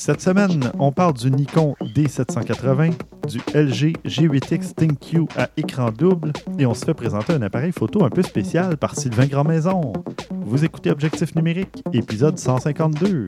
[0.00, 2.94] Cette semaine, on parle du Nikon D780,
[3.28, 8.02] du LG G8X ThinQ à écran double et on se fait présenter un appareil photo
[8.02, 9.92] un peu spécial par Sylvain Grandmaison.
[10.30, 13.26] Vous écoutez Objectif numérique, épisode 152.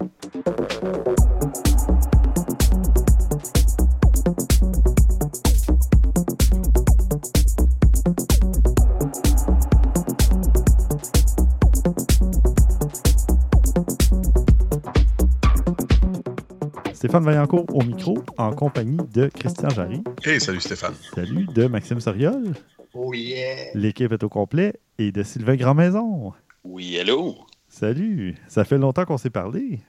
[17.12, 20.02] Stéphane Vaillancourt au micro, en compagnie de Christian Jarry.
[20.25, 20.94] Hey, salut Stéphane.
[21.14, 22.54] Salut, de Maxime Soriol.
[22.94, 23.66] Oh yeah!
[23.75, 24.80] L'équipe est au complet.
[24.96, 26.32] Et de Sylvain Grandmaison.
[26.64, 27.36] Oui, hello.
[27.68, 28.36] Salut.
[28.48, 29.80] Ça fait longtemps qu'on s'est parlé.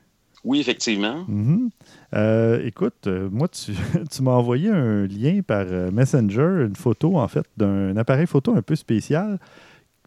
[0.44, 1.24] Oui, effectivement.
[1.30, 1.70] Mhm.
[2.14, 3.72] Euh, écoute, euh, moi, tu,
[4.12, 8.54] tu m'as envoyé un lien par euh, Messenger, une photo, en fait, d'un appareil photo
[8.54, 9.40] un peu spécial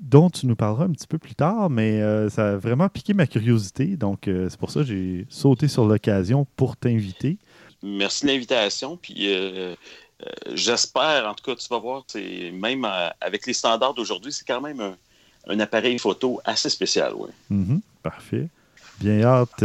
[0.00, 3.14] dont tu nous parleras un petit peu plus tard, mais euh, ça a vraiment piqué
[3.14, 3.96] ma curiosité.
[3.96, 7.38] Donc, euh, c'est pour ça que j'ai sauté sur l'occasion pour t'inviter.
[7.82, 8.96] Merci de l'invitation.
[8.96, 9.74] Puis euh,
[10.52, 12.86] j'espère, en tout cas, tu vas voir, c'est même
[13.20, 14.96] avec les standards d'aujourd'hui, c'est quand même un,
[15.48, 17.14] un appareil photo assez spécial.
[17.14, 17.30] Ouais.
[17.50, 17.80] Mhm.
[18.02, 18.48] Parfait.
[19.00, 19.62] Bien hâte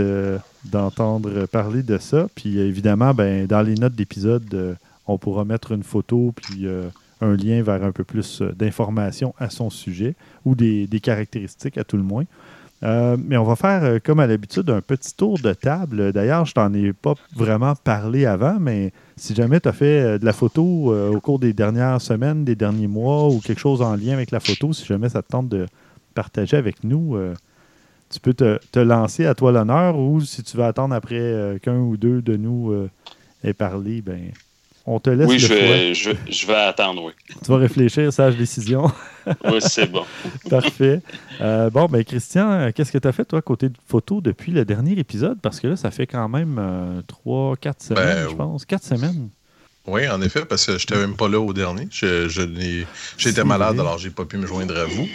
[0.65, 2.27] d'entendre parler de ça.
[2.35, 4.77] Puis évidemment, ben, dans les notes d'épisode,
[5.07, 6.67] on pourra mettre une photo puis
[7.21, 11.83] un lien vers un peu plus euh, d'informations à son sujet ou des, caractéristiques à
[11.83, 12.25] tout le moins.
[12.83, 16.11] Euh, mais on va faire, euh, comme à l'habitude, un petit tour de table.
[16.11, 20.25] D'ailleurs, je t'en ai pas vraiment parlé avant, mais si jamais tu as fait de
[20.25, 24.13] la photo au cours des dernières semaines, des derniers mois ou quelque chose en lien
[24.13, 25.67] avec la photo, si jamais ça te tente de
[26.15, 27.15] partager avec nous,
[28.09, 31.97] tu peux te, lancer à toi l'honneur ou si tu veux attendre après qu'un ou
[31.97, 32.73] deux de nous
[33.43, 34.31] aient parlé, ben,
[34.85, 35.55] on te laisse Oui, le je choix.
[35.57, 37.13] vais, je, je vais attendre, oui.
[37.43, 38.91] Tu vas réfléchir, sage décision.
[39.45, 40.03] Oui, c'est bon.
[40.49, 40.99] Parfait.
[41.41, 44.65] Euh, bon, ben Christian, qu'est-ce que tu as fait, toi, côté de photo, depuis le
[44.65, 45.37] dernier épisode?
[45.39, 48.65] Parce que là, ça fait quand même euh, trois, quatre semaines, Ben, je pense.
[48.65, 49.29] Quatre semaines.
[49.85, 51.87] Oui, en effet, parce que je n'étais même pas là au dernier.
[51.91, 52.87] Je, je n'ai-
[53.17, 55.03] J'étais malade, alors j'ai pas pu me joindre à vous.
[55.03, 55.07] Ouais.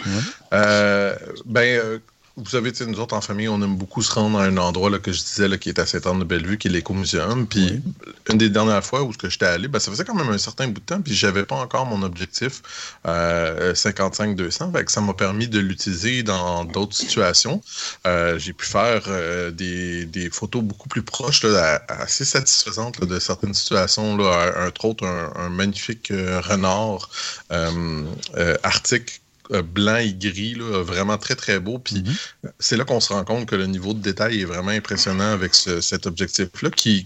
[0.53, 1.99] Euh, ben, euh,
[2.37, 4.99] vous savez, nous autres en famille, on aime beaucoup se rendre à un endroit là,
[4.99, 7.47] que je disais là, qui est à Saint-Anne-de-Bellevue, qui est l'écomuséum.
[7.47, 7.81] Puis
[8.29, 10.79] une des dernières fois où j'étais allé, ben, ça faisait quand même un certain bout
[10.79, 12.61] de temps, puis j'avais pas encore mon objectif
[13.07, 14.71] euh, 55-200.
[14.71, 17.61] Fait que ça m'a permis de l'utiliser dans d'autres situations.
[18.05, 23.19] Euh, j'ai pu faire euh, des, des photos beaucoup plus proches, là, assez satisfaisantes de
[23.19, 24.15] certaines situations.
[24.15, 27.09] Là, entre autres, un, un magnifique euh, renard
[27.51, 28.03] euh,
[28.35, 29.26] euh, arctique euh,
[29.63, 31.79] blanc et gris, là, vraiment très très beau.
[31.79, 32.51] Puis Mhm.
[32.59, 35.53] c'est là qu'on se rend compte que le niveau de détail est vraiment impressionnant avec
[35.55, 37.05] ce- cet objectif-là, qui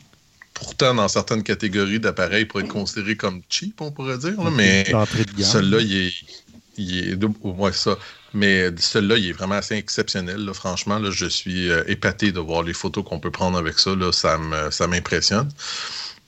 [0.53, 4.35] pourtant dans certaines catégories d'appareils pourrait être considéré comme cheap, on pourrait dire.
[4.43, 4.83] là, mais
[5.45, 6.13] celui-là, il est,
[6.77, 7.97] il est double- ouais, ça.
[8.33, 10.37] Mais celui-là, il est vraiment assez exceptionnel.
[10.45, 10.53] là.
[10.53, 13.93] Franchement, là, je suis euh, épaté de voir les photos qu'on peut prendre avec ça.
[13.95, 14.11] Là.
[14.13, 15.49] Ça me- ça m'impressionne.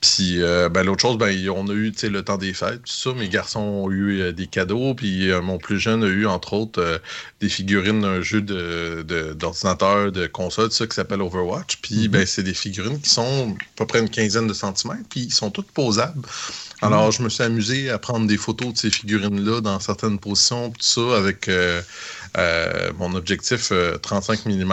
[0.04, 3.14] Puis euh, ben, l'autre chose, ben, on a eu le temps des fêtes, tout ça.
[3.14, 4.92] Mes garçons ont eu euh, des cadeaux.
[4.94, 7.00] Puis euh, mon plus jeune a eu, entre autres,
[7.40, 11.78] des figurines d'un jeu de- de- d'ordinateur, de, console, tout ça, qui s'appelle Overwatch.
[11.80, 12.08] Puis Mhm.
[12.08, 15.08] ben, c'est des figurines qui sont à peu près une quinzaine de centimètres.
[15.08, 16.20] Puis ils sont toutes posables.
[16.82, 20.68] Alors, je me suis amusé à prendre des photos de ces figurines-là dans certaines positions,
[20.70, 21.48] tout ça, avec
[22.36, 24.72] euh, euh, mon objectif euh, 35 mm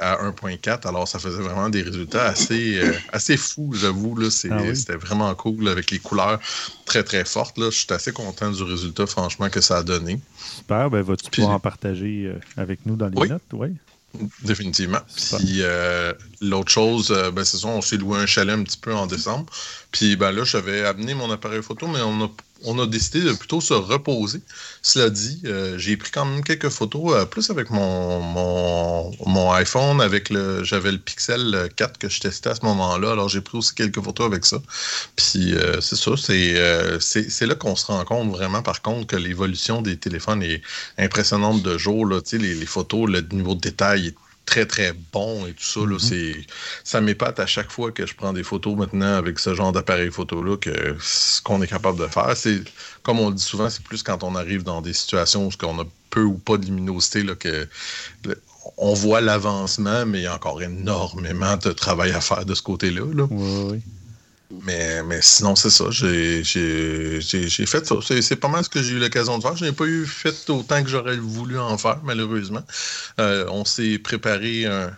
[0.00, 0.86] à 1.4.
[0.86, 4.16] Alors, ça faisait vraiment des résultats assez, euh, assez fous, j'avoue.
[4.50, 4.76] Ah oui.
[4.76, 6.38] C'était vraiment cool avec les couleurs
[6.84, 7.58] très, très fortes.
[7.58, 7.70] Là.
[7.70, 10.20] Je suis assez content du résultat, franchement, que ça a donné.
[10.56, 10.90] Super.
[10.90, 13.28] Ben, vas-tu pouvoir en partager euh, avec nous dans les Oui.
[13.28, 13.42] notes?
[13.52, 13.68] Oui.
[14.42, 14.98] Définitivement.
[15.38, 18.78] Puis euh, l'autre chose, euh, ben, c'est ça, on s'est loué un chalet un petit
[18.78, 19.46] peu en décembre.
[19.92, 22.28] Puis ben là, j'avais amené mon appareil photo, mais on a,
[22.64, 24.40] on a décidé de plutôt se reposer.
[24.82, 28.20] Cela dit, euh, j'ai pris quand même quelques photos, euh, plus avec mon,
[29.26, 30.62] mon, iPhone, avec le.
[30.64, 33.12] J'avais le Pixel 4 que je testais à ce moment-là.
[33.12, 34.60] Alors j'ai pris aussi quelques photos avec ça.
[35.16, 39.82] Puis euh, c'est ça, c'est là qu'on se rend compte vraiment, par contre, que l'évolution
[39.82, 40.62] des téléphones est
[40.98, 42.06] impressionnante de jour.
[42.06, 42.20] Là.
[42.32, 44.14] Les, les photos, le niveau de détail est
[44.50, 45.80] très très bon et tout ça.
[45.80, 45.98] là, Mhm.
[45.98, 46.36] c'est
[46.84, 50.10] ça m'épate à chaque fois que je prends des photos maintenant avec ce genre d'appareil
[50.10, 52.36] photo-là que ce qu'on est capable de faire.
[52.36, 52.60] C'est
[53.02, 55.78] comme on le dit souvent, c'est plus quand on arrive dans des situations où on
[55.80, 57.68] a peu ou pas de luminosité là, que
[58.24, 58.42] le-
[58.76, 62.62] on voit l'avancement, mais il y a encore énormément de travail à faire de ce
[62.62, 63.06] côté-là.
[63.14, 63.26] là.
[63.30, 63.80] Oui, oui.
[64.62, 65.84] Mais, mais sinon, c'est ça.
[65.90, 66.42] J'ai
[67.66, 67.94] fait ça.
[68.20, 69.56] C'est pas mal ce que j'ai eu l'occasion de faire.
[69.56, 72.62] Je n'ai pas eu fait autant que j'aurais voulu en faire, malheureusement.
[73.20, 74.66] Euh, on s'est préparé.
[74.66, 74.90] un-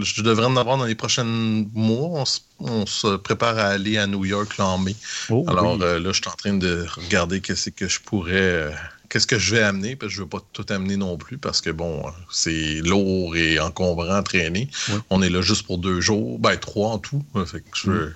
[0.00, 2.08] je devrais en avoir dans les prochains mois.
[2.20, 4.94] On, se- on se prépare à aller à New York là, en mai.
[5.30, 5.82] Oh, Alors oui.
[5.82, 8.32] euh, là, je suis en train de regarder qu'est-ce que je pourrais.
[8.34, 8.70] euh,
[9.08, 11.38] qu'est-ce que je vais amener, parce que je ne veux pas tout amener non plus,
[11.38, 14.68] parce que bon, c'est lourd et encombrant à traîner.
[15.08, 17.24] On est là juste pour deux jours, ben trois en tout.
[17.46, 18.14] Fait que je veux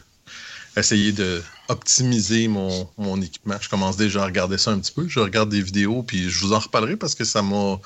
[0.77, 3.57] essayer d'optimiser mon, mon équipement.
[3.61, 5.07] Je commence déjà à regarder ça un petit peu.
[5.09, 7.79] Je regarde des vidéos, puis je vous en reparlerai parce que ça m'a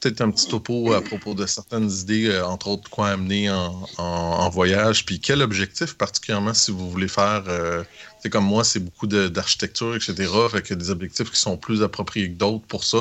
[0.00, 4.50] peut-être un petit topo à propos de certaines idées, euh, entre autres quoi amener en,
[4.50, 7.44] voyage, puis quel objectif particulièrement si vous voulez faire.
[7.48, 7.82] Euh,
[8.20, 10.14] c'est comme moi, c'est beaucoup d'architecture, etc.
[10.50, 12.98] Fait a des objectifs qui sont plus appropriés que d'autres pour ça.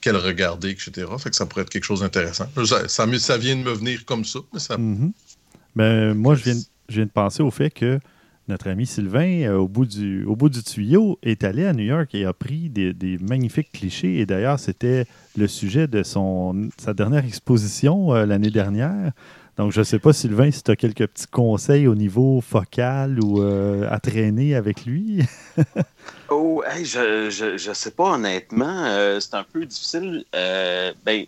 [0.00, 1.06] Quel regarder, etc.
[1.18, 2.46] Fait que ça pourrait être quelque chose d'intéressant.
[2.64, 4.38] Ça, ça, vient de me venir comme ça.
[4.52, 4.76] Mais ça...
[4.76, 5.10] Mm-hmm.
[5.74, 7.98] ben, moi, je viens, je viens de penser au fait que
[8.48, 11.84] notre ami Sylvain, euh, au, bout du, au bout du tuyau, est allé à New
[11.84, 14.18] York et a pris des, magnifiques clichés.
[14.18, 15.06] Et d'ailleurs, c'était
[15.36, 19.12] le sujet de son, sa dernière exposition euh, l'année dernière.
[19.56, 23.18] Donc, je ne sais pas, Sylvain, si tu as quelques petits conseils au niveau focal
[23.22, 25.20] ou euh, à traîner avec lui.
[26.30, 29.18] oh, je ne sais pas, honnêtement.
[29.20, 30.24] c'est un peu difficile.
[30.32, 31.26] ben,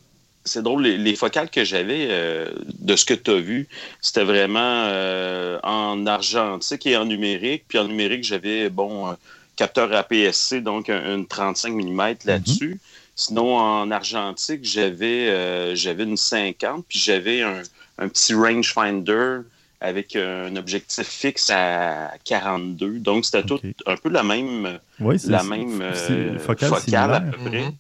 [0.51, 2.51] c'est drôle, les, focales que j'avais euh,
[2.81, 3.69] de ce que tu as vu,
[4.01, 7.65] c'était vraiment euh, en argentique et en numérique.
[7.69, 9.17] Puis en numérique, j'avais, bon, un
[9.55, 12.75] capteur APS-C, donc une 35 mm là-dessus.
[12.75, 13.15] Mm-hmm.
[13.15, 17.63] Sinon, en argentique, j'avais euh, j'avais une 50, puis j'avais un,
[18.09, 19.43] petit rangefinder
[19.81, 22.99] avec un objectif fixe à 42.
[22.99, 25.93] Donc, c'était tout un peu la même, la même
[26.39, 27.61] focale, à peu près.
[27.61, 27.75] Mm-hmm.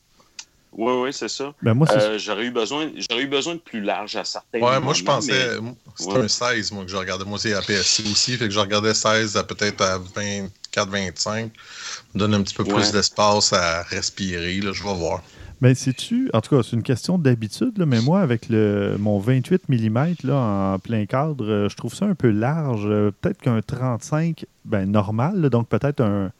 [0.72, 1.52] Oui, oui, c'est ça.
[1.62, 4.81] Ben moi, euh, j'aurais eu besoin, j'aurais eu besoin de plus large à certains ouais,
[4.81, 5.56] moi je pensais,
[5.96, 7.25] c'était un 16 moi que je regardais.
[7.25, 11.50] Moi c'est APS-C aussi, fait que je regardais 16 à peut-être à 24, 25,
[12.14, 14.61] me donne un petit peu plus d'espace à respirer.
[14.61, 15.22] Là, je vais voir.
[15.61, 19.69] Ben, sais-tu, en tout cas, c'est une question d'habitude, mais moi, avec le, mon 28
[19.69, 22.87] mm là, en plein cadre, euh, je trouve ça un peu large.
[22.87, 26.32] Euh, peut-être qu'un 35, ben, normal, donc peut-être un,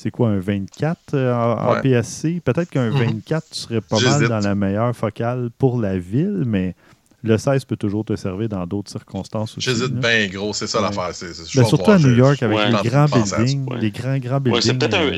[0.00, 2.40] c'est quoi, un 24 euh, en, PSC?
[2.42, 3.50] Peut-être qu'un 24, mhm.
[3.50, 6.74] tu serais pas mal dans la meilleure focale pour la ville, mais
[7.22, 9.68] le 16 peut toujours te servir dans d'autres circonstances aussi.
[9.68, 11.10] J'hésite bien gros, c'est ça l'affaire.
[11.10, 13.66] Ben, surtout à New York, avec les grands buildings.
[13.78, 14.62] Les grands, grands buildings.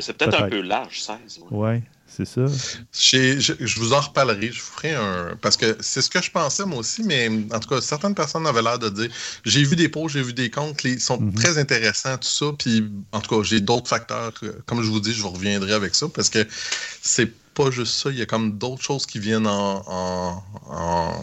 [0.00, 1.40] c'est peut-être un, peu large, 16.
[1.52, 1.76] Oui,
[2.14, 2.42] c'est ça.
[2.92, 4.52] Je, vous en reparlerai.
[4.52, 5.36] Je vous ferai un.
[5.40, 8.46] Parce que c'est ce que je pensais moi aussi, mais en tout cas, certaines personnes
[8.46, 9.08] avaient l'air de dire
[9.44, 11.34] j'ai vu des pots, j'ai vu des comptes, ils sont mhm.
[11.34, 12.46] très intéressants, tout ça.
[12.58, 14.32] Puis en tout cas, j'ai d'autres facteurs.
[14.66, 16.46] Comme je vous dis, je vous reviendrai avec ça parce que
[17.00, 20.42] c'est pas juste ça, il y a comme d'autres choses qui viennent en,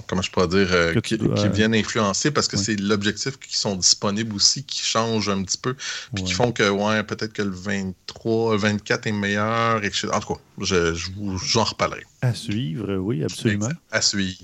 [0.07, 1.17] comment je pourrais dire, euh, qui,
[1.51, 5.75] viennent influencer parce que c'est l'objectif qui sont disponibles aussi qui changent un petit peu,
[6.13, 10.09] puis qui font que, ouais, peut-être que le 23, 24 est meilleur, etc.
[10.13, 12.03] En tout cas, je, je vous, j'en reparlerai.
[12.21, 13.69] À suivre, oui, absolument.
[13.91, 14.39] À suivre.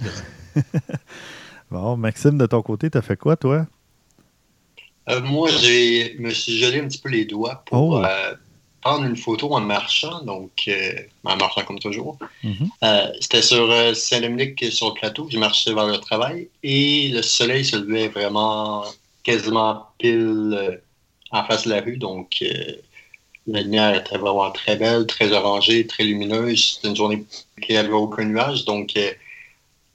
[1.72, 3.68] bon, Maxime, de ton côté, t'as fait quoi, toi?
[5.10, 8.04] Euh, moi, je me suis gelé un petit peu les doigts pour oh.
[8.04, 8.36] euh,
[8.86, 10.94] prendre une photo en marchant, donc euh,
[11.24, 12.20] en marchant comme toujours.
[12.44, 12.70] Mhm.
[12.84, 15.28] Euh, c'était sur euh, Saint-Dominique, sur le plateau.
[15.32, 18.86] Je marchais vers le travail et le soleil se levait vraiment
[19.24, 20.80] quasiment pile
[21.32, 21.98] en face de la rue.
[21.98, 22.44] Donc,
[23.48, 26.76] la lumière était vraiment très belle, très orangée, très lumineuse.
[26.76, 27.24] C'était une journée
[27.64, 28.66] qui n'avait aucun nuage.
[28.66, 28.94] Donc,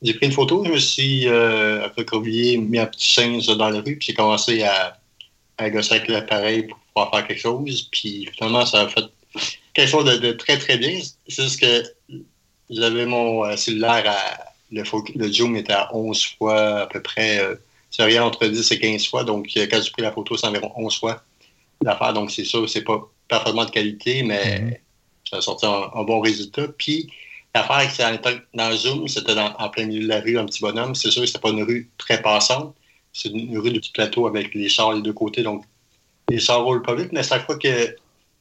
[0.03, 0.65] j'ai pris une photo.
[0.65, 4.99] Je me suis recroquevillé, mis un petit singe dans la rue, puis j'ai commencé à,
[5.59, 7.89] à gosser avec l'appareil pour pour faire quelque chose.
[7.91, 9.05] Puis finalement, ça a fait
[9.75, 10.99] quelque chose de, très, très bien.
[11.29, 11.85] C'est juste que
[12.71, 14.47] j'avais mon euh, cellulaire à.
[14.73, 14.85] Le,
[15.17, 17.41] le, zoom était à 11 fois à peu près.
[17.41, 17.57] Euh,
[17.91, 19.25] c'est rien entre 10 et 15 fois.
[19.25, 21.25] Donc, euh, quand j'ai pris la photo, c'est environ 11 fois
[21.83, 22.12] l'affaire.
[22.12, 24.79] Donc, c'est sûr, c'est pas parfaitement de qualité, mais mm-hmm.
[25.29, 26.69] ça a sorti un, bon résultat.
[26.79, 27.11] Puis,
[27.53, 28.05] l'affaire, c'est
[28.55, 30.95] dans le zoom, c'était en plein milieu de la rue, un petit bonhomme.
[30.95, 32.73] C'est sûr que c'était pas une rue très passante.
[33.12, 35.43] C'est une rue de petit plateau avec les chars des deux côtés.
[35.43, 35.64] Donc,
[36.31, 37.95] il s'enroule pas vite, mais chaque fois que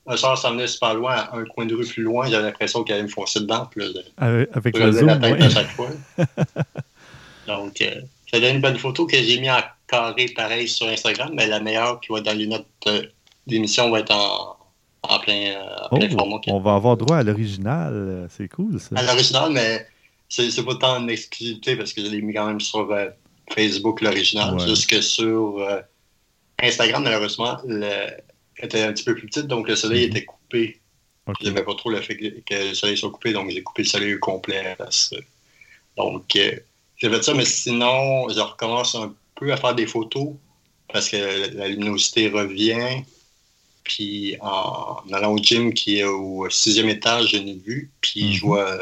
[0.09, 2.83] un sort s'en venait super loin, à un coin de rue plus loin, j'avais l'impression
[2.83, 3.67] qu'il allait me foncer dedans.
[3.69, 3.83] Puis
[4.17, 5.89] avec le zoom, la tête à chaque fois.
[7.47, 11.31] Donc, euh, ça donne une bonne photo que j'ai mis en carré pareil sur Instagram,
[11.35, 13.03] mais la meilleure qui va être dans les notes euh,
[13.45, 14.57] d'émission va être en,
[15.03, 16.37] en plein, euh, en format.
[16.47, 18.27] On va avoir droit à l'original.
[18.35, 18.95] C'est cool, ça.
[18.95, 19.85] À l'original, mais
[20.27, 22.95] c'est pas tant une exclusivité parce que je l'ai mis quand même sur
[23.53, 24.59] Facebook, l'original.
[24.59, 25.65] Juste que sur
[26.61, 27.57] Instagram, malheureusement,
[28.57, 30.11] était un petit peu plus petite, donc le soleil mhm.
[30.11, 30.79] était coupé.
[31.39, 33.87] Je n'aimais pas trop le fait que, le soleil soit coupé, donc j'ai coupé le
[33.87, 34.75] soleil au complet.
[35.95, 36.55] Donc, euh,
[36.97, 40.29] j'ai fait ça, mais sinon, je recommence un peu à faire des photos
[40.91, 43.03] parce que la, luminosité revient.
[43.83, 48.43] Puis en allant au gym qui est au sixième étage, j'ai une vue, puis je
[48.43, 48.49] mhm.
[48.49, 48.77] vois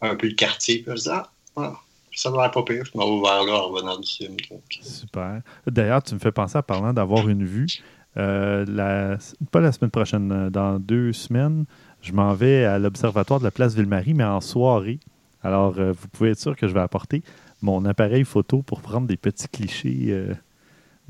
[0.00, 0.78] un peu le quartier.
[0.78, 1.08] Puis je dis,
[1.56, 1.80] ah,
[2.14, 2.84] ça va pas pire.
[2.84, 4.36] Je m'en vers là en revenant du film.
[4.80, 5.40] Super.
[5.66, 7.66] D'ailleurs, tu me fais penser à parlant d'avoir une vue.
[8.16, 9.18] Euh, la,
[9.50, 11.64] pas la semaine prochaine, euh, dans deux semaines,
[12.00, 15.00] je m'en vais à l'Observatoire de la place Ville-Marie, mais en soirée.
[15.42, 17.22] Alors, vous pouvez être sûr que je vais apporter
[17.60, 20.26] mon appareil photo pour prendre des petits clichés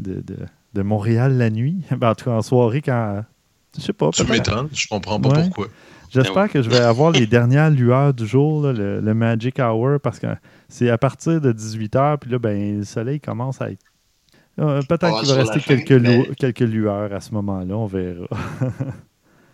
[0.00, 0.24] de,
[0.72, 1.82] de, Montréal la nuit.
[1.96, 3.24] Ben, en tout cas, en soirée, quand.
[3.76, 4.10] Je sais pas.
[4.10, 5.68] Tu m'étonnes, je comprends pas pourquoi.
[6.14, 10.28] J'espère que je vais avoir les dernières lueurs du jour, le, Magic Hour, parce que
[10.68, 13.84] c'est à partir de 18h, puis là, ben, le soleil commence à être.
[14.60, 18.26] Euh, peut-être qu'il va rester quelques, quelques lueurs à ce moment-là, on verra.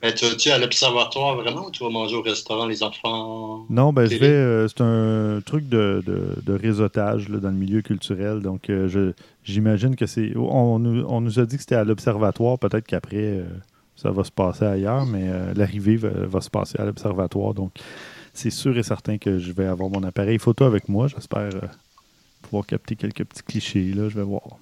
[0.02, 3.67] Ben, tu vas-tu à l'observatoire vraiment ou tu vas manger au restaurant les enfants?
[3.69, 4.29] Non, ben je vais.
[4.29, 8.40] Euh, c'est un truc de, de, réseautage dans le milieu culturel.
[8.40, 9.12] Donc, euh, je,
[9.45, 10.35] j'imagine que c'est.
[10.37, 12.59] On, on, nous a dit que c'était à l'observatoire.
[12.59, 13.45] Peut-être qu'après, euh,
[14.00, 17.54] ça va se passer ailleurs, mais l'arrivée va, se passer à l'observatoire.
[17.54, 17.73] Donc,
[18.33, 21.09] c'est sûr et certain que je vais avoir mon appareil photo avec moi.
[21.09, 21.50] J'espère
[22.40, 23.92] pouvoir capter quelques petits clichés.
[23.95, 24.59] Là, je vais voir.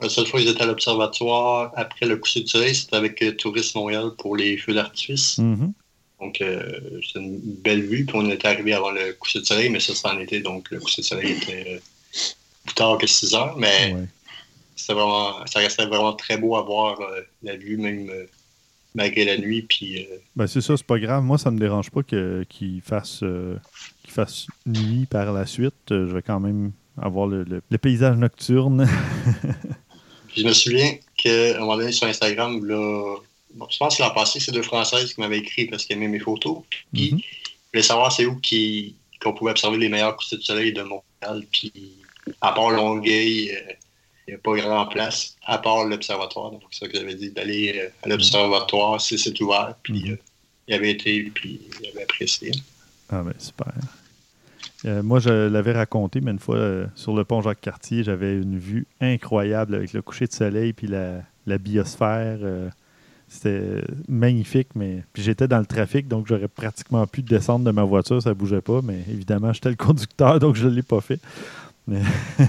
[0.00, 3.32] La seule fois que j'étais à l'observatoire après le coucher du soleil, c'était avec euh,
[3.32, 5.38] Tourisme Montréal pour les feux d'artifice.
[5.38, 5.72] Mm-hmm.
[6.20, 8.04] Donc, euh, c'est une belle vue.
[8.04, 10.40] Puis on était arrivé avant le coucher du soleil, mais ça, c'était en été.
[10.40, 11.78] Donc, le coucher du soleil était euh,
[12.64, 13.56] plus tard que 6 heures.
[13.56, 13.94] Mais
[14.88, 16.98] vraiment, ça restait vraiment très beau à voir
[17.42, 18.10] la vue, même
[18.98, 19.62] malgré la nuit.
[19.62, 21.22] Puis, ben, c'est ça, c'est pas grave.
[21.22, 23.24] Moi, ça me dérange pas qu'il fasse,
[24.06, 25.74] fasse nuit par la suite.
[25.90, 28.86] je vais quand même avoir le, le paysage nocturne.
[30.36, 33.16] je me souviens qu'à un moment donné sur Instagram, là,
[33.70, 36.18] je pense que l'an passé, c'est deux Françaises qui m'avaient écrit parce qu'elles aimaient mes
[36.18, 36.58] photos.
[36.92, 37.18] Puis, mm
[37.72, 38.40] voulaient savoir c'est où
[39.20, 41.46] qu'on pouvait observer les meilleurs coups de soleil de Montréal.
[41.50, 41.72] Puis,
[42.40, 43.72] à part Longueuil, euh,
[44.28, 46.52] il n'y a pas grand place, à part l'observatoire.
[46.52, 49.74] Donc, c'est ça que j'avais dit, d'aller euh, à l'observatoire si c'est ouvert.
[49.82, 50.12] Puis, mhm.
[50.12, 50.16] euh,
[50.68, 52.52] il avait été, puis il avait apprécié.
[53.10, 53.72] Ah, ben, super.
[54.84, 58.58] Euh, moi, je l'avais raconté, mais une fois euh, sur le pont Jacques-Cartier, j'avais une
[58.58, 62.38] vue incroyable avec le coucher de soleil puis la, biosphère.
[62.42, 62.68] Euh,
[63.26, 67.82] c'était magnifique, mais puis j'étais dans le trafic, donc j'aurais pratiquement pu descendre de ma
[67.82, 71.00] voiture, ça ne bougeait pas, mais évidemment, j'étais le conducteur, donc je ne l'ai pas
[71.02, 71.20] fait.
[71.86, 72.00] Mais,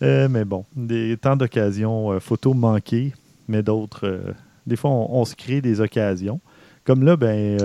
[0.00, 3.12] mais bon, des temps d'occasion, photos manquées,
[3.48, 4.34] mais d'autres,
[4.66, 6.40] des fois, on, se crée des occasions.
[6.84, 7.58] Comme là, ben,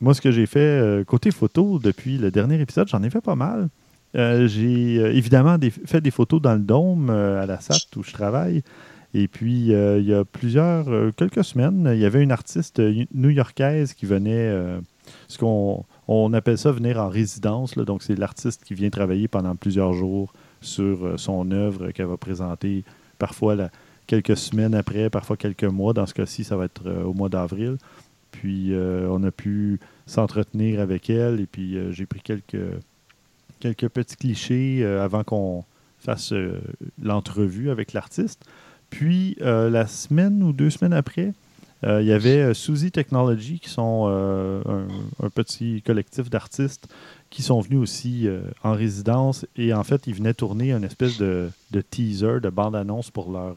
[0.00, 3.20] moi, ce que j'ai fait euh, côté photo depuis le dernier épisode, j'en ai fait
[3.20, 3.68] pas mal.
[4.14, 5.56] Euh, j'ai euh, évidemment
[5.86, 8.62] fait des photos dans le dôme à la SAT où je travaille.
[9.14, 12.82] Et puis, il y a plusieurs, quelques semaines, il y avait une artiste
[13.14, 14.52] new-yorkaise qui venait,
[15.28, 17.76] ce qu'on on appelle ça venir en résidence.
[17.76, 20.34] donc, c'est l'artiste qui vient travailler pendant plusieurs jours
[20.66, 22.84] sur son œuvre qu'elle va présenter
[23.18, 23.56] parfois
[24.06, 25.92] quelques semaines après, parfois quelques mois.
[25.92, 27.78] Dans ce cas-ci, ça va être au mois d'avril.
[28.40, 32.56] Puis euh, on a pu s'entretenir avec elle et puis euh, j'ai pris quelques,
[33.60, 35.64] quelques petits clichés euh, avant qu'on
[35.98, 36.32] fasse
[37.02, 38.44] l'entrevue avec l'artiste.
[38.90, 41.32] Puis la semaine ou deux semaines après,
[41.82, 46.86] il y avait Suzy Technology, qui sont un, petit collectif d'artistes
[47.30, 48.28] qui sont venus aussi
[48.62, 49.46] en résidence.
[49.56, 53.56] Et en fait, ils venaient tourner une espèce de, de teaser, de bande-annonce pour leur,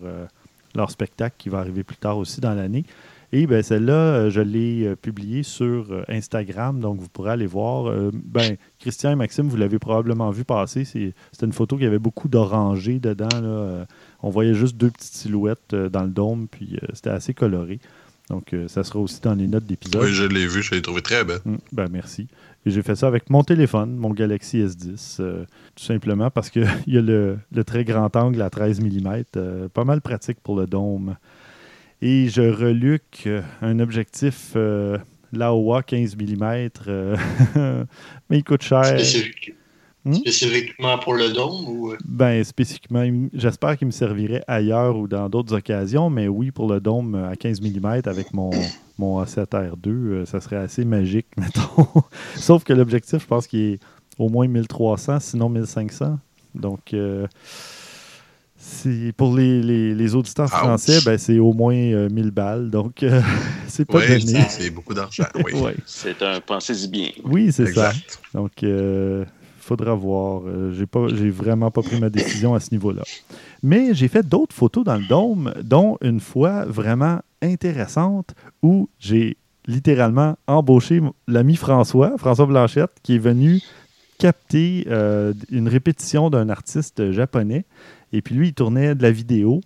[0.76, 2.86] leur spectacle qui va arriver plus tard aussi dans l'année.
[3.32, 7.46] Et ben, celle-là, euh, je l'ai euh, publiée sur euh, Instagram, donc vous pourrez aller
[7.46, 7.94] voir.
[8.12, 10.84] ben, Christian et Maxime, vous l'avez probablement vu passer.
[10.84, 11.14] C'était
[11.46, 13.86] une photo qui avait beaucoup d'orangé dedans.
[14.22, 17.80] On voyait juste deux petites silhouettes dans le dôme, puis c'était assez coloré.
[18.30, 20.04] Donc, ça sera aussi dans les notes d'épisode.
[20.04, 21.40] Oui, je l'ai vu, je l'ai trouvé très belle.
[21.46, 22.28] Hum, ben, merci.
[22.66, 25.18] Et j'ai fait ça avec mon téléphone, mon Galaxy S10,
[25.76, 29.24] tout simplement parce qu'il y a le, le, très grand angle à 13 mm,
[29.74, 31.16] pas mal pratique pour le dôme.
[32.02, 33.28] Et je reluque
[33.62, 34.98] un objectif euh,
[35.34, 36.70] Laowa 15 mm,
[38.30, 38.98] mais il coûte cher.
[40.06, 40.14] Hmm?
[40.14, 41.92] Spécifiquement pour le dôme ou...
[41.92, 41.98] Euh?
[42.06, 46.80] Ben, spécifiquement, j'espère qu'il me servirait ailleurs ou dans d'autres occasions, mais oui, pour le
[46.80, 48.50] dôme à 15 mm avec mon,
[49.00, 51.88] mon A7R2, euh, ça serait assez magique, mettons.
[52.36, 53.80] Sauf que l'objectif, je pense qu'il est
[54.20, 56.20] au moins 1300, sinon 1500.
[56.54, 56.94] Donc,
[59.18, 62.70] pour les, les, auditeurs français, ben, c'est au moins 1000 euh, balles.
[62.70, 63.22] Donc, euh,
[63.68, 64.46] c'est pas donné.
[64.50, 65.26] C'est beaucoup d'argent.
[65.36, 65.54] Oui.
[65.86, 67.10] C'est un pensez-y bien.
[67.24, 67.92] Oui, c'est ça.
[68.34, 69.26] Donc, euh,
[69.70, 70.42] faudra voir.
[70.72, 73.04] j'ai pas, j'ai vraiment pas pris ma décision à ce niveau-là.
[73.64, 79.38] Mais j'ai fait d'autres photos dans le dôme, dont une fois vraiment intéressante où j'ai
[79.68, 83.62] littéralement embauché l'ami François, François Blanchette, qui est venu
[84.18, 84.88] capter
[85.50, 87.66] une répétition d'un artiste japonais
[88.12, 89.62] et puis lui, il tournait de la vidéo.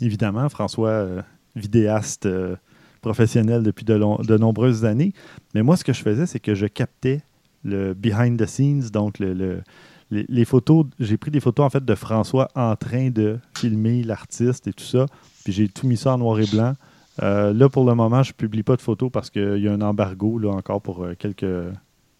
[0.00, 1.22] Évidemment, François, euh,
[1.56, 2.56] vidéaste euh,
[3.00, 5.12] professionnel depuis de, nombreuses années.
[5.54, 7.20] Mais moi, ce que je faisais, c'est que je captais
[7.64, 9.62] le behind the scenes, donc le,
[10.10, 10.86] les, photos.
[10.98, 14.84] J'ai pris des photos en fait de François en train de filmer l'artiste et tout
[14.84, 15.06] ça.
[15.44, 16.74] Puis j'ai tout mis ça en noir et blanc
[17.22, 19.80] là, pour le moment, je ne publie pas de photos parce qu'il y a un
[19.80, 21.46] embargo là, encore pour quelques,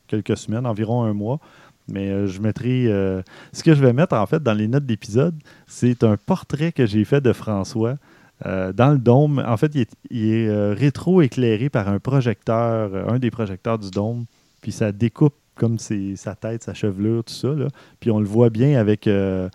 [0.07, 1.39] quelques semaines, environ un mois.
[1.91, 2.85] Mais je mettrai.
[3.53, 5.35] ce que je vais mettre, en fait, dans les notes d'épisode,
[5.67, 7.97] c'est un portrait que j'ai fait de François.
[8.45, 9.75] dans le dôme, en fait,
[10.11, 14.27] il est, rétro-éclairé par un projecteur, un des projecteurs du dôme,
[14.69, 17.49] puis ça découpe comme sa tête, sa chevelure, tout ça.
[18.01, 19.49] Puis on le voit bien avec un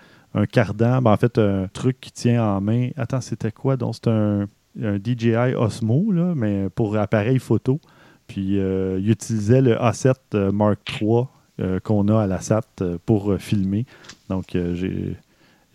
[0.48, 2.89] cardan, ben, en fait, un truc qui tient en main.
[2.98, 3.77] Attends, c'était quoi?
[3.77, 7.79] Donc, c'est un, DJI Osmo, là, mais pour appareil photo.
[8.25, 11.25] Puis, euh, il utilisait le A7 euh, Mark III
[11.62, 13.86] euh, qu'on a à la SAT pour filmer.
[14.29, 15.15] Donc, j'ai.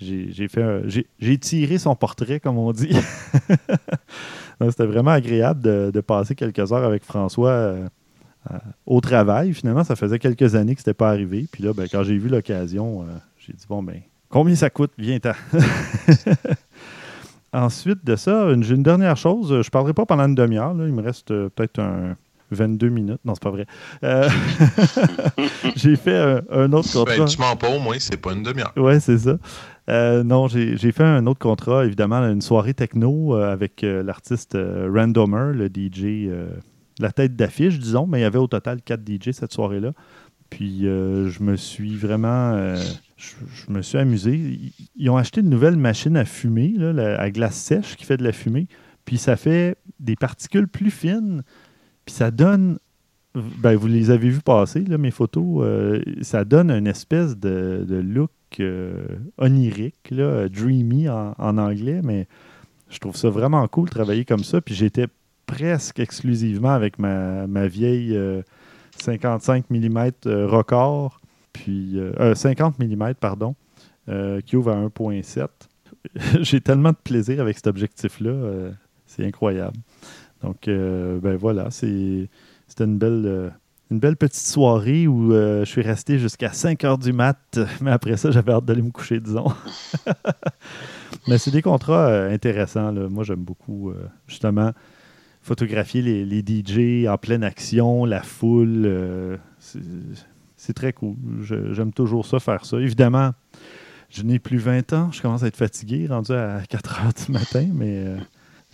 [0.01, 2.91] J'ai tiré son portrait, comme on dit.
[4.61, 7.77] C'était vraiment agréable de, passer quelques heures avec François
[8.87, 9.53] au travail.
[9.53, 11.47] Finalement, ça faisait quelques années que ce n'était pas arrivé.
[11.51, 13.05] Puis là, ben, quand j'ai vu l'occasion,
[13.39, 14.93] j'ai dit bon ben Combien ça coûte?
[14.99, 15.33] Viens-t'en.
[17.53, 19.49] Ensuite de ça, j'ai une dernière chose.
[19.49, 20.75] Je ne parlerai pas pendant une demi-heure.
[20.75, 22.15] Il me reste euh, peut-être un
[22.51, 23.21] 22 minutes.
[23.25, 23.65] Non, c'est pas vrai.
[24.05, 24.29] Euh,
[25.77, 27.17] j'ai fait un, autre contrat.
[27.17, 28.73] Ben, tu m'en pas au moins, c'est pas une demi-heure.
[28.77, 29.39] Oui, c'est ça.
[29.89, 35.69] Euh, non, j'ai fait un autre contrat, évidemment, une soirée techno avec l'artiste Randomer, le
[35.69, 36.29] DJ,
[37.01, 39.93] la tête d'affiche, disons, mais il y avait au total 4 DJ cette soirée-là.
[40.51, 42.75] Puis je me suis vraiment
[43.19, 44.59] je, me suis amusé.
[44.97, 48.33] Ils ont acheté une nouvelle machine à fumer, à glace sèche qui fait de la
[48.33, 48.69] fumée.
[49.05, 51.43] Puis ça fait des particules plus fines.
[52.05, 52.79] Puis ça donne.
[53.35, 55.63] Ben, vous les avez vus passer, là, mes photos.
[55.63, 59.05] Euh, ça donne une espèce de, look euh,
[59.37, 62.01] onirique, dreamy en, anglais.
[62.03, 62.27] Mais
[62.89, 64.61] je trouve ça vraiment cool de travailler comme ça.
[64.61, 65.07] Puis j'étais
[65.49, 68.17] presque exclusivement avec ma, vieille
[69.01, 71.21] 55 mm record
[71.53, 71.99] puis
[72.35, 73.55] 50 euh, mm, pardon,
[74.09, 75.49] euh, qui ouvre à 1.7.
[76.41, 78.71] J'ai tellement de plaisir avec cet objectif-là, euh,
[79.07, 79.77] c'est incroyable.
[80.43, 82.29] Donc, ben voilà, c'était
[82.79, 83.53] une belle,
[83.91, 88.17] une belle petite soirée où je suis resté jusqu'à 5 heures du mat, mais après
[88.17, 89.53] ça, j'avais hâte d'aller me coucher, disons.
[91.29, 92.93] mais c'est des contrats intéressants.
[92.93, 93.93] Moi, j'aime beaucoup,
[94.29, 94.71] justement,
[95.43, 99.39] photographier les, les, DJ en pleine action, la foule
[100.59, 101.17] c'est très cool.
[101.41, 102.79] J'aime toujours ça, faire ça.
[102.79, 103.31] Évidemment,
[104.11, 105.11] je n'ai plus 20 ans.
[105.13, 108.19] Je commence à être fatigué, rendu à 4 heures du matin, mais euh,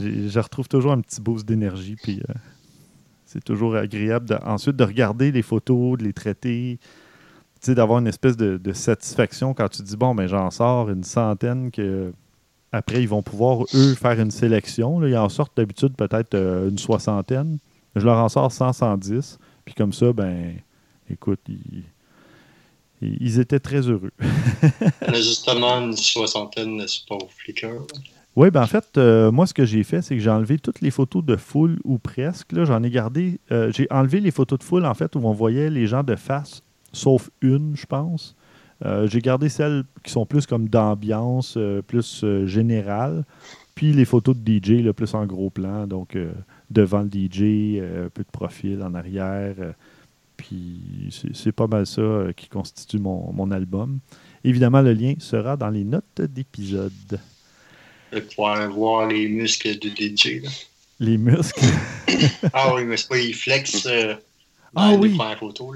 [0.00, 1.96] je retrouve toujours un petit boost d'énergie.
[2.02, 2.32] Puis euh,
[3.26, 6.80] c'est toujours agréable ensuite de regarder les photos, de les traiter,
[7.66, 12.12] d'avoir une espèce de, satisfaction quand tu dis bon, ben j'en sors une centaine que
[12.74, 14.98] après ils vont pouvoir eux faire une sélection.
[14.98, 15.08] Là.
[15.08, 17.58] Ils en sortent d'habitude peut-être euh, une soixantaine.
[17.96, 19.38] Je leur en sors 100, 110.
[19.64, 20.54] Puis comme ça, ben
[21.08, 21.40] écoute,
[23.00, 24.12] ils, étaient très heureux.
[24.22, 27.86] Y a justement une soixantaine, n'est-ce pas, au Flickr?
[28.36, 30.80] Oui, ben en fait, euh, moi, ce que j'ai fait, c'est que j'ai enlevé toutes
[30.80, 32.50] les photos de foule ou presque.
[32.52, 33.38] Là, j'en ai gardé.
[33.52, 36.16] Euh, j'ai enlevé les photos de foule, en fait, où on voyait les gens de
[36.16, 38.34] face, sauf une, je pense.
[38.84, 43.24] Euh, j'ai gardé celles qui sont plus comme d'ambiance, plus générale.
[43.74, 45.86] Puis les photos de DJ, là, plus en gros plan.
[45.86, 46.16] Donc,
[46.70, 49.54] devant le DJ, un peu de profil en arrière
[50.36, 54.00] puis c'est pas mal ça euh, qui constitue mon, album.
[54.42, 56.92] Évidemment, le lien sera dans les notes d'épisode.
[58.12, 60.42] De pouvoir voir les muscles du DJ.
[61.00, 61.64] Les muscles?
[62.52, 63.86] ah oui, mais c'est pas, il flex.
[63.86, 64.14] Euh,
[64.76, 65.18] ah oui.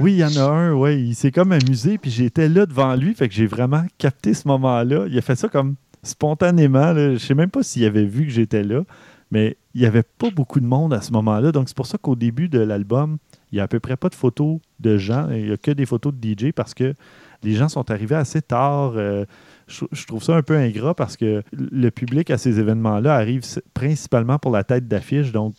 [0.01, 1.09] oui, il y en a un, oui.
[1.09, 4.49] Il s'est comme amusé, puis j'étais là devant lui, fait que j'ai vraiment capté ce
[4.49, 5.07] moment-là.
[5.09, 6.95] Il a fait ça comme spontanément.
[6.95, 8.83] Je sais même pas s'il avait vu que j'étais là,
[9.31, 11.53] mais il n'y avait pas beaucoup de monde à ce moment-là.
[11.53, 13.19] Donc c'est pour ça qu'au début de l'album,
[13.53, 15.29] il n'y a à peu près pas de photos de gens.
[15.31, 16.95] Il n'y a que des photos de DJ parce que
[17.43, 18.95] les gens sont arrivés assez tard.
[18.97, 19.25] Euh,
[19.67, 23.43] je, trouve ça un peu ingrat parce que le public à ces événements-là arrive
[23.75, 25.31] principalement pour la tête d'affiche.
[25.33, 25.55] Donc,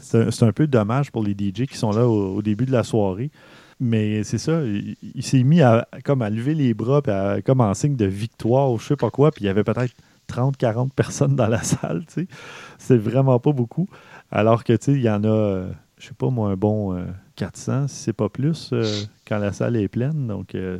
[0.00, 3.30] c'est un peu dommage pour les DJ qui sont là au, début de la soirée.
[3.78, 7.12] Mais c'est ça, il, s'est mis à, comme à lever les bras, puis
[7.44, 9.30] comme en signe de victoire ou je sais pas quoi.
[9.30, 9.94] Puis il y avait peut-être
[10.28, 12.04] 30, 40 personnes dans la salle.
[12.78, 13.88] C'est vraiment pas beaucoup.
[14.30, 15.66] Alors que, il y en a
[15.98, 16.96] je sais pas moi, un bon
[17.36, 18.84] 400, euh, si c'est pas plus, euh,
[19.26, 20.26] quand la salle est pleine.
[20.26, 20.78] Donc, euh,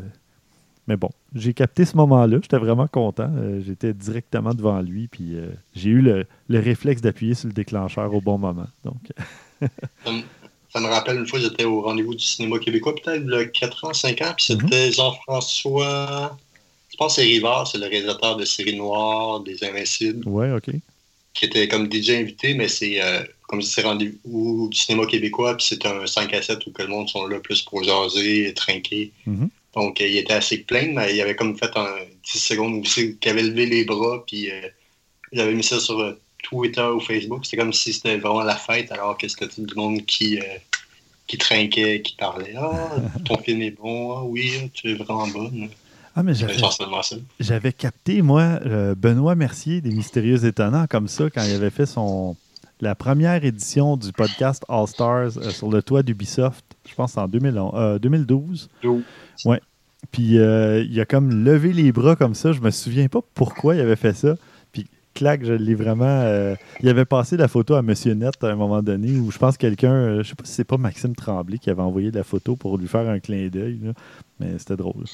[0.87, 2.39] mais bon, j'ai capté ce moment-là.
[2.41, 3.31] J'étais vraiment content.
[3.65, 5.35] J'étais directement devant lui, puis
[5.75, 8.67] j'ai eu le, réflexe d'appuyer sur le déclencheur au bon moment.
[8.85, 9.13] Donc.
[10.05, 13.93] ça, me, rappelle une fois, j'étais au rendez-vous du cinéma québécois, peut-être le 4 ans,
[13.93, 14.61] 5 ans, puis mhm.
[14.61, 16.37] c'était Jean-François.
[16.89, 20.27] Je pense que c'est Rivard, c'est le réalisateur de Série Noire, des Invincibles.
[20.29, 20.71] Ouais, OK.
[21.35, 23.01] Qui était comme DJ invité, mais c'est
[23.49, 26.83] comme si c'est rendez-vous du cinéma québécois, puis c'est un 5 à 7 où que
[26.83, 29.13] le monde sont là plus pour jaser, trinquer.
[29.27, 29.49] Mm-hmm.
[29.77, 31.87] Donc, euh, il était assez plein, mais il avait comme fait un
[32.33, 34.69] 10 secondes où il avait levé les bras, puis euh,
[35.33, 37.45] il avait mis ça sur euh, Twitter ou Facebook.
[37.45, 40.39] C'était comme si c'était vraiment la fête, alors que c'était tout le monde qui,
[41.27, 42.55] qui trinquait, qui parlait.
[42.57, 45.69] Ah, ton film est bon, ah oui, tu es vraiment bonne.
[46.19, 46.33] Ah, mais
[47.39, 48.59] j'avais, capté, moi,
[48.97, 52.37] Benoît Mercier des Mystérieux Étonnants comme ça quand il avait fait son
[52.81, 58.69] la première édition du podcast All Stars sur le toit d'Ubisoft, je pense en 2012.
[59.45, 59.61] Ouais.
[60.11, 62.53] Puis euh, il a comme levé les bras comme ça.
[62.53, 64.37] Je me souviens pas pourquoi il avait fait ça.
[64.73, 66.05] Puis clac, je l'ai vraiment.
[66.07, 69.39] Euh, il avait passé la photo à Monsieur Net à un moment donné où je
[69.39, 72.25] pense quelqu'un, euh, je sais pas si c'est pas Maxime Tremblay qui avait envoyé la
[72.25, 73.81] photo pour lui faire un clin d'œil.
[74.39, 75.05] Mais c'était drôle.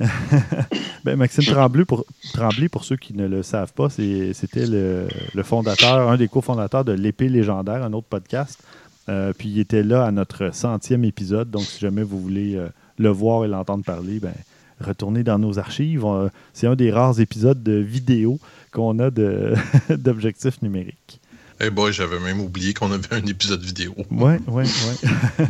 [1.04, 5.08] ben, Maxime Tremblay pour, Tremblay, pour ceux qui ne le savent pas, c'était le,
[5.42, 8.62] fondateur, un des cofondateurs de L'épée légendaire, un autre podcast.
[9.06, 11.50] Puis il était là à notre centième épisode.
[11.50, 12.58] Donc, si jamais vous voulez
[12.98, 14.34] le voir et l'entendre parler, ben,
[14.80, 16.04] retournez dans nos archives.
[16.52, 18.38] C'est un des rares épisodes de vidéo
[18.72, 19.10] qu'on a
[19.90, 21.20] d'objectifs numériques.
[21.60, 23.94] Eh hey boy, j'avais même oublié qu'on avait un épisode vidéo.
[24.10, 25.46] Oui, oui, oui.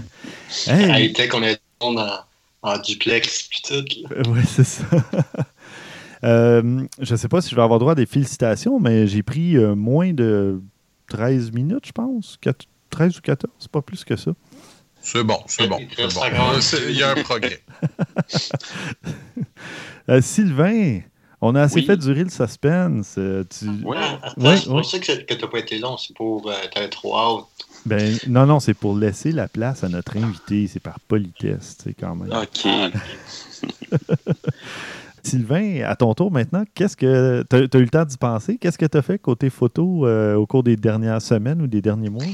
[0.67, 1.07] hey.
[1.07, 1.95] était qu'on est en,
[2.63, 3.85] en duplex puis tout.
[4.29, 4.85] Oui, c'est ça.
[6.25, 9.25] Euh, je ne sais pas si je vais avoir droit à des félicitations, mais j'ai
[9.25, 10.61] pris euh, moins de
[11.09, 12.39] 13 minutes, je pense.
[12.93, 14.33] 13 ou 14, pas plus que ça.
[15.01, 15.79] C'est bon, c'est bon.
[15.81, 17.61] Il y a un progrès.
[20.09, 20.99] Euh, Sylvain,
[21.41, 23.15] on a assez fait durer le suspense.
[23.19, 23.67] Euh, tu...
[23.85, 23.97] Oui,
[24.37, 27.17] ouais, c'est pour ça que, tu n'as pas été long, c'est pour euh, t'as trop
[27.17, 27.45] hâte.
[27.87, 30.67] Ben, non, non, c'est pour laisser la place à notre invité.
[30.67, 32.33] C'est par politesse, tu sais, quand même.
[32.33, 32.69] OK.
[35.23, 37.45] Sylvain, à ton tour maintenant, qu'est-ce que.
[37.49, 38.59] Tu as, eu le temps d'y penser?
[38.59, 42.11] Qu'est-ce que tu as fait côté photo au cours des dernières semaines ou des derniers
[42.11, 42.25] mois?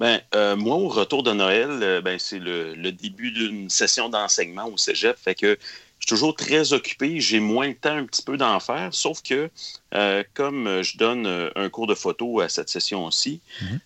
[0.00, 4.66] Ben, euh, moi, au retour de Noël, euh, ben, c'est le, début d'une session d'enseignement
[4.66, 5.16] au cégep.
[5.16, 5.56] Fait que
[6.00, 7.20] je suis toujours très occupé.
[7.20, 8.92] J'ai moins de temps un petit peu d'en faire.
[8.92, 9.48] Sauf que,
[9.94, 13.80] euh, comme je donne un cours de photo à cette session-ci, mhm.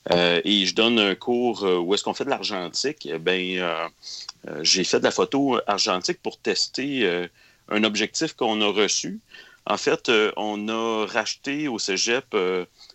[0.44, 3.90] et je donne un cours où est-ce qu'on fait de l'argentique, ben,
[4.62, 7.28] j'ai fait de la photo argentique pour tester
[7.68, 9.20] un objectif qu'on a reçu.
[9.66, 12.34] En fait, on a racheté au cégep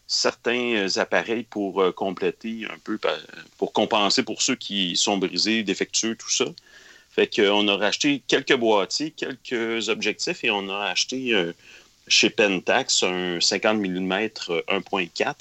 [0.07, 2.99] certains euh, appareils pour euh, compléter un peu,
[3.57, 6.45] pour compenser pour ceux qui sont brisés, défectueux, tout ça.
[7.11, 11.53] Fait qu'on a racheté quelques boîtiers, quelques objectifs et on a acheté euh,
[12.07, 14.13] chez Pentax un 50 mm
[14.67, 15.33] 1.4.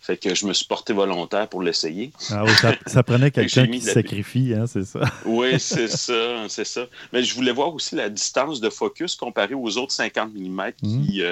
[0.00, 2.12] Fait que je me suis porté volontaire pour l'essayer.
[2.30, 2.52] Ah oui,
[2.86, 5.00] ça, prenait quelqu'un qui se sacrifie, hein, c'est ça?
[5.26, 6.86] oui, c'est ça, c'est ça.
[7.12, 11.22] Mais je voulais voir aussi la distance de focus comparée aux autres 50 mm qui,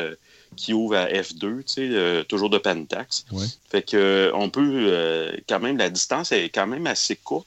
[0.56, 3.26] qui ouvre à F2, tu sais, euh, toujours de Pentax.
[3.70, 7.46] Fait que euh, on peut euh, quand même, la distance est quand même assez courte.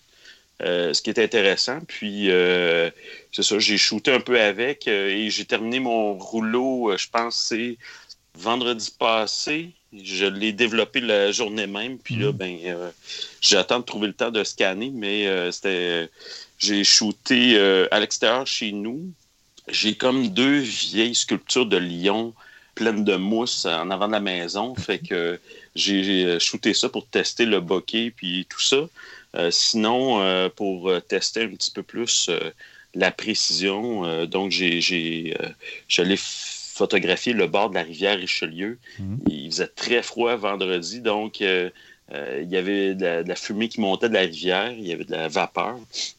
[0.62, 1.80] ce qui est intéressant.
[1.88, 2.30] Puis,
[3.32, 7.78] c'est ça, j'ai shooté un peu avec et j'ai terminé mon rouleau, je pense, c'est
[8.36, 9.72] vendredi passé.
[9.92, 11.98] Je l'ai développé la journée même.
[11.98, 12.38] Puis là, mm.
[12.38, 12.58] ben,
[13.42, 16.10] j'attends de trouver le temps de scanner, mais c'était.
[16.58, 17.58] J'ai shooté
[17.90, 19.12] à l'extérieur chez nous.
[19.70, 22.34] J'ai comme deux vieilles sculptures de lions
[22.80, 24.74] pleine de mousse en avant de la maison.
[24.88, 25.38] Fait que
[25.76, 28.88] j'ai shooté ça pour tester le bokeh puis tout ça.
[29.36, 32.40] Euh, sinon, euh, pour tester un petit peu plus euh,
[32.96, 35.36] la précision, donc j'ai
[35.88, 38.80] j'allais photographier le bord de la rivière Richelieu.
[38.98, 39.20] Mhm.
[39.30, 41.72] Il faisait très froid vendredi, donc il
[42.50, 45.28] y avait de la, fumée qui montait de la rivière, il y avait de la
[45.28, 45.78] vapeur.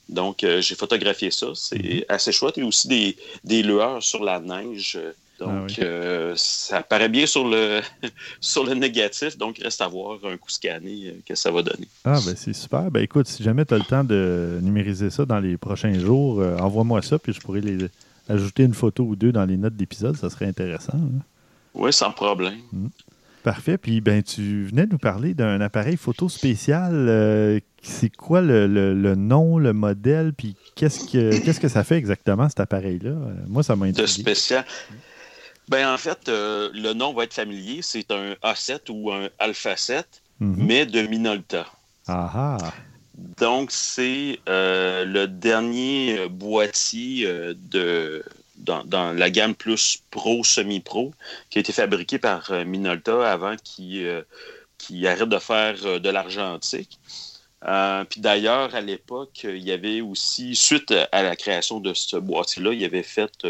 [0.08, 1.48] Donc, j'ai photographié ça.
[1.56, 2.04] C'est mhm.
[2.08, 2.56] assez chouette.
[2.58, 4.96] Il y a aussi des, des lueurs sur la neige
[5.40, 7.80] donc, ah euh, ça paraît bien sur le,
[8.40, 9.38] sur le négatif.
[9.38, 11.88] Donc, reste à voir un coup scanné, euh, que ça va donner.
[12.04, 12.90] Ah, ben c'est super.
[12.90, 16.40] Ben écoute, si jamais tu as le temps de numériser ça dans les prochains jours,
[16.40, 17.88] euh, envoie-moi ça, puis je pourrais les,
[18.28, 20.14] ajouter une photo ou deux dans les notes d'épisode.
[20.16, 20.94] Ça serait intéressant.
[20.94, 21.22] Hein.
[21.72, 22.58] Oui, sans problème.
[22.72, 22.88] Hmm.
[23.42, 23.78] Parfait.
[23.78, 27.62] Puis, ben, tu venais de nous parler d'un appareil photo spécial.
[27.80, 32.60] c'est quoi le, nom, le modèle, puis qu'est-ce que, qu'est-ce que ça fait exactement, cet
[32.60, 33.12] appareil-là?
[33.48, 34.18] moi, ça m'a intéressé.
[34.18, 34.66] De spécial.
[35.70, 37.80] Ben, en fait, euh, le nom va être familier.
[37.80, 40.04] C'est un A7 ou un Alpha 7,
[40.40, 40.56] mhm.
[40.58, 41.64] mais de Minolta.
[43.38, 48.24] Donc, c'est euh, le dernier euh, boîtier de,
[48.56, 51.12] dans, la gamme plus pro, semi-pro,
[51.50, 54.24] qui a été fabriqué par Minolta avant qu'il
[54.76, 56.98] qui arrête de faire de l'argentique.
[58.08, 62.72] puis d'ailleurs, à l'époque, il y avait aussi, suite à la création de ce boîtier-là,
[62.72, 63.46] il y avait fait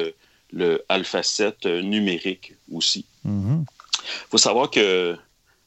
[0.53, 3.05] le Alpha 7 euh, numérique aussi.
[3.25, 3.65] Il mhm.
[4.31, 5.17] faut savoir que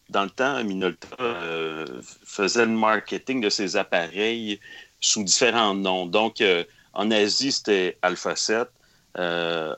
[0.09, 1.85] dans le temps, Minolta euh,
[2.25, 4.59] faisait le marketing de ses appareils
[4.99, 6.05] sous différents noms.
[6.05, 8.67] Donc, euh, en Asie, c'était Alpha 7.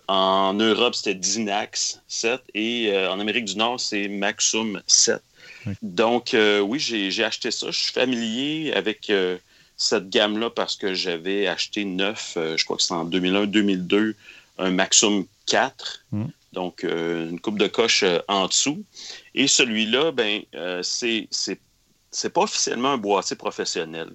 [0.08, 2.42] en Europe, c'était Dynax 7.
[2.54, 5.22] Et en Amérique du Nord, c'est Maxum 7.
[5.82, 7.68] Donc, oui, j'ai acheté ça.
[7.72, 9.12] Je suis familier avec
[9.78, 14.16] cette gamme-là parce que j'avais acheté neuf, je crois que c'est en 2001-2002,
[14.58, 16.06] un Maxum 4.
[16.12, 16.26] Mm.
[16.54, 18.84] Donc, une coupe de coche en dessous.
[19.34, 20.42] Et celui-là, ben,
[20.84, 21.28] c'est
[22.16, 24.10] c'est pas officiellement un boîtier professionnel.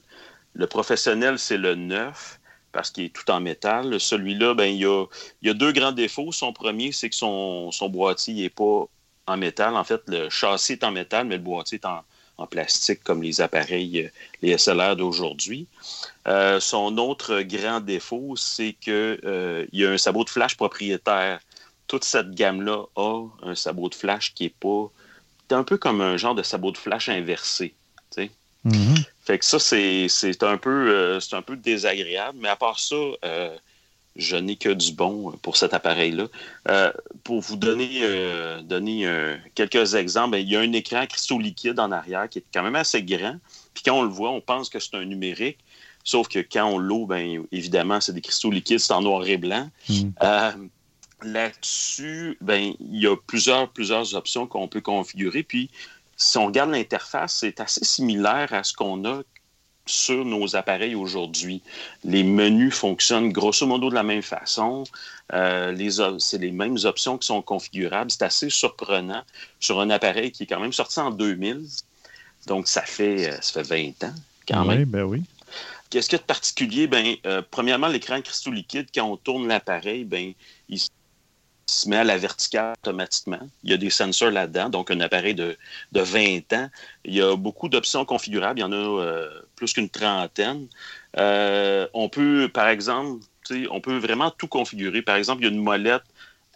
[0.54, 2.40] Le professionnel, c'est le neuf
[2.72, 4.00] parce qu'il est tout en métal.
[4.00, 6.32] Celui-là, ben, il, y a, deux grands défauts.
[6.32, 8.86] Son premier, c'est que son, boîtier n'est pas
[9.26, 9.76] en métal.
[9.76, 12.02] En fait, le châssis est en métal, mais le boîtier est en,
[12.46, 14.08] plastique comme les appareils, euh,
[14.42, 15.66] les SLR d'aujourd'hui.
[16.28, 18.92] Euh, son autre grand défaut, c'est qu'il
[19.24, 21.40] euh, y a un sabot de flash propriétaire.
[21.86, 24.90] Toute cette gamme-là a un sabot de flash qui est pas.
[25.48, 27.74] C'est un peu comme un genre de sabot de flash inversé.
[28.66, 29.04] Mm-hmm.
[29.24, 32.38] Fait que ça, c'est un, peu, euh, un peu désagréable.
[32.40, 32.96] Mais à part ça,
[34.16, 36.26] je n'ai que du bon pour cet appareil-là.
[36.68, 36.92] Euh,
[37.24, 38.02] pour vous donner,
[38.64, 39.06] donner
[39.54, 42.62] quelques exemples, ben, il y a un écran cristaux liquide en arrière qui est quand
[42.62, 43.36] même assez grand.
[43.74, 45.58] Puis quand on le voit, on pense que c'est un numérique.
[46.02, 49.36] Sauf que quand on l'eau, ben, évidemment, c'est des cristaux liquides, c'est en noir et
[49.36, 49.70] blanc.
[49.88, 50.10] Mm.
[51.22, 55.42] Là-dessus, ben, il y a plusieurs, plusieurs options qu'on peut configurer.
[55.42, 55.70] Puis,
[56.16, 59.22] si on regarde l'interface, c'est assez similaire à ce qu'on a
[59.86, 61.62] sur nos appareils aujourd'hui.
[62.04, 64.84] Les menus fonctionnent grosso modo de la même façon.
[65.32, 68.10] Euh, c'est les mêmes options qui sont configurables.
[68.10, 69.22] C'est assez surprenant
[69.58, 71.66] sur un appareil qui est quand même sorti en 2000.
[72.46, 74.14] Donc, ça fait, euh, ça fait 20 ans
[74.48, 74.84] quand oui, même.
[74.84, 75.22] Ben oui.
[75.90, 76.86] Qu'est-ce qu'il y a de particulier?
[76.86, 80.32] Ben, euh, premièrement, l'écran cristaux liquide, quand on tourne l'appareil, ben,
[80.68, 80.80] il
[81.70, 83.40] se met à la verticale automatiquement.
[83.64, 85.56] Il y a des sensors là-dedans, donc un appareil de,
[85.92, 86.68] 20 ans.
[87.04, 88.58] Il y a beaucoup d'options configurables.
[88.58, 90.66] Il y en a euh, plus qu'une trentaine.
[91.18, 93.24] Euh, on peut, par exemple,
[93.70, 95.02] on peut vraiment tout configurer.
[95.02, 96.02] Par exemple, il y a une molette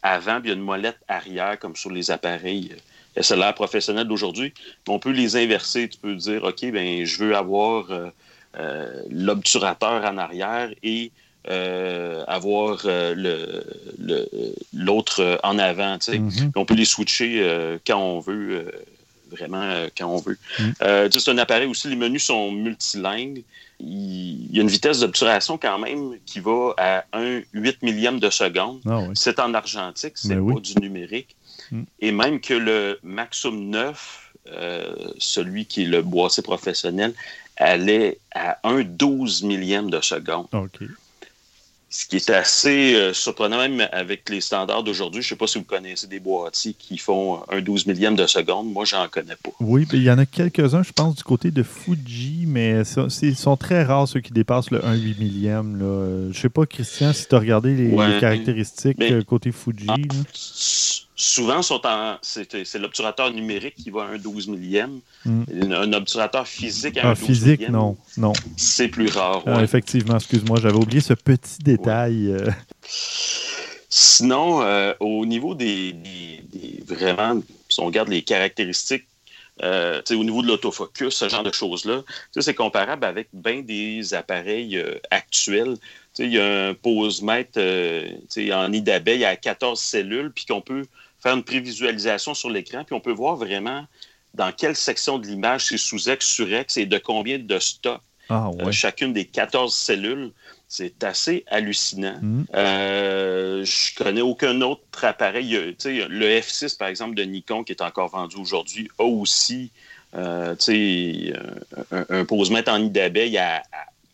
[0.02, 2.72] avant, puis il y a une molette arrière, comme sur les appareils
[3.16, 4.52] euh, SLR professionnels d'aujourd'hui.
[4.88, 5.88] On peut les inverser.
[5.88, 7.86] Tu peux dire, OK, ben, je veux avoir
[9.10, 11.10] l'obturateur en arrière et
[11.50, 13.14] euh, avoir euh,
[14.72, 15.98] l'autre euh, en avant.
[15.98, 16.52] Mm-hmm.
[16.56, 18.72] On peut les switcher quand on veut,
[19.30, 20.38] vraiment quand on veut.
[20.58, 21.10] Mm.
[21.10, 23.42] c'est un appareil aussi, les menus sont multilingues.
[23.78, 28.30] Il y a une vitesse d'obturation quand même qui va à 1 8 millième de
[28.30, 28.80] seconde.
[28.88, 31.36] Ah c'est en argentique, c'est ben pas du numérique.
[31.70, 31.82] Mm.
[32.00, 34.32] Et même que le Maxum 9,
[35.18, 37.12] celui qui est le boîtier professionnel,
[37.58, 40.46] allait à 1 12 millième de seconde.
[41.96, 45.22] Ce qui est assez euh, surprenant, même avec les standards d'aujourd'hui.
[45.22, 48.26] Je ne sais pas si vous connaissez des boîtiers qui font un 12 millième de
[48.26, 48.72] seconde.
[48.72, 49.50] Moi, j'en connais pas.
[49.60, 52.82] Oui, il y en a quelques-uns, je pense, du côté de Fuji, mais
[53.22, 55.78] ils sont très rares ceux qui dépassent le 1 8 millième.
[55.78, 59.86] Je ne sais pas, Christian, si tu as regardé les, caractéristiques euh, côté Fuji.
[59.88, 59.94] Ah,
[61.16, 61.60] souvent,
[62.22, 65.00] c'est l'obturateur numérique qui va à un 12 millième.
[65.24, 65.44] Hmm.
[65.72, 67.96] Un obturateur physique à un ah, 12 physique, non.
[68.16, 68.32] non.
[68.56, 69.42] C'est plus rare.
[69.46, 72.32] Ah, effectivement, excuse-moi, j'avais oublié ce petit détail.
[72.32, 72.50] Euh.
[73.88, 75.94] Sinon, euh, au niveau des,
[76.86, 79.06] Vraiment, si on regarde les caractéristiques,
[79.62, 82.02] euh, au niveau de l'autofocus, ce genre de choses-là,
[82.38, 85.76] c'est comparable avec bien des appareils actuels.
[86.18, 87.58] Il y a un pose-mètre
[88.52, 90.84] en nid d'abeille à 14 cellules, puis qu'on peut
[91.24, 93.86] faire une prévisualisation sur l'écran, puis on peut voir vraiment
[94.34, 98.70] dans quelle section de l'image c'est sous-ex, sur-ex et de combien de stocks ah, euh,
[98.72, 100.32] chacune des 14 cellules.
[100.68, 102.18] C'est assez hallucinant.
[102.20, 102.44] Mm.
[102.54, 105.50] Euh, je connais aucun autre appareil.
[105.52, 109.70] Le F6, par exemple, de Nikon, qui est encore vendu aujourd'hui, a aussi
[110.14, 110.54] euh,
[111.90, 113.62] un, un pose-mètre en nid d'abeille à,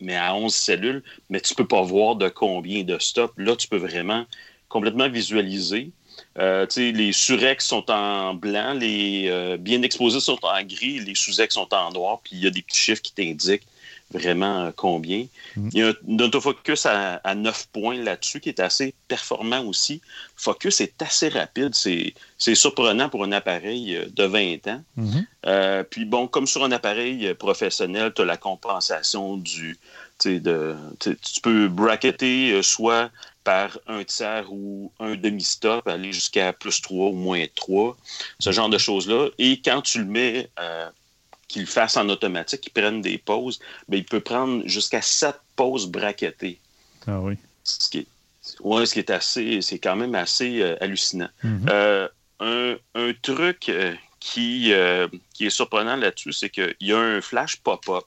[0.01, 3.33] mais à 11 cellules, mais tu ne peux pas voir de combien de stocks.
[3.37, 4.25] Là, tu peux vraiment
[4.69, 5.91] complètement visualiser.
[6.39, 11.53] Euh, les surex sont en blanc, les euh, bien exposés sont en gris, les sous-ex
[11.53, 13.67] sont en noir, puis il y a des petits chiffres qui t'indiquent
[14.11, 15.25] vraiment euh, combien.
[15.57, 15.69] Mm.
[15.73, 20.01] Il y a un, autofocus à, à 9 points là-dessus qui est assez performant aussi.
[20.37, 24.83] Focus est assez rapide, c'est surprenant pour un appareil de 20 ans.
[24.97, 25.83] Mm-hmm.
[25.89, 29.77] puis bon, comme sur un appareil professionnel, tu as la compensation du.
[30.23, 33.09] De, tu peux bracketer soit
[33.43, 37.97] par un tiers ou un demi-stop, aller jusqu'à plus 3 ou moins 3,
[38.39, 39.29] ce genre de choses-là.
[39.37, 40.89] Et quand tu le mets, euh,
[41.47, 45.87] qu'il fasse en automatique, qu'il prenne des pauses, bien, il peut prendre jusqu'à 7 pauses
[45.87, 46.59] braquettées.
[47.07, 47.35] Ah oui.
[47.63, 48.07] Ce qui est,
[48.61, 51.29] ouais, ce qui est assez, c'est quand même assez euh, hallucinant.
[51.43, 51.69] Mm-hmm.
[51.69, 52.07] Euh,
[52.39, 53.71] un, un, truc
[54.19, 54.73] qui,
[55.33, 58.05] qui est surprenant là-dessus, c'est qu'il y a un flash pop-up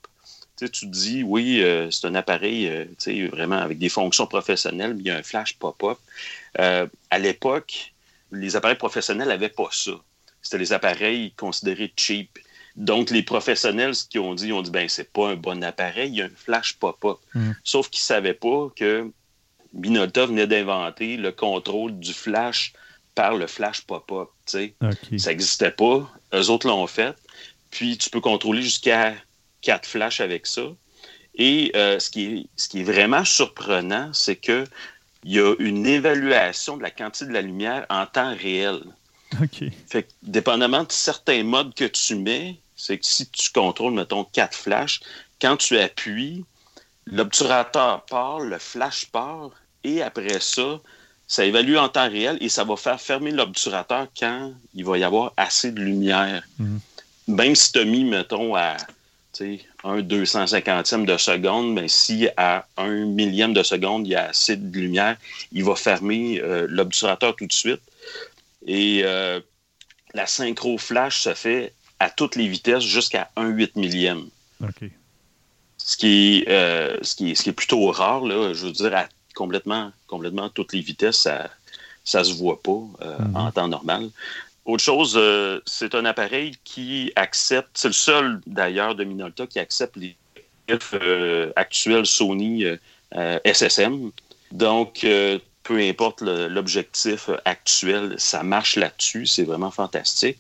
[0.57, 5.01] tu te dis, oui, euh, c'est un appareil euh, vraiment avec des fonctions professionnelles, mais
[5.01, 5.99] il y a un flash pop-up.
[6.61, 7.93] Euh, à l'époque,
[8.31, 9.93] les appareils professionnels n'avaient pas ça.
[10.43, 12.39] C'était les appareils considérés cheap.
[12.77, 15.63] Donc, les professionnels, ce qu'ils ont dit, ils ont dit, ben, c'est pas un bon
[15.63, 17.19] appareil, il y a un flash pop-up.
[17.35, 17.53] Mm.
[17.63, 19.11] Sauf qu'ils savaient pas que
[19.73, 22.73] Minolta venait d'inventer le contrôle du flash
[23.15, 24.29] par le flash pop-up.
[24.47, 24.61] Ça
[25.31, 26.11] n'existait pas.
[26.33, 27.15] Eux autres l'ont fait.
[27.71, 29.15] Puis, tu peux contrôler jusqu'à
[29.65, 30.63] quatre flashs avec ça.
[31.37, 34.67] Et euh, ce, qui est, ce qui est vraiment surprenant, c'est qu'il
[35.25, 38.81] y a une évaluation de la quantité de la lumière en temps réel.
[39.43, 39.65] OK.
[39.89, 44.25] Fait que, dépendamment de certains modes que tu mets, c'est que si tu contrôles, mettons,
[44.25, 45.01] quatre flashs,
[45.41, 46.45] quand tu appuies,
[47.07, 49.51] l'obturateur part, le flash part,
[49.83, 50.81] et après ça,
[51.27, 55.05] ça évalue en temps réel et ça va faire fermer l'obturateur quand il va y
[55.05, 56.45] avoir assez de lumière.
[56.59, 56.81] Mhm.
[57.27, 58.77] Même si tu as mis, mettons, à
[59.85, 64.57] un 250e de seconde, mais si à un millième de seconde, il y a assez
[64.57, 65.17] de lumière,
[65.53, 67.83] il va fermer euh, l'obturateur tout de suite.
[68.67, 69.41] Et euh,
[70.15, 74.29] la synchro flash se fait à toutes les vitesses jusqu'à 1 8 millième.
[75.79, 78.73] Ce, qui est, euh, ce, qui est, ce qui est plutôt rare, là, je veux
[78.73, 81.29] dire, à complètement, complètement toutes les vitesses,
[82.05, 83.37] ça ne se voit pas euh, mhm.
[83.37, 84.11] en temps normal.
[84.65, 85.21] Autre chose,
[85.67, 90.17] c'est un appareil qui accepte, c'est le seul d'ailleurs de Minolta qui accepte les
[91.57, 92.65] actuels Sony
[93.45, 94.11] SSM.
[94.53, 95.07] Donc,
[95.65, 99.27] peu importe l'objectif actuel, ça marche là-dessus.
[99.27, 100.39] C'est vraiment fantastique.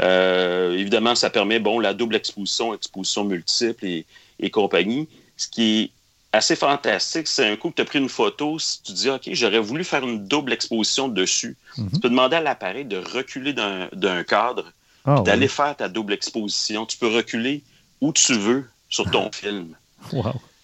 [0.00, 5.08] Euh, évidemment, ça permet bon, la double exposition, exposition multiple et, compagnie.
[5.36, 5.90] Ce qui est
[6.32, 9.28] assez fantastique, c'est un coup que tu as pris une photo, si tu dis OK,
[9.32, 11.90] j'aurais voulu faire une double exposition dessus, mhm.
[11.92, 14.72] tu peux demander à l'appareil de reculer d'un cadre,
[15.04, 16.86] ah, d'aller faire ta double exposition.
[16.86, 17.62] Tu peux reculer
[18.00, 19.74] où tu veux sur ton film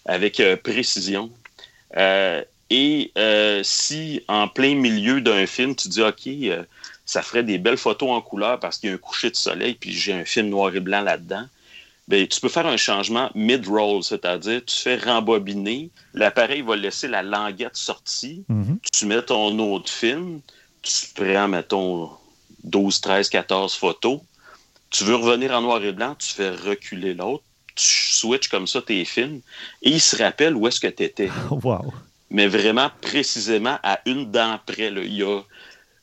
[0.05, 1.29] avec euh, précision.
[1.97, 6.29] Euh, et euh, si en plein milieu d'un film, tu dis OK,
[7.05, 9.73] ça ferait des belles photos en couleur parce qu'il y a un coucher de soleil,
[9.73, 11.45] puis j'ai un film noir et blanc là-dedans,
[12.09, 17.21] bien, tu peux faire un changement mid-roll, c'est-à-dire tu fais rembobiner, l'appareil va laisser la
[17.21, 18.77] languette sortie, mm-hmm.
[18.91, 20.41] tu mets ton autre film,
[20.81, 22.09] tu prends, mettons,
[22.63, 24.19] 12, 13, 14 photos,
[24.89, 27.43] tu veux revenir en noir et blanc, tu fais reculer l'autre,
[27.75, 29.41] tu switches comme ça tes films,
[29.83, 31.29] et il se rappelle où est-ce que tu étais.
[31.51, 31.93] Wow
[32.31, 34.87] mais vraiment précisément à une dent près.
[34.87, 35.41] Il, y a,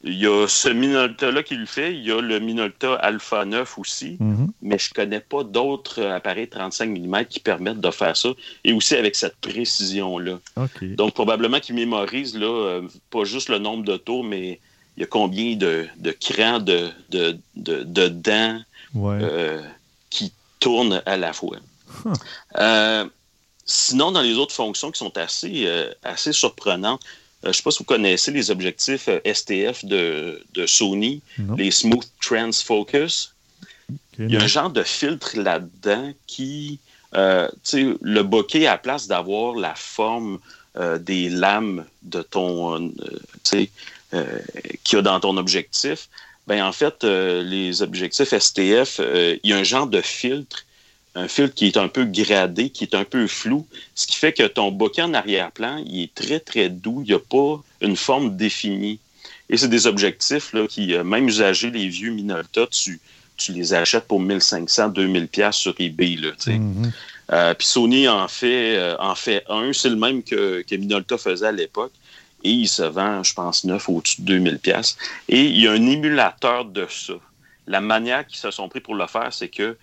[0.06, 3.78] il y a ce Minolta-là qui le fait, il y a le Minolta Alpha 9
[3.78, 4.52] aussi, mhm.
[4.62, 8.30] mais je ne connais pas d'autres appareils 35 mm qui permettent de faire ça,
[8.64, 10.38] et aussi avec cette précision-là.
[10.82, 14.60] Donc, probablement qu'il mémorise là, euh, pas juste le nombre de tours, mais
[14.96, 18.60] il y a combien de, de crans de, de, de, dents
[18.96, 19.62] euh,
[20.10, 21.56] qui tournent à la fois.
[22.56, 23.04] Euh,
[23.68, 25.68] Sinon, dans les autres fonctions qui sont assez,
[26.04, 27.00] assez surprenantes,
[27.46, 31.22] je ne sais pas si vous connaissez les objectifs euh, STF de, Sony,
[31.56, 33.34] les Smooth Trans Focus.
[34.18, 36.80] Il y a un genre de filtre là-dedans qui,
[37.62, 40.38] sais, le bokeh, à la place d'avoir la forme
[41.00, 42.92] des lames de ton,
[43.44, 43.68] qu'il
[44.10, 46.08] y a dans ton objectif,
[46.46, 49.00] ben en fait, les objectifs STF,
[49.44, 50.64] il y a un genre de filtre
[51.16, 54.34] un filtre qui est un peu gradé, qui est un peu flou, ce qui fait
[54.34, 57.96] que ton bokeh en arrière-plan, il est très, très doux, il n'y a pas une
[57.96, 59.00] forme définie.
[59.48, 63.00] Et c'est des objectifs là, qui, euh, même usagés, les vieux Minolta, tu,
[63.38, 66.16] tu les achètes pour 1500, 2000 pièces sur eBay.
[66.16, 66.90] Là, mm-hmm.
[67.32, 71.16] euh, puis Sony en fait, euh, en fait un, c'est le même que, que Minolta
[71.16, 71.92] faisait à l'époque.
[72.44, 74.98] Et il se vend, je pense, neuf au-dessus de 2000 pièces.
[75.28, 77.14] Et il y a un émulateur de ça.
[77.66, 79.76] La manière qu'ils se sont pris pour le faire, c'est que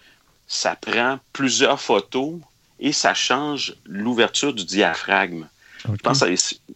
[0.54, 2.36] ça prend plusieurs photos
[2.80, 5.48] et ça change l'ouverture du diaphragme.
[5.84, 6.24] Je pense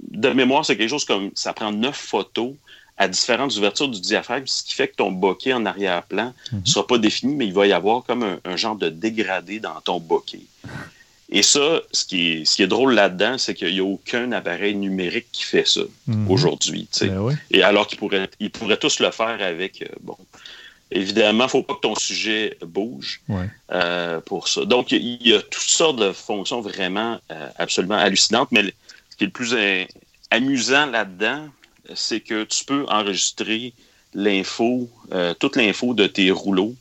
[0.02, 2.54] de mémoire, c'est quelque chose comme ça prend neuf photos
[2.98, 6.66] à différentes ouvertures du diaphragme, ce qui fait que ton bokeh en arrière-plan ne mhm.
[6.66, 10.00] sera pas défini, mais il va y avoir comme un, genre de dégradé dans ton
[10.00, 10.42] bokeh.
[11.30, 14.32] Et ça, ce qui est, ce qui est drôle là-dedans, c'est qu'il n'y a aucun
[14.32, 16.32] appareil numérique qui fait ça mhm.
[16.32, 16.90] aujourd'hui.
[17.02, 20.18] Ben Et alors qu'ils pourraient, ils pourraient tous le faire avec euh, bon,
[20.92, 23.22] Évidemment, il ne faut pas que ton sujet bouge
[23.72, 24.64] euh, pour ça.
[24.64, 28.64] Donc, il y, a toutes sortes de fonctions vraiment euh, absolument hallucinantes, mais
[29.10, 29.84] ce qui est le plus euh,
[30.32, 31.48] amusant là-dedans,
[31.94, 33.74] c'est que tu peux enregistrer
[34.14, 34.90] l'info,
[35.40, 36.76] toute l'info de tes rouleaux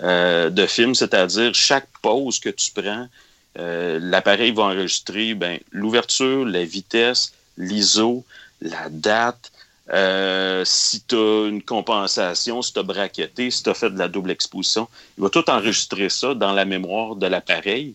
[0.00, 3.06] de films, c'est-à-dire chaque pause que tu prends,
[3.54, 8.24] l'appareil va enregistrer ben, l'ouverture, la vitesse, l'ISO,
[8.62, 9.52] la date,
[9.92, 13.98] euh, si tu as une compensation, si tu as braquetté, si tu as fait de
[13.98, 17.94] la double exposition, il va tout enregistrer ça dans la mémoire de l'appareil.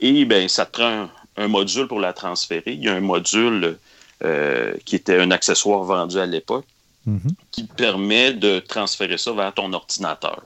[0.00, 2.72] Et ben, ça te prend un, module pour la transférer.
[2.72, 3.78] Il y a un module
[4.24, 6.66] euh, qui était un accessoire vendu à l'époque
[7.08, 7.32] mm-hmm.
[7.50, 10.42] qui permet de transférer ça vers ton ordinateur.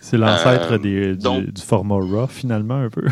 [0.00, 1.16] C'est l'ancêtre du,
[1.64, 3.06] format RAW, finalement, un peu.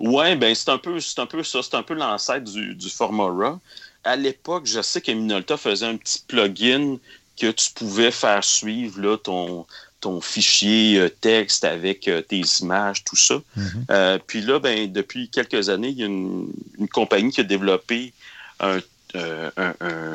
[0.00, 3.24] ouais, ben c'est un peu, un peu ça, c'est un peu l'ancêtre du, du, format
[3.24, 3.58] RAW.
[4.04, 6.98] À l'époque, je sais que Minolta faisait un petit plugin
[7.38, 9.66] que tu pouvais faire suivre là, ton,
[10.00, 13.40] ton fichier euh, texte avec euh, tes images, tout ça.
[13.56, 13.84] Mhm.
[13.90, 16.52] Euh, puis là, ben, depuis quelques années, il y a une,
[16.92, 18.12] compagnie qui a développé
[18.60, 18.80] un,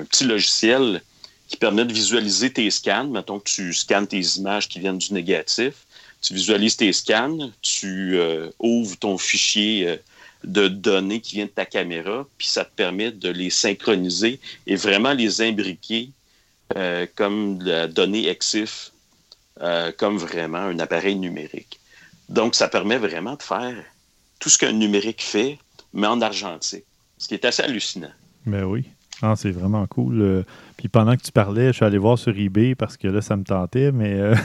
[0.05, 1.01] petit logiciel
[1.47, 3.07] qui permet de visualiser tes scans.
[3.07, 5.73] Mettons que tu scannes tes images qui viennent du négatif.
[6.21, 8.17] Tu visualises tes scans, tu
[8.59, 9.99] ouvres ton fichier
[10.43, 14.75] de données qui vient de ta caméra, puis ça te permet de les synchroniser et
[14.75, 16.09] vraiment les imbriquer
[17.15, 18.93] comme la donnée EXIF
[19.61, 21.79] euh, comme vraiment un appareil numérique.
[22.27, 23.75] Donc, ça permet vraiment de faire
[24.39, 25.59] tout ce qu'un numérique fait,
[25.93, 26.85] mais en argentique,
[27.19, 28.11] ce qui est assez hallucinant.
[28.47, 28.85] Mais ben oui.
[29.36, 30.21] C'est vraiment cool.
[30.21, 30.43] Euh.
[30.78, 33.38] puis pendant que tu parlais, je suis allé voir sur eBay parce que là, ça
[33.38, 34.36] me tentait, mais euh,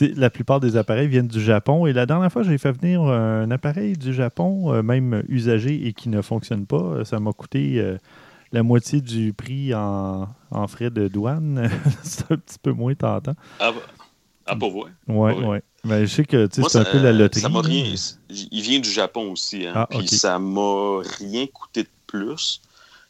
[0.16, 1.86] la plupart des appareils viennent du Japon.
[1.86, 6.08] Et la dernière fois, j'ai fait venir un appareil du Japon, même usagé et qui
[6.08, 7.04] ne fonctionne pas.
[7.04, 7.96] Ça m'a coûté
[8.52, 10.28] la moitié du prix en,
[10.68, 11.68] frais de douane.
[12.02, 13.34] c'est un petit peu moins tentant.
[13.60, 13.72] Ah,
[14.46, 14.84] ah, pour vous?
[15.08, 15.58] Oui, oui.
[15.84, 17.40] Mais je sais que c'est un peu la loterie.
[17.40, 17.94] Ça rien,
[18.28, 19.66] il vient du Japon aussi.
[19.66, 22.60] Hein, ah, puis ça m'a rien coûté de plus.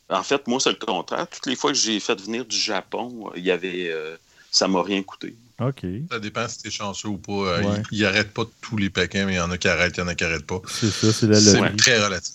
[0.09, 1.27] En fait, moi, c'est le contraire.
[1.29, 4.17] Toutes les fois que j'ai fait venir du Japon, il y avait, euh,
[4.51, 5.35] ça m'a rien coûté.
[5.61, 5.85] OK.
[6.11, 7.33] Ça dépend si tu es chanceux ou pas.
[7.33, 10.01] Euh, il n'arrête pas tous les paquets, mais il y en a qui arrêtent, il
[10.01, 10.61] y en a qui n'arrêtent pas.
[10.69, 11.41] C'est ça, c'est la.
[11.41, 12.35] C'est très relatif.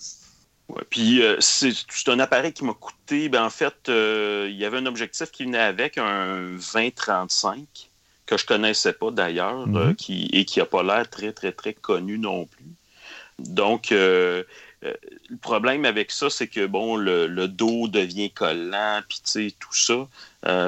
[0.69, 1.73] Ouais, puis euh, c'est
[2.07, 3.29] un appareil qui m'a coûté.
[3.29, 7.65] Ben, en fait, il y avait un objectif qui venait avec, un 20-35
[8.31, 11.73] que je connaissais pas d'ailleurs euh, qui, et qui n'a pas l'air très, très, très
[11.73, 12.71] connu non plus.
[13.39, 13.93] Donc,
[14.83, 14.93] euh, euh,
[15.29, 19.73] le problème avec ça, c'est que bon, le, dos devient collant, puis tu sais, tout
[19.73, 20.07] ça.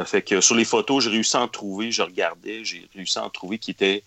[0.05, 3.25] fait que sur les photos, j'ai réussi à en trouver, je regardais, j'ai réussi à
[3.25, 4.03] en trouver qui était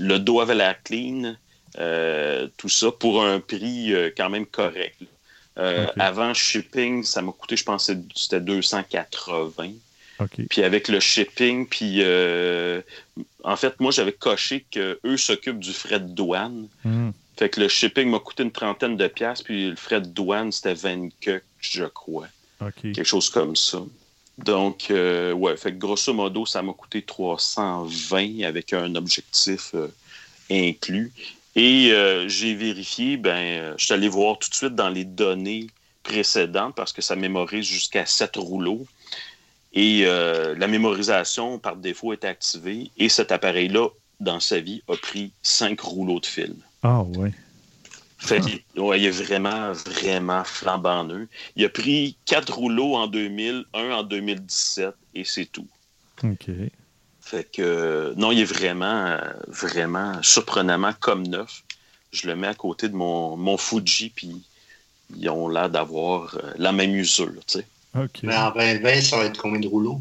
[0.00, 1.36] le dos avait l'air clean,
[2.56, 4.96] tout ça, pour un prix quand même correct.
[5.56, 9.72] Avant shipping, ça m'a coûté, je pense, c'était 280.
[10.48, 12.80] Puis avec le shipping, puis euh,
[13.44, 16.68] en fait, moi, j'avais coché qu'eux s'occupent du frais de douane.
[16.84, 17.10] Hmm.
[17.36, 20.52] Fait que le shipping m'a coûté une trentaine de piastres, puis le frais de douane,
[20.52, 21.08] c'était 20
[21.60, 22.28] je crois.
[22.82, 23.78] Quelque chose comme ça.
[24.38, 29.88] Donc, euh, ouais, fait que grosso modo, ça m'a coûté 320 avec un objectif euh,
[30.50, 31.12] inclus.
[31.54, 31.92] Et
[32.28, 35.66] j'ai vérifié, ben, je suis allé voir tout de suite dans les données
[36.02, 38.86] précédentes parce que ça mémorise jusqu'à 7 rouleaux.
[39.74, 42.90] Et euh, la mémorisation par défaut est activée.
[42.98, 43.88] Et cet appareil-là,
[44.20, 46.56] dans sa vie, a pris cinq rouleaux de film.
[46.82, 47.30] Ah oui.
[48.18, 48.40] Fait
[48.76, 51.28] il est vraiment, vraiment flambant neuf.
[51.56, 55.66] Il a pris quatre rouleaux en 2000, un en 2017, et c'est tout.
[56.22, 56.50] OK.
[57.20, 59.16] Fait que, non, il est vraiment,
[59.48, 61.64] vraiment surprenamment comme neuf.
[62.12, 64.44] Je le mets à côté de mon, mon Fuji, puis
[65.16, 67.66] ils ont l'air d'avoir euh, la même usure, tu sais.
[68.22, 70.00] Mais en 2020, ça va être combien de rouleaux?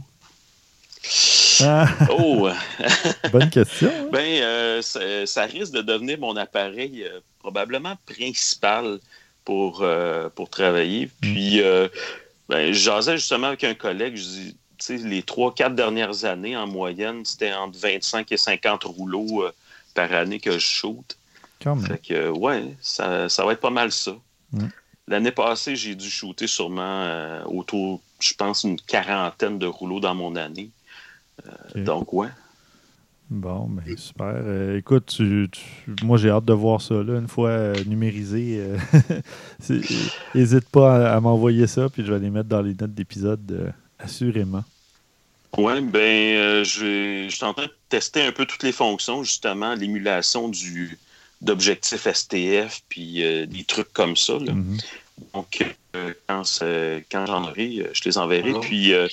[1.61, 1.87] Ah.
[2.09, 2.49] oh!
[3.31, 3.89] Bonne question.
[3.89, 4.09] Hein?
[4.11, 8.99] Ben, euh, ça, risque de devenir mon appareil euh, probablement principal
[9.45, 11.05] pour, euh, pour travailler.
[11.05, 11.09] Mm.
[11.21, 11.61] Puis,
[12.49, 14.57] ben, j'asais justement avec un collègue, je dis,
[14.89, 19.45] les trois, quatre dernières années, en moyenne, c'était entre 25 et 50 rouleaux
[19.93, 21.17] par année que je shoot.
[21.87, 24.15] Fait que, ouais, ça, ça, va être pas mal ça.
[24.51, 24.67] Mm.
[25.07, 30.15] L'année passée, j'ai dû shooter sûrement euh, autour, je pense, une quarantaine de rouleaux dans
[30.15, 30.69] mon année.
[31.75, 32.27] Euh, donc, ouais.
[33.29, 34.33] Bon, mais ben, super.
[34.35, 35.17] Euh, écoute,
[36.03, 38.61] moi j'ai hâte de voir ça là, une fois numérisé.
[40.35, 44.65] N'hésite pas à, m'envoyer ça, puis je vais les mettre dans les notes d'épisode assurément.
[45.57, 49.75] Oui, ben je, je suis en train de tester un peu toutes les fonctions, justement,
[49.75, 50.97] l'émulation du
[51.41, 54.33] d'objectifs STF, puis des trucs comme ça.
[54.33, 54.51] Là.
[54.51, 54.81] Mm-hmm.
[55.33, 55.63] Donc,
[55.95, 56.43] euh, quand,
[57.11, 58.53] quand j'en aurai, euh, je les enverrai.
[58.61, 59.07] Puis, euh,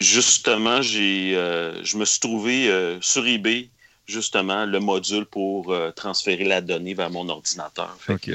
[0.00, 1.32] justement, j'ai,
[1.82, 3.68] je me suis trouvé sur eBay,
[4.06, 7.96] justement, le module pour transférer la donnée vers mon ordinateur.
[7.98, 8.32] Fait que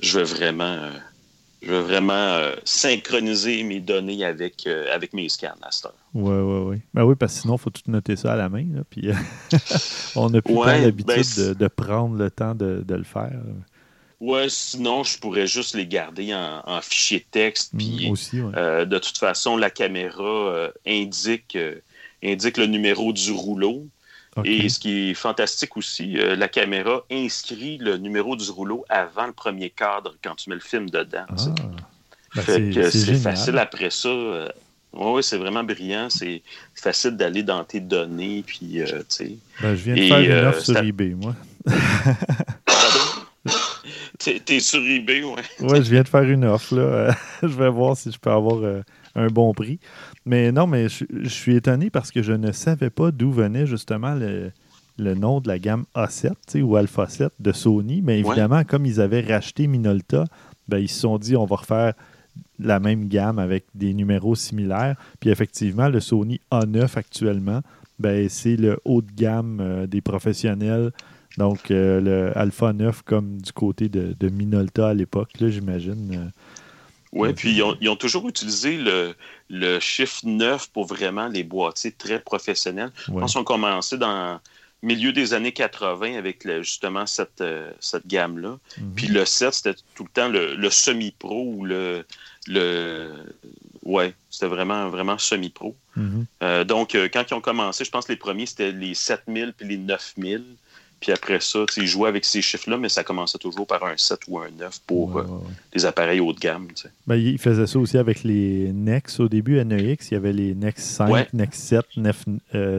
[0.00, 0.90] je veux vraiment,
[1.62, 5.94] je veux vraiment synchroniser mes données avec, avec mes scans à cette heure.
[6.14, 6.80] Oui, oui, oui.
[6.94, 8.64] Ben oui, parce que sinon, il faut tout noter ça à la main.
[8.88, 9.10] puis
[10.16, 13.40] on n'a plus l'habitude ben, de, prendre le temps de, de le faire.
[14.24, 17.74] Ouais, sinon, je pourrais juste les garder en, fichier texte.
[17.74, 18.12] Mm, puis,
[18.56, 21.74] euh, de toute façon, la caméra euh, indique, euh,
[22.24, 23.86] indique le numéro du rouleau.
[24.44, 29.32] Et ce qui est fantastique aussi, la caméra inscrit le numéro du rouleau avant le
[29.32, 31.26] premier cadre quand tu mets le film dedans.
[31.28, 32.42] Ah.
[32.44, 34.10] Ben, c'est facile après ça.
[34.92, 36.08] Oui, c'est vraiment brillant.
[36.10, 36.42] C'est
[36.74, 38.42] facile d'aller dans tes données.
[38.44, 41.36] Puis, ben, je viens de faire une offre sur eBay, moi.
[44.44, 45.42] T'es sur eBay, ouais.
[45.60, 46.74] Oui, je viens de faire une offre.
[46.74, 47.14] Là.
[47.42, 48.82] je vais voir si je peux avoir euh,
[49.14, 49.78] un bon prix.
[50.24, 54.14] Mais non, mais je, suis étonné parce que je ne savais pas d'où venait justement
[54.14, 54.52] le,
[55.14, 58.02] nom de la gamme A7 ou Alpha 7 de Sony.
[58.02, 60.24] Mais évidemment, comme ils avaient racheté Minolta,
[60.68, 61.94] ben, ils se sont dit on va refaire
[62.58, 64.96] la même gamme avec des numéros similaires.
[65.20, 67.60] Puis effectivement, le Sony A9 actuellement,
[67.98, 70.90] ben, c'est le haut de gamme euh, des professionnels
[71.38, 76.14] donc, euh, le Alpha 9 comme du côté de, Minolta à l'époque, j'imagine.
[76.14, 76.28] Euh,
[77.12, 82.90] oui, puis ils ont, toujours utilisé le, chiffre 9 pour vraiment les boîtiers très professionnels.
[83.06, 84.40] Je pense qu'ils ont commencé dans
[84.82, 88.58] le milieu des années 80 avec justement cette, euh, cette gamme-là.
[88.78, 88.92] Mhm.
[88.94, 92.04] Puis le 7, c'était tout le temps le, semi-pro ou le.
[92.46, 93.10] le
[93.84, 95.76] ouais, c'était vraiment, vraiment semi-pro.
[95.96, 96.26] Mhm.
[96.64, 99.78] donc, quand ils ont commencé, je pense que les premiers, c'était les 7000 puis les
[99.78, 100.44] 9000.
[101.04, 104.20] Puis après ça, ils jouaient avec ces chiffres-là, mais ça commençait toujours par un 7
[104.26, 105.24] ou un 9 pour euh,
[105.74, 106.68] les appareils haut de gamme.
[107.06, 110.10] Ben, ils faisaient ça aussi avec les NEX au début, NEX.
[110.10, 111.84] Il y avait les NEX 5, NEX 7,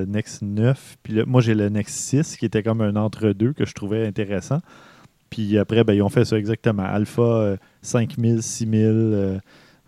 [0.07, 0.97] NEX, 9.
[1.03, 4.61] Puis moi, j'ai le NEX 6 qui était comme un entre-deux que je trouvais intéressant.
[5.29, 6.81] Puis après, ben, ils ont fait ça exactement.
[6.81, 8.89] Alpha 5000, euh, 6000.
[8.89, 9.37] Euh,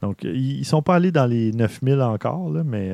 [0.03, 2.91] donc, ils ne sont pas allés dans les 9000 encore, là, mais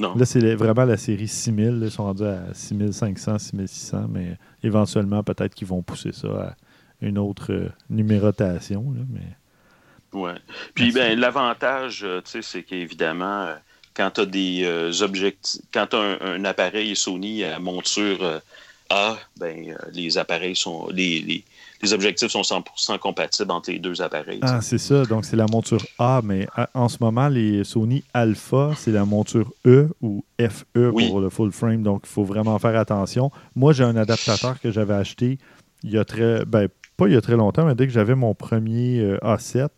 [0.00, 1.80] Là, c'est vraiment la série 6000.
[1.82, 6.54] ils sont rendus à 6500, 6600, mais éventuellement, peut-être qu'ils vont pousser ça à
[7.00, 8.84] une autre euh, numérotation.
[9.10, 10.18] mais...
[10.18, 10.34] Ouais.
[10.74, 13.54] Puis, ben, l'avantage, euh, c'est qu'évidemment, euh,
[13.94, 18.40] quand tu as des objectifs, quand tu un, appareil Sony à monture
[18.88, 20.88] A, ben, les appareils sont.
[20.88, 21.44] les, les
[21.92, 24.40] objectifs sont 100% compatibles entre les deux appareils.
[24.42, 25.04] Ah, c'est ça.
[25.04, 29.52] Donc, c'est la monture A, mais en ce moment, les Sony Alpha, c'est la monture
[29.66, 31.82] E ou FE pour le full frame.
[31.82, 33.30] Donc, il faut vraiment faire attention.
[33.54, 35.38] Moi, j'ai un adaptateur que j'avais acheté
[35.82, 36.44] il y a très.
[36.44, 39.68] Ben, pas il y a très longtemps, mais dès que j'avais mon premier euh, A7,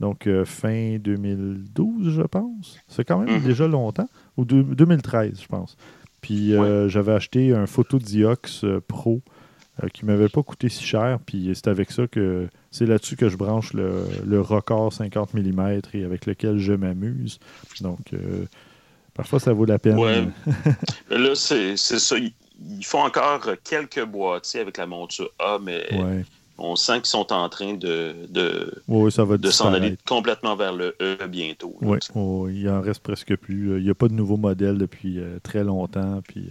[0.00, 2.78] donc euh, fin 2012, je pense.
[2.88, 3.44] C'est quand même mhm.
[3.44, 4.08] déjà longtemps.
[4.36, 5.76] Ou 2013, je pense.
[6.20, 9.22] Puis euh, j'avais acheté un Photodiox Pro
[9.82, 11.18] euh, qui ne m'avait pas coûté si cher.
[11.24, 16.04] Puis c'est avec ça que c'est là-dessus que je branche le, record 50 mm et
[16.04, 17.38] avec lequel je m'amuse.
[17.80, 18.44] Donc, euh,
[19.14, 19.98] parfois, ça vaut la peine.
[19.98, 20.28] Ouais.
[21.10, 22.16] là, c'est ça.
[22.18, 25.88] Ils font encore quelques boîtiers avec la monture A, mais
[26.58, 31.26] on sent qu'ils sont en train de, de, de s'en aller complètement vers le E
[31.28, 31.76] bientôt.
[31.80, 31.98] Oui,
[32.54, 33.78] il en reste presque plus.
[33.78, 36.20] Il n'y a pas de nouveau modèle depuis euh, très longtemps.
[36.28, 36.50] Puis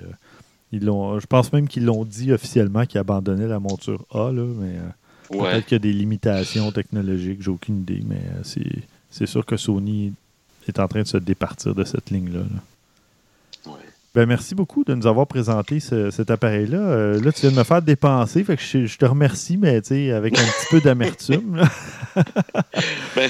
[0.71, 5.65] je pense même qu'ils l'ont dit officiellement qu'ils abandonnaient la monture A, mais euh, peut-être
[5.65, 10.13] qu'il y a des limitations technologiques, j'ai aucune idée, mais euh, c'est sûr que Sony
[10.67, 12.43] est en train de se départir de cette ligne-là.
[14.13, 16.77] Ben, merci beaucoup de nous avoir présenté cet appareil-là.
[16.77, 19.81] Euh, là, tu viens de me faire dépenser, fait que je, te remercie, mais
[20.11, 21.63] avec un petit peu d'amertume.
[23.15, 23.29] ben,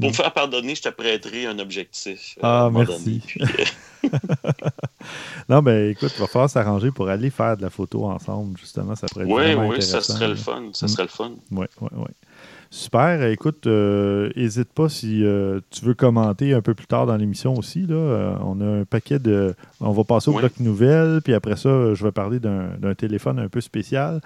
[0.00, 2.38] pour me faire pardonner, je te prêterai un objectif.
[2.40, 3.22] ah, merci.
[5.50, 8.94] non, ben écoute, il va falloir s'arranger pour aller faire de la photo ensemble, justement.
[8.94, 10.70] Ça pourrait être Oui, oui, ça serait le fun.
[10.72, 11.32] Ça serait le fun.
[11.50, 12.25] Oui, oui, oui.
[12.70, 13.24] Super.
[13.24, 17.54] Écoute, n'hésite euh, pas si euh, tu veux commenter un peu plus tard dans l'émission
[17.54, 17.86] aussi.
[17.86, 19.54] Là, euh, on a un paquet de.
[19.80, 23.48] On va passer au bloc nouvelles, puis après ça, je vais parler d'un téléphone un
[23.48, 24.20] peu spécial.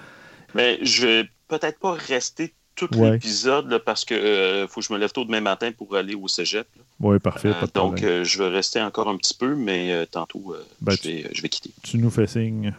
[0.55, 5.13] Mais je vais peut-être pas rester tout l'épisode parce que faut que je me lève
[5.13, 6.67] tôt demain matin pour aller au cégep.
[6.99, 7.53] Oui, parfait.
[7.75, 11.49] donc, je vais rester encore un petit peu, mais tantôt, ben, je, vais, je vais
[11.49, 11.71] quitter.
[11.83, 12.75] Tu nous fais signe.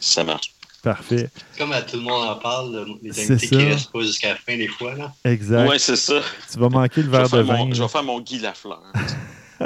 [0.00, 0.55] Ça marche.
[0.86, 1.28] Parfait.
[1.58, 4.56] Comme à tout le monde en parle, les invités qui restent pas jusqu'à la fin
[4.56, 4.94] des fois.
[4.94, 5.12] Là.
[5.24, 5.68] Exact.
[5.68, 6.20] Oui, c'est ça.
[6.48, 7.68] Tu vas manquer le verre de vin.
[7.72, 8.80] je vais faire mon Guy Lafleur.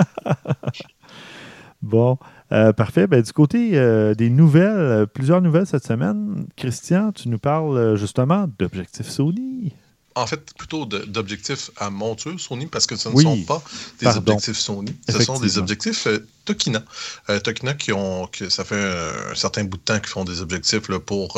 [1.83, 2.17] bon,
[2.53, 3.07] euh, parfait.
[3.07, 6.47] Ben, du côté euh, des nouvelles, euh, plusieurs nouvelles cette semaine.
[6.57, 9.75] Christian, tu nous parles justement d'Objectif Sony
[10.17, 13.63] en fait, plutôt d'objectifs à monture Sony, parce que ce ne sont pas
[14.01, 16.83] des objectifs Sony, ce sont des objectifs euh, Tokina.
[17.29, 20.41] Euh, Tokina qui ont, que ça fait un, certain bout de temps qu'ils font des
[20.41, 21.37] objectifs là, pour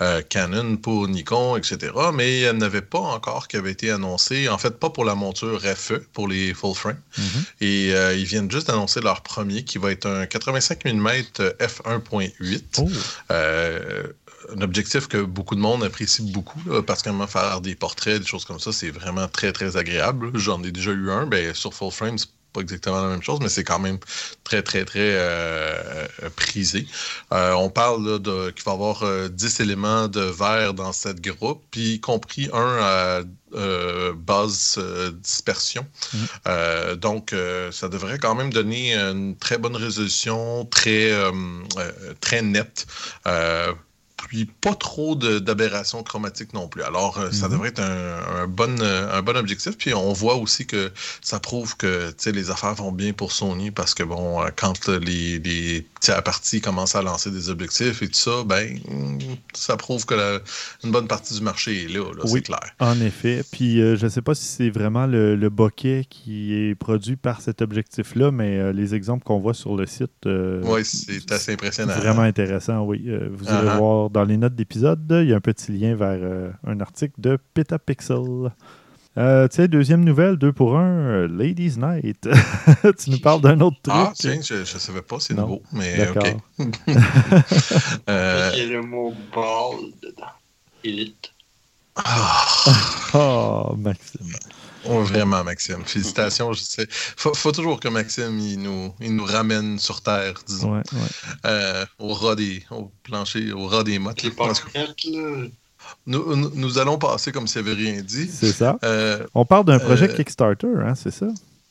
[0.00, 1.92] euh, Canon, pour Nikon, etc.
[2.12, 4.48] Mais il n'y en avait pas encore qui avait été annoncé.
[4.48, 6.98] En fait, pas pour la monture FE, pour les full frame.
[7.16, 7.44] Mm-hmm.
[7.60, 11.08] Et ils viennent juste d'annoncer leur premier, qui va être un 85 mm
[11.60, 12.82] f1.8
[14.56, 18.44] un objectif que beaucoup de monde apprécie beaucoup, parce que faire des portraits, des choses
[18.44, 20.30] comme ça, c'est vraiment très, très agréable.
[20.34, 21.26] J'en ai déjà eu un.
[21.26, 22.16] Ben, sur Full Frame,
[22.52, 23.98] pas exactement la même chose, mais c'est quand même
[24.44, 26.86] très, très, très euh, prisé.
[27.30, 31.94] on parle de qu'il va y avoir 10 éléments de verre dans cette groupe, puis
[31.94, 33.20] y compris un à
[34.14, 34.80] base
[35.14, 35.86] dispersion.
[36.14, 36.94] Mm-hmm.
[36.96, 37.34] donc,
[37.72, 41.12] ça devrait quand même donner une très bonne résolution, très,
[42.20, 42.86] très nette
[44.28, 46.82] puis pas trop d'aberrations chromatiques non plus.
[46.82, 47.52] Alors, euh, ça mhm.
[47.52, 49.76] devrait être un, bon, un bon objectif.
[49.76, 53.94] Puis on voit aussi que ça prouve que les affaires vont bien pour Sony parce
[53.94, 58.14] que, bon, euh, quand les, les à partie commence à lancer des objectifs et tout
[58.14, 58.78] ça, ben,
[59.54, 60.14] ça prouve que
[60.84, 62.74] une bonne partie du marché est là, c'est clair.
[62.80, 63.42] En effet.
[63.50, 67.16] Puis euh, je ne sais pas si c'est vraiment le, le, bokeh qui est produit
[67.16, 70.10] par cet objectif-là, mais euh, les exemples qu'on voit sur le site.
[70.26, 71.94] Euh, oui, c'est assez impressionnant.
[71.94, 73.08] Vraiment intéressant, oui.
[73.32, 73.78] vous irez uh-huh.
[73.78, 77.38] voir dans les notes d'épisode, il y a un petit lien vers un article de
[77.52, 78.52] Petapixel.
[79.16, 82.28] Euh, tu sais, deuxième nouvelle, deux pour un, euh, Ladies Night.
[82.98, 83.94] tu nous parles d'un autre truc.
[83.96, 86.36] Ah, tiens, je ne savais pas, c'est nouveau, mais OK.
[88.08, 88.50] euh...
[88.54, 90.32] Il y a le mot ball dedans.
[90.82, 91.33] Élite.
[91.96, 92.46] Ah.
[93.16, 94.32] Oh, Maxime.
[94.86, 95.84] Oh, vraiment, Maxime.
[95.84, 96.52] Félicitations.
[96.52, 96.86] Je sais.
[96.90, 100.72] Faut, faut, toujours que Maxime il nous, il nous ramène sur terre, disons.
[100.72, 101.08] Ouais, ouais.
[101.46, 104.22] Euh, au ras des, au plancher, au ras des mottes.
[104.22, 105.46] Les là.
[106.06, 108.28] Nous, allons passer comme s'il n'y avait rien dit.
[108.28, 108.78] C'est ça.
[108.82, 111.26] Euh, On parle d'un projet euh, Kickstarter, hein, c'est ça?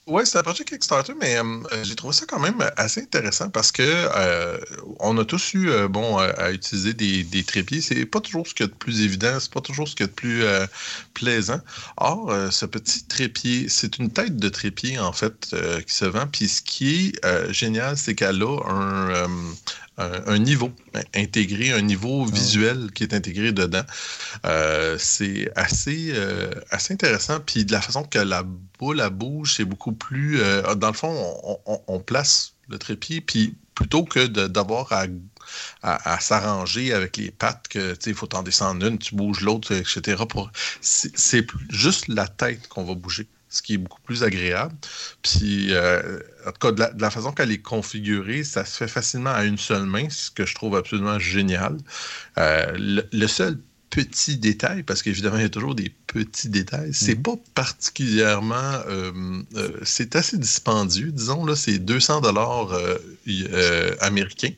[0.05, 3.71] Oui, c'est un projet Kickstarter, mais euh, j'ai trouvé ça quand même assez intéressant parce
[3.71, 4.59] que
[4.99, 7.79] on a tous eu bon à, utiliser des, des trépieds.
[7.79, 10.05] C'est pas toujours ce qu'il y a de plus évident, c'est pas toujours ce qu'il
[10.05, 10.43] y a de plus
[11.13, 11.61] plaisant.
[11.95, 15.55] Or, ce petit trépied, c'est une tête de trépied en fait
[15.87, 16.27] qui se vend.
[16.27, 19.29] Puis ce qui est génial, c'est qu'elle a un,
[19.97, 20.71] un, niveau
[21.13, 23.83] intégré, un niveau ah visuel qui est intégré dedans.
[24.45, 27.39] Euh, c'est assez, euh, assez intéressant.
[27.39, 28.43] Puis de la façon que la
[28.79, 30.41] boule à bouge, c'est beaucoup plus.
[30.41, 35.05] Euh, dans le fond, on, place le trépied, puis plutôt que d'avoir à,
[35.81, 40.23] à, s'arranger avec les pattes, que il faut t'en descendre une, tu bouges l'autre, etc.
[40.81, 44.73] C'est juste la tête qu'on va bouger ce qui est beaucoup plus agréable.
[45.21, 49.29] Puis, euh, en tout cas, de la, façon qu'elle est configurée, ça se fait facilement
[49.29, 51.77] à une seule main, ce que je trouve absolument génial.
[52.39, 53.59] Euh, le, seul
[53.91, 57.21] petit détail, parce qu'évidemment, il y a toujours des petits détails, c'est mhm.
[57.21, 58.81] pas particulièrement...
[58.89, 59.43] Euh,
[59.83, 62.75] c'est assez dispendieux, disons, là, c'est 200 dollars
[63.99, 64.53] américains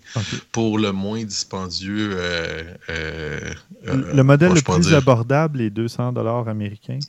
[0.54, 2.18] pour le moins dispendieux.
[2.88, 7.00] le modèle le plus abordable est 200 dollars américains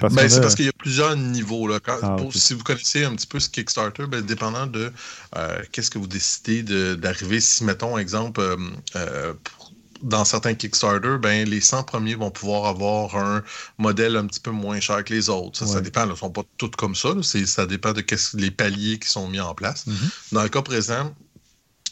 [0.00, 1.66] ben, c'est parce qu'il y a plusieurs niveaux.
[1.66, 1.78] Là.
[1.86, 4.92] Ah, si vous connaissez un petit peu ce Kickstarter, ben, dépendant de
[5.36, 6.62] euh, qu'est-ce que vous décidez
[6.96, 8.56] d'arriver, si, mettons, exemple, euh,
[8.96, 9.34] euh,
[10.02, 13.42] dans certains Kickstarter, ben, les 100 premiers vont pouvoir avoir un
[13.78, 15.66] modèle un petit peu moins cher que les autres.
[15.66, 16.04] Ça, dépend.
[16.04, 17.10] Ils ne sont pas toutes comme ça.
[17.22, 18.04] Ça dépend de
[18.34, 19.86] les paliers qui sont mis en place.
[19.86, 20.32] Mm-hmm.
[20.32, 21.14] Dans le cas présent,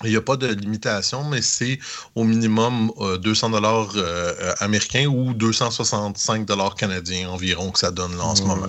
[0.05, 1.79] il n'y a pas de limitation, mais c'est
[2.15, 2.93] au minimum
[3.23, 8.35] 200 euh, dollars euh, américains ou 265 dollars canadiens environ que ça donne là en
[8.35, 8.69] ce moment.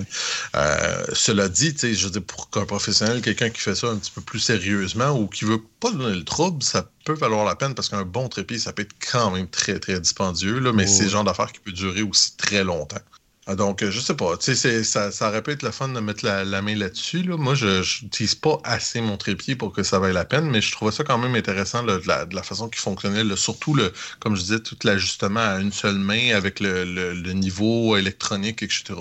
[0.55, 4.21] Euh, cela dit, je veux pour qu'un professionnel, quelqu'un qui fait ça un petit peu
[4.21, 7.89] plus sérieusement ou qui veut pas donner le trouble, ça peut valoir la peine parce
[7.89, 11.09] qu'un bon trépied, ça peut être quand même très, très dispendieux, là, mais c'est le
[11.09, 13.01] genre d'affaire qui peut durer aussi très longtemps.
[13.45, 14.37] Ah, donc, euh, je sais pas.
[14.37, 17.23] Tu sais, ça, ça aurait pu être le fun de mettre la, main là-dessus.
[17.23, 17.35] Là.
[17.35, 20.71] Moi, je n'utilise pas assez mon trépied pour que ça vaille la peine, mais je
[20.71, 23.23] trouvais ça quand même intéressant de, la, de, la, façon qui fonctionnait.
[23.35, 27.97] surtout, le, comme je disais, tout l'ajustement à une seule main avec le, le, niveau
[27.97, 28.93] électronique, etc.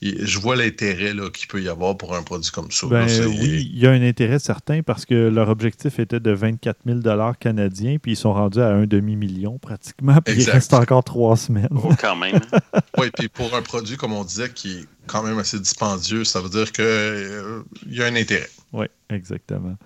[0.00, 2.86] Et je vois l'intérêt qu'il peut y avoir pour un produit comme ça.
[2.86, 6.80] Ben, oui, il y a un intérêt certain parce que leur objectif était de 24
[6.86, 7.00] 000
[7.40, 11.68] canadiens, puis ils sont rendus à un demi-million pratiquement, puis il reste encore trois semaines.
[11.72, 12.40] Oh, quand même.
[12.98, 16.42] oui, puis pour un produit, comme on disait, qui est quand même assez dispendieux, ça
[16.42, 18.50] veut dire qu'il euh, y a un intérêt.
[18.70, 19.76] Oui, exactement.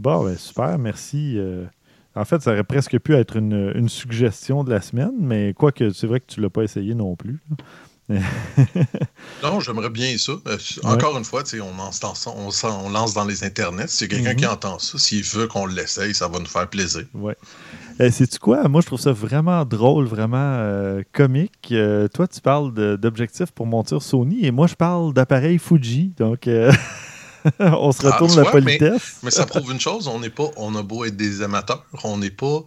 [0.00, 1.34] Bon, ben, super, merci.
[1.38, 1.64] Euh.
[2.16, 6.08] en fait, ça aurait presque pu être une, suggestion de la semaine, mais quoique c'est
[6.08, 7.38] vrai que tu ne l'as pas essayé non plus.
[9.42, 10.32] non, j'aimerais bien ça.
[10.46, 13.88] Euh, encore une fois, on lance, dans, on, on, lance dans les internets.
[13.88, 14.50] Si quelqu'un qui mhm.
[14.50, 17.04] entend ça, s'il veut qu'on l'essaye, ça va nous faire plaisir.
[17.14, 17.36] Ouais.
[18.00, 18.68] Euh, Sais-tu quoi?
[18.68, 21.72] Moi, je trouve ça vraiment drôle, vraiment euh, comique.
[22.12, 26.12] toi, tu parles d'objectifs pour monter Sony et moi, je parle d'appareils Fuji.
[26.18, 26.46] Donc,
[27.60, 29.20] on se ah, retourne la politesse.
[29.22, 32.18] Mais, ça prouve une chose on n'est pas, on a beau être des amateurs, on
[32.18, 32.64] n'est pas,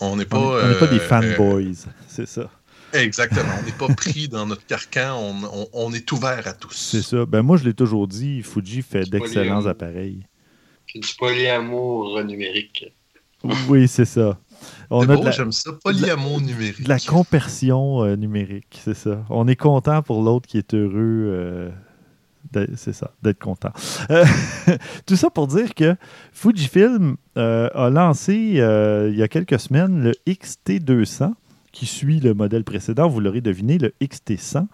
[0.00, 2.48] on n'est pas, on n'est pas des fanboys, c'est ça.
[2.94, 3.52] Exactement.
[3.60, 5.34] On n'est pas pris dans notre carcan.
[5.72, 6.74] On, est ouvert à tous.
[6.74, 7.26] C'est ça.
[7.26, 10.26] Ben moi, je l'ai toujours dit, Fuji fait d'excellents appareils.
[10.90, 12.92] C'est du polyamour numérique.
[13.68, 14.38] Oui, c'est ça.
[14.88, 16.84] On a j'aime ça, polyamour numérique.
[16.84, 19.24] De la compersion euh, numérique, c'est ça.
[19.28, 21.70] On est content pour l'autre qui est heureux euh,
[22.76, 23.72] c'est ça, d'être content.
[25.06, 25.96] tout ça pour dire que
[26.32, 31.34] Fujifilm a lancé il y a quelques semaines le XT200
[31.74, 34.66] qui suit le modèle précédent, vous l'aurez deviné, le XT100.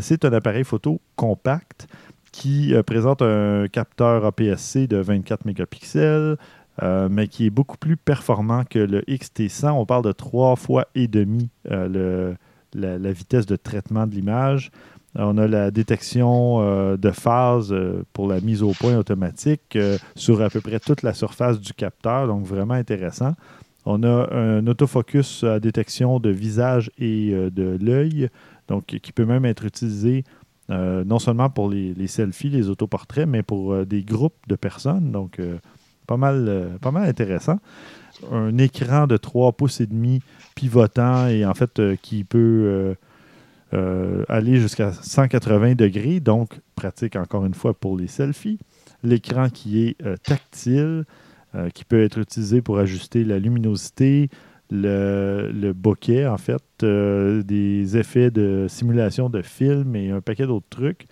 [0.00, 1.88] c'est un appareil photo compact
[2.32, 6.36] qui présente un capteur APS-C de 24 mégapixels,
[6.82, 9.70] euh, mais qui est beaucoup plus performant que le XT100.
[9.70, 12.34] On parle de trois fois et demi euh,
[12.74, 14.72] la, vitesse de traitement de l'image.
[15.14, 17.72] On a la détection euh, de phase
[18.12, 19.78] pour la mise au point automatique
[20.16, 23.34] sur à peu près toute la surface du capteur, donc vraiment intéressant.
[23.86, 28.30] On a un autofocus à détection de visage et de l'œil,
[28.68, 30.24] donc qui peut même être utilisé
[30.70, 35.12] non seulement pour les, selfies, les autoportraits, mais pour des groupes de personnes.
[35.12, 35.38] Donc,
[36.06, 37.58] pas mal, euh, pas mal intéressant.
[38.30, 40.20] Un écran de 3 pouces et demi
[40.54, 42.94] pivotant et en fait euh, qui peut
[43.72, 48.58] euh, aller jusqu'à 180 degrés, donc pratique encore une fois pour les selfies.
[49.02, 51.04] L'écran qui est tactile,
[51.72, 54.28] qui peut être utilisé pour ajuster la luminosité,
[54.70, 60.68] le, le bokeh, en fait, des effets de simulation de film et un paquet d'autres
[60.68, 61.06] trucs.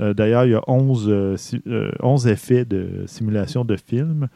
[0.00, 1.36] Euh, d'ailleurs, il y a 11, euh,
[1.66, 4.28] euh, effets de simulation de film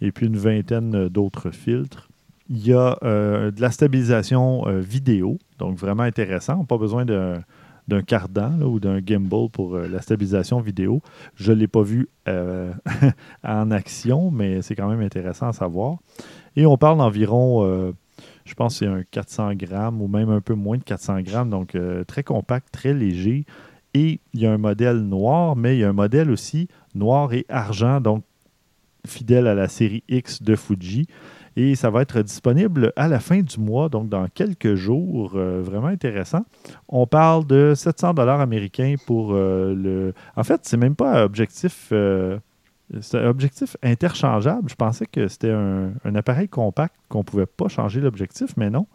[0.00, 2.08] et puis une vingtaine d'autres filtres.
[2.48, 6.64] Il y a de la stabilisation vidéo, donc vraiment intéressant.
[6.64, 7.44] Pas besoin d'un
[7.98, 11.02] cardan ou d'un gimbal pour la stabilisation vidéo.
[11.34, 12.08] Je ne l'ai pas vu
[13.44, 15.98] en action, mais c'est quand même intéressant à savoir.
[16.56, 17.92] Et on parle d'environ,
[18.44, 21.76] je pense c'est un 400 grammes ou même un peu moins de 400 grammes, donc
[22.06, 23.44] très compact, très léger.
[23.94, 27.32] Et il y a un modèle noir, mais il y a un modèle aussi noir
[27.32, 28.22] et argent, donc
[29.06, 31.06] fidèle à la série X de Fuji.
[31.56, 35.32] Et ça va être disponible à la fin du mois, donc dans quelques jours.
[35.34, 36.44] Euh, vraiment intéressant.
[36.88, 40.14] On parle de 700 dollars américains pour euh, le.
[40.36, 41.88] En fait, c'est même pas objectif.
[41.92, 42.38] Euh,
[43.00, 44.68] c'est un objectif interchangeable.
[44.68, 48.70] Je pensais que c'était un, un appareil compact qu'on ne pouvait pas changer l'objectif, mais
[48.70, 48.86] non.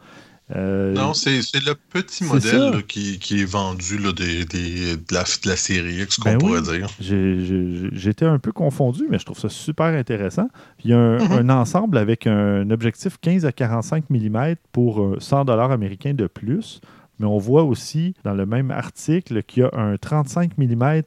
[0.55, 6.29] Euh, non, c'est le petit modèle qui, est vendu là, de, la, série X, qu'on
[6.29, 6.87] ben pourrait dire.
[6.99, 10.47] J'étais un peu confondu, mais je trouve ça super intéressant.
[10.83, 11.51] il y a un, mm-hmm.
[11.51, 16.79] ensemble avec un objectif 15 à 45 mm pour 100 dollars américains de plus.
[17.19, 21.01] Mais on voit aussi dans le même article qu'il y a un 35 mm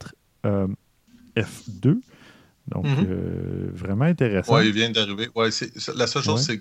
[1.36, 2.00] f2.
[2.68, 3.06] Donc, mm-hmm.
[3.08, 4.56] euh, vraiment intéressant.
[4.56, 5.28] Oui, il vient d'arriver.
[5.34, 5.48] Ouais,
[5.96, 6.60] la seule chose, c'est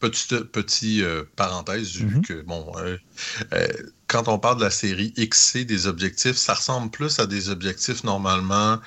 [0.00, 2.22] Petite, petit euh, parenthèse, vu mhm.
[2.22, 2.96] que, bon, euh,
[3.52, 3.68] euh,
[4.08, 8.02] quand on parle de la série XC des objectifs, ça ressemble plus à des objectifs
[8.02, 8.80] normalement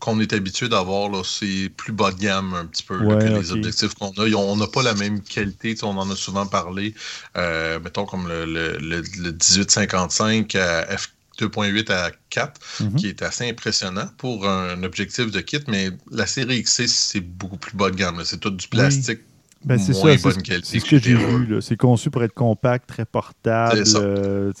[0.00, 1.24] qu'on est habitué d'avoir.
[1.24, 4.26] C'est plus bas de gamme un petit peu que les objectifs qu'on a.
[4.34, 6.92] On n'a pas la même qualité, on en a souvent parlé.
[7.36, 12.96] mettons comme le, le, le, 1855 f 2.8 à 4, mhm.
[12.96, 17.56] qui est assez impressionnant pour un objectif de kit, mais la série XC, c'est beaucoup
[17.56, 18.22] plus bas de gamme.
[18.24, 19.20] C'est tout du plastique
[19.64, 20.16] ben, c'est ça,
[20.62, 21.62] c'est ce que j'ai vu.
[21.62, 23.82] C'est conçu pour être compact, très portable.
[23.96, 24.52] Euh,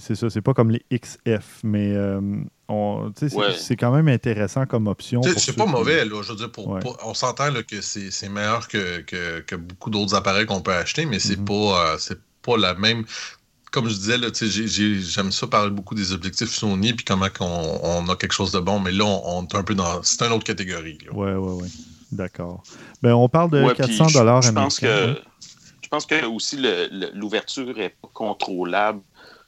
[0.00, 2.20] c'est ça, c'est pas comme les XF, mais euh,
[3.56, 5.20] c'est quand même intéressant comme option.
[5.36, 6.22] C'est pas mauvais, là.
[6.22, 6.50] Je veux dire,
[7.04, 11.42] on s'entend que c'est meilleur que, que, beaucoup d'autres appareils qu'on peut acheter, mais c'est
[11.44, 13.04] pas, euh, pas la même
[13.70, 14.16] comme je disais,
[15.02, 18.80] j'aime ça parler beaucoup des objectifs Sony puis comment on, a quelque chose de bon,
[18.80, 20.02] mais là, on, est un peu dans.
[20.02, 20.96] C'est une autre catégorie.
[21.12, 21.68] Oui, oui, oui.
[22.12, 22.62] D'accord.
[23.02, 25.16] Ben, on parle de 400 dollars je, pense que
[25.82, 26.58] Je pense que aussi
[27.14, 29.00] l'ouverture n'est pas contrôlable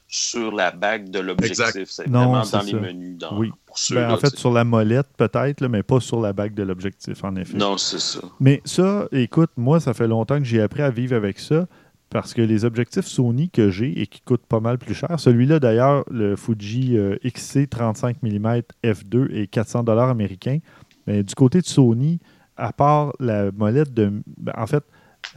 [0.07, 1.85] sur la bague de l'objectif.
[1.87, 3.17] C'est vraiment dans les menus.
[3.17, 3.51] Dans, oui.
[3.91, 7.35] Ben, en fait, sur la molette, peut-être, mais pas sur la bague de l'objectif, en
[7.37, 7.57] effet.
[7.57, 8.19] Non, c'est ça.
[8.41, 11.65] Mais ça, écoute, moi, ça fait longtemps que j'ai appris à vivre avec ça
[12.09, 15.61] parce que les objectifs Sony que j'ai et qui coûtent pas mal plus cher, celui-là
[15.61, 20.59] d'ailleurs, le Fuji euh, XC 35 mm f2 est 400 dollars américains.
[21.07, 22.19] Mais du côté de Sony,
[22.61, 24.11] à part la molette de.
[24.37, 24.83] Ben, en fait,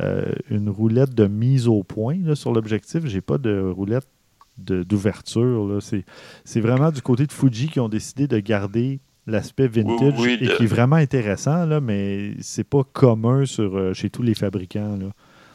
[0.01, 4.07] euh, une roulette de mise au point sur l'objectif, j'ai pas de roulette
[4.59, 5.81] d'ouverture.
[6.45, 10.65] C'est vraiment du côté de Fuji qui ont décidé de garder l'aspect vintage et qui
[10.65, 14.99] est vraiment intéressant, là, mais c'est pas commun sur, euh, chez tous les fabricants.
[14.99, 15.07] Là.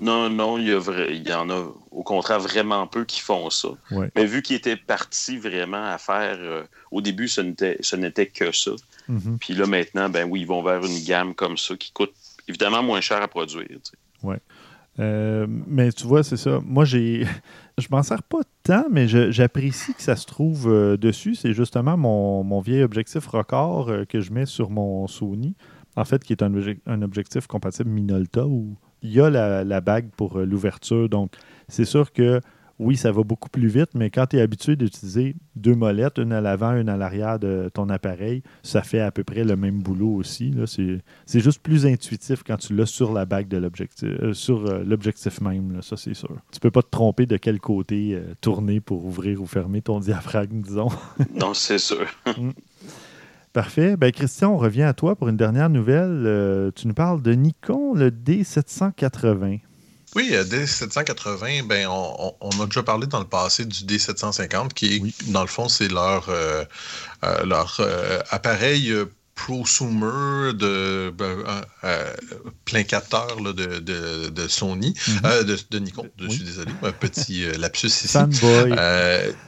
[0.01, 0.79] Non, non, il y, a
[1.09, 3.69] il y en a au contraire vraiment peu qui font ça.
[4.15, 8.71] Mais vu qu'ils étaient partis vraiment à faire, euh, au début, ce n'était que ça.
[9.09, 9.37] Mm-hmm.
[9.39, 12.13] Puis là, maintenant, ben oui, ils vont vers une gamme comme ça qui coûte
[12.47, 13.67] évidemment moins cher à produire.
[14.23, 14.35] Oui.
[14.99, 16.59] Euh, mais tu vois, c'est ça.
[16.63, 17.25] Moi, j'ai.
[17.77, 21.35] Je m'en sers pas tant, mais j'apprécie que ça se trouve euh, dessus.
[21.35, 25.55] C'est justement mon, vieil objectif record que je mets sur mon Sony.
[25.95, 26.51] En fait, qui est un,
[26.85, 31.09] un objectif compatible Minolta où il y a la, bague pour euh, l'ouverture.
[31.09, 31.31] Donc,
[31.67, 32.41] c'est sûr que
[32.79, 36.31] oui, ça va beaucoup plus vite, mais quand tu es habitué d'utiliser deux molettes, une
[36.31, 39.81] à l'avant, une à l'arrière de ton appareil, ça fait à peu près le même
[39.81, 40.53] boulot aussi.
[41.25, 44.83] C'est juste plus intuitif quand tu l'as sur la bague de l'objectif, euh, sur euh,
[44.85, 46.29] l'objectif même, ça c'est sûr.
[46.53, 49.99] Tu peux pas te tromper de quel côté euh, tourner pour ouvrir ou fermer ton
[49.99, 50.89] diaphragme, disons.
[51.35, 52.05] non, c'est sûr.
[53.53, 53.97] Parfait.
[53.97, 56.71] Ben, Christian, on revient à toi pour une dernière nouvelle.
[56.75, 59.61] tu nous parles de Nikon, le D780.
[60.15, 64.95] Oui, euh, D780, ben, on, on, a déjà parlé dans le passé du D750, qui
[64.95, 66.63] est, dans le fond, c'est leur, euh,
[67.23, 67.79] euh, leur
[68.31, 68.93] appareil
[69.45, 71.43] prosumer de ben,
[71.85, 72.13] euh,
[72.65, 75.19] plein capteur là, de, de, de, Sony, mhm.
[75.23, 78.17] euh, de, de, Nikon, je suis désolé, un petit euh, lapsus ici.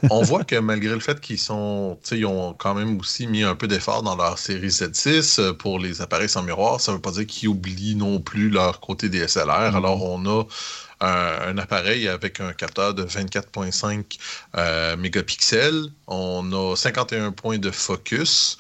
[0.09, 3.55] on voit que malgré le fait qu'ils sont, ils ont quand même aussi mis un
[3.55, 7.11] peu d'effort dans leur série Z6 pour les appareils sans miroir, ça ne veut pas
[7.11, 9.71] dire qu'ils oublient non plus leur côté DSLR.
[9.71, 9.75] Mhm.
[9.75, 10.45] Alors on a
[11.01, 15.87] un, appareil avec un capteur de 24.5 mégapixels.
[16.07, 18.57] On a 51 points de focus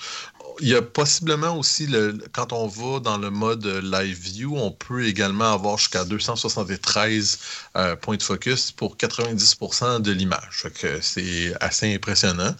[0.61, 4.71] il y a possiblement aussi, le, quand on va dans le mode Live View, on
[4.71, 7.39] peut également avoir jusqu'à 273
[7.75, 10.67] euh, points de focus pour 90% de l'image.
[11.01, 12.55] C'est assez impressionnant.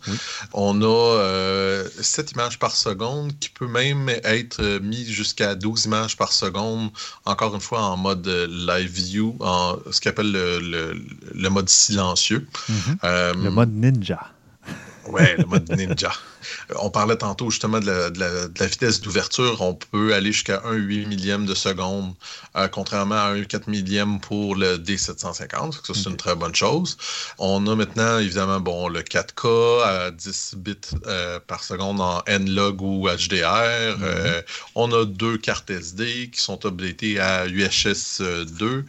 [0.53, 6.17] On a euh, 7 images par seconde qui peut même être mis jusqu'à 12 images
[6.17, 6.89] par seconde,
[7.25, 12.47] encore une fois en mode Live View, en ce qu'on appelle le, mode silencieux.
[12.69, 12.97] Mm-hmm.
[13.03, 14.31] Euh, le mode ninja.
[15.07, 16.11] Oui, le mode ninja.
[16.79, 19.61] On parlait tantôt justement de la, vitesse d'ouverture.
[19.61, 22.13] On peut aller jusqu'à 1 8 millième de seconde,
[22.55, 25.85] euh, contrairement à 1 4 millième pour le D750.
[25.85, 26.97] Ça, c'est une très bonne chose.
[27.37, 30.75] On a maintenant, évidemment, bon, le 4K à 10 bits
[31.07, 33.97] euh, par seconde en N-Log ou HDR.
[33.97, 34.03] Mhm.
[34.03, 34.41] Euh,
[34.75, 38.21] on a deux cartes SD qui sont updatées à UHS
[38.57, 38.85] 2.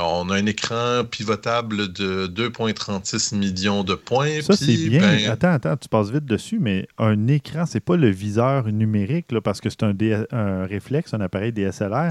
[0.00, 4.40] on a un écran pivotable de 2,36 millions de points.
[4.42, 5.00] Ça, c'est bien.
[5.00, 9.32] Ben, attends, attends, tu passes vite dessus mais un écran, c'est pas le viseur numérique,
[9.32, 9.94] là, parce que c'est un,
[10.30, 12.10] un, réflexe, un appareil DSLR.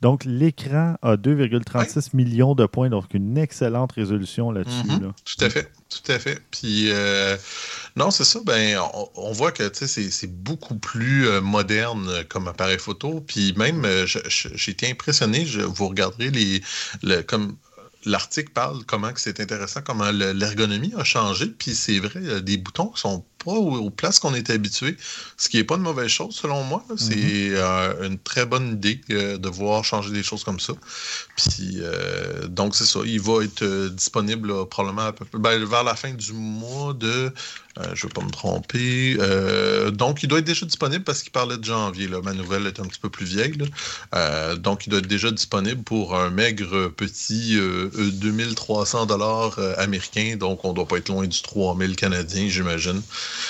[0.00, 4.86] Donc, l'écran a 2,36 millions de points, donc une excellente résolution là-dessus.
[4.86, 5.12] Mm-hmm.
[5.24, 6.40] Tout à fait, tout à fait.
[6.52, 7.36] Puis, euh,
[7.96, 8.78] non, c'est ça, ben,
[9.16, 13.20] on, voit que c'est beaucoup plus euh, moderne comme appareil photo.
[13.26, 16.62] Puis même, euh, j'ai été impressionné, je, vous regarderez les,
[17.24, 17.56] comme
[18.04, 21.46] l'article parle comment c'est intéressant, comment l'ergonomie a changé.
[21.46, 24.96] Puis c'est vrai, des boutons sont pas aux, places qu'on est habitué,
[25.38, 26.84] ce qui n'est pas une mauvaise chose selon moi.
[26.96, 27.54] C'est mm-hmm.
[27.54, 30.74] euh, une très bonne idée euh, de voir changer des choses comme ça.
[31.36, 35.94] Puis euh, donc c'est ça, il va être disponible probablement à peu ben, vers la
[35.94, 37.32] fin du mois de,
[37.94, 39.16] je ne vais pas me tromper.
[39.92, 42.08] donc il doit être déjà disponible parce qu'il parlait de janvier.
[42.08, 42.20] Là.
[42.22, 43.56] Ma nouvelle est un petit peu plus vieille.
[44.58, 50.36] donc il doit être déjà disponible pour un maigre petit 2300 dollars américains.
[50.36, 53.00] Donc on ne doit pas être loin du 3000 canadiens, j'imagine.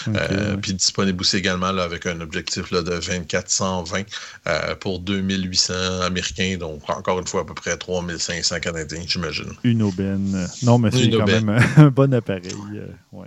[0.09, 4.03] Euh, puis disponible aussi également là, avec un objectif là, de 2420
[4.47, 9.53] euh, pour 2800 américains, donc encore une fois à peu près 3500 canadiens, j'imagine.
[9.64, 10.49] Une aubaine.
[10.62, 12.53] Non, mais c'est quand même un bon appareil.
[12.74, 13.26] Euh, oui,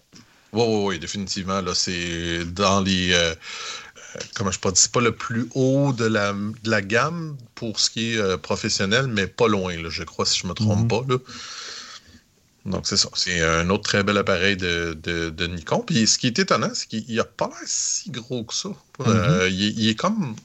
[0.53, 1.61] oui, oui, définitivement.
[1.61, 3.15] Là, c'est dans les.
[4.35, 7.79] comment je peux dire, c'est pas le plus haut de la, de la gamme pour
[7.79, 11.07] ce qui est professionnel, mais pas loin, là, je crois, si je me trompe mm-hmm.
[11.07, 11.13] pas.
[11.13, 11.17] Là.
[12.65, 13.09] Donc, c'est ça.
[13.13, 15.83] C'est un autre très bel appareil de, de, Nikon.
[15.85, 18.69] Puis, ce qui est étonnant, c'est qu'il n'a pas l'air si gros que ça.
[18.99, 19.51] Euh, mm-hmm.
[19.51, 20.35] il, est comme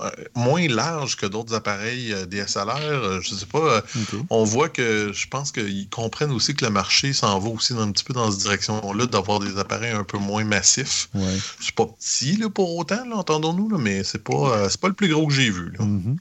[0.00, 3.22] euh, moins large que d'autres appareils euh, DSLR.
[3.22, 3.82] je sais pas.
[4.28, 7.90] On voit que je pense qu'ils comprennent aussi que le marché s'en va aussi un
[7.90, 11.08] petit peu dans cette direction-là, d'avoir des appareils un peu moins massifs.
[11.14, 11.38] Ouais.
[11.58, 15.26] C'est pas petit là, pour autant, entendons-nous, mais c'est pas, c'est pas le plus gros
[15.26, 15.72] que j'ai vu.
[15.78, 16.16] Mm-hmm.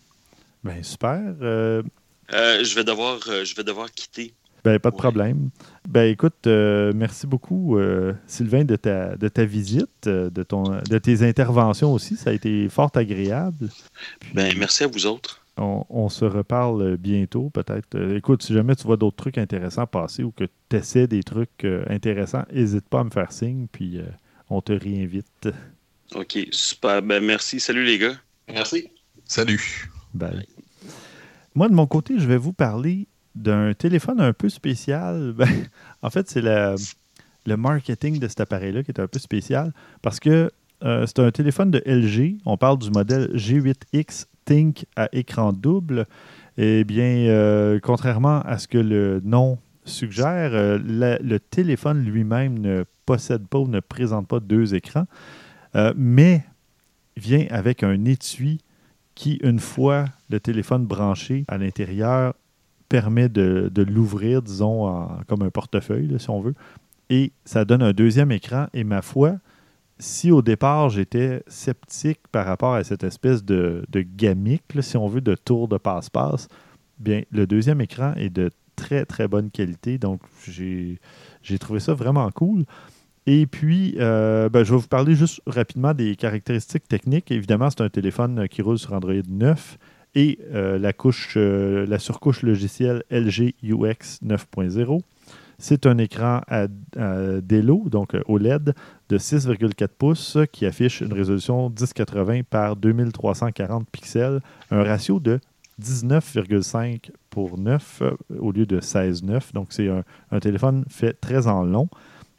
[0.63, 1.19] Ben, super.
[1.41, 5.49] je, vais devoir, je vais devoir quitter ben, pas de problème.
[5.87, 10.63] Ben, écoute, euh, merci beaucoup, euh, Sylvain, de ta, de ta visite, euh, de, ton,
[10.63, 12.15] de tes interventions aussi.
[12.15, 13.69] Ça a été fort agréable.
[14.33, 15.41] ben, merci à vous autres.
[15.61, 18.15] On, se reparle bientôt, peut-être.
[18.15, 21.67] écoute, si jamais tu vois d'autres trucs intéressants passer ou que tu essaies des trucs
[21.89, 23.99] intéressants, n'hésite pas à me faire signe, puis
[24.49, 25.49] on te réinvite.
[26.15, 27.01] OK, super.
[27.01, 27.59] Ben, merci.
[27.59, 28.15] Salut, les gars.
[28.47, 28.89] Merci.
[29.25, 29.89] Salut.
[30.13, 30.47] Bye.
[31.55, 35.33] Moi, de mon côté, je vais vous parler d'un téléphone un peu spécial.
[35.37, 35.47] Ben,
[36.01, 40.51] en fait, c'est le marketing de cet appareil-là qui est un peu spécial parce que
[40.83, 42.37] euh, c'est un téléphone de LG.
[42.45, 46.05] On parle du modèle G8X Think à écran double.
[46.57, 52.83] Eh bien, euh, contrairement à ce que le nom suggère, euh, le téléphone lui-même ne
[53.05, 55.07] possède pas ou ne présente pas deux écrans,
[55.95, 56.43] mais
[57.17, 58.59] vient avec un étui
[59.15, 62.35] qui, une fois le téléphone branché à l'intérieur,
[62.89, 66.55] permet de, l'ouvrir, disons, comme un portefeuille, si on veut.
[67.09, 68.67] Et ça donne un deuxième écran.
[68.73, 69.37] Et ma foi,
[69.99, 75.07] si au départ j'étais sceptique par rapport à cette espèce de, de gamique, si on
[75.07, 76.47] veut, de tour de passe-passe,
[76.99, 79.97] bien, le deuxième écran est de très, très bonne qualité.
[79.97, 82.65] Donc, j'ai trouvé ça vraiment cool.
[83.25, 87.31] Et puis, euh, ben, je vais vous parler juste rapidement des caractéristiques techniques.
[87.31, 89.77] Évidemment, c'est un téléphone qui roule sur Android 9
[90.15, 95.01] et euh, la, couche, euh, la surcouche logicielle LG UX 9.0.
[95.57, 96.67] C'est un écran à,
[97.41, 98.73] DELO, donc OLED,
[99.09, 104.39] de 6,4 pouces qui affiche une résolution 1080 par 2340 pixels,
[104.71, 105.41] un ratio de
[105.81, 108.03] 19,5 pour 9
[108.39, 109.53] au lieu de 16,9.
[109.53, 111.89] Donc, c'est un, téléphone fait très en long.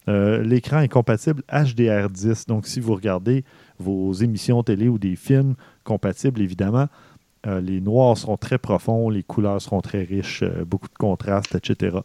[0.09, 2.49] Euh, l'écran est compatible HDR10.
[2.49, 3.45] Donc, si vous regardez
[3.79, 5.55] vos émissions télé ou des films
[5.85, 6.87] compatibles, évidemment,
[7.47, 11.55] euh, les noirs seront très profonds, les couleurs seront très riches, euh, beaucoup de contrastes,
[11.55, 11.99] etc.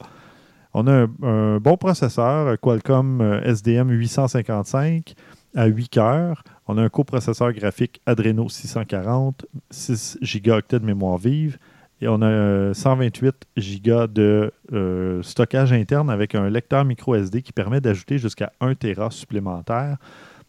[0.74, 5.16] On a un, bon processeur, Qualcomm SDM 855
[5.56, 6.44] à 8 cœurs.
[6.68, 11.58] On a un coprocesseur graphique Adreno 640, 6 Go de mémoire vive,
[12.02, 13.48] et on a 128
[13.84, 18.76] Go de euh, stockage interne avec un lecteur micro SD qui permet d'ajouter jusqu'à 1
[18.76, 19.98] Tera supplémentaire.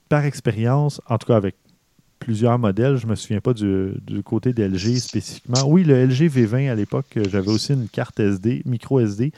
[0.09, 1.57] Par expérience, en tout cas avec
[2.19, 3.93] plusieurs modèles, je ne me souviens pas du,
[4.25, 5.63] côté d'LG spécifiquement.
[5.67, 9.33] Oui, le LG V20 à l'époque, j'avais aussi une carte SD, micro SD.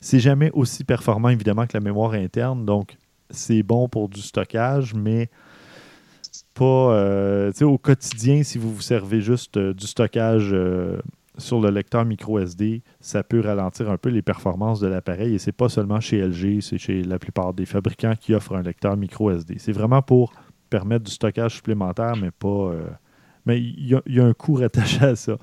[0.00, 2.96] C'est jamais aussi performant évidemment que la mémoire interne, donc
[3.30, 5.28] c'est bon pour du stockage, mais
[6.54, 10.54] pas euh, au quotidien, si vous vous servez juste euh, du stockage
[11.40, 15.34] sur le lecteur micro SD, ça peut ralentir un peu les performances de l'appareil.
[15.34, 18.54] Et ce n'est pas seulement chez LG, c'est chez la plupart des fabricants qui offrent
[18.54, 19.56] un lecteur micro SD.
[19.58, 20.32] C'est vraiment pour
[20.70, 22.48] permettre du stockage supplémentaire, mais pas.
[22.48, 22.86] Euh,
[23.46, 25.36] mais il y, a un coût rattaché à ça.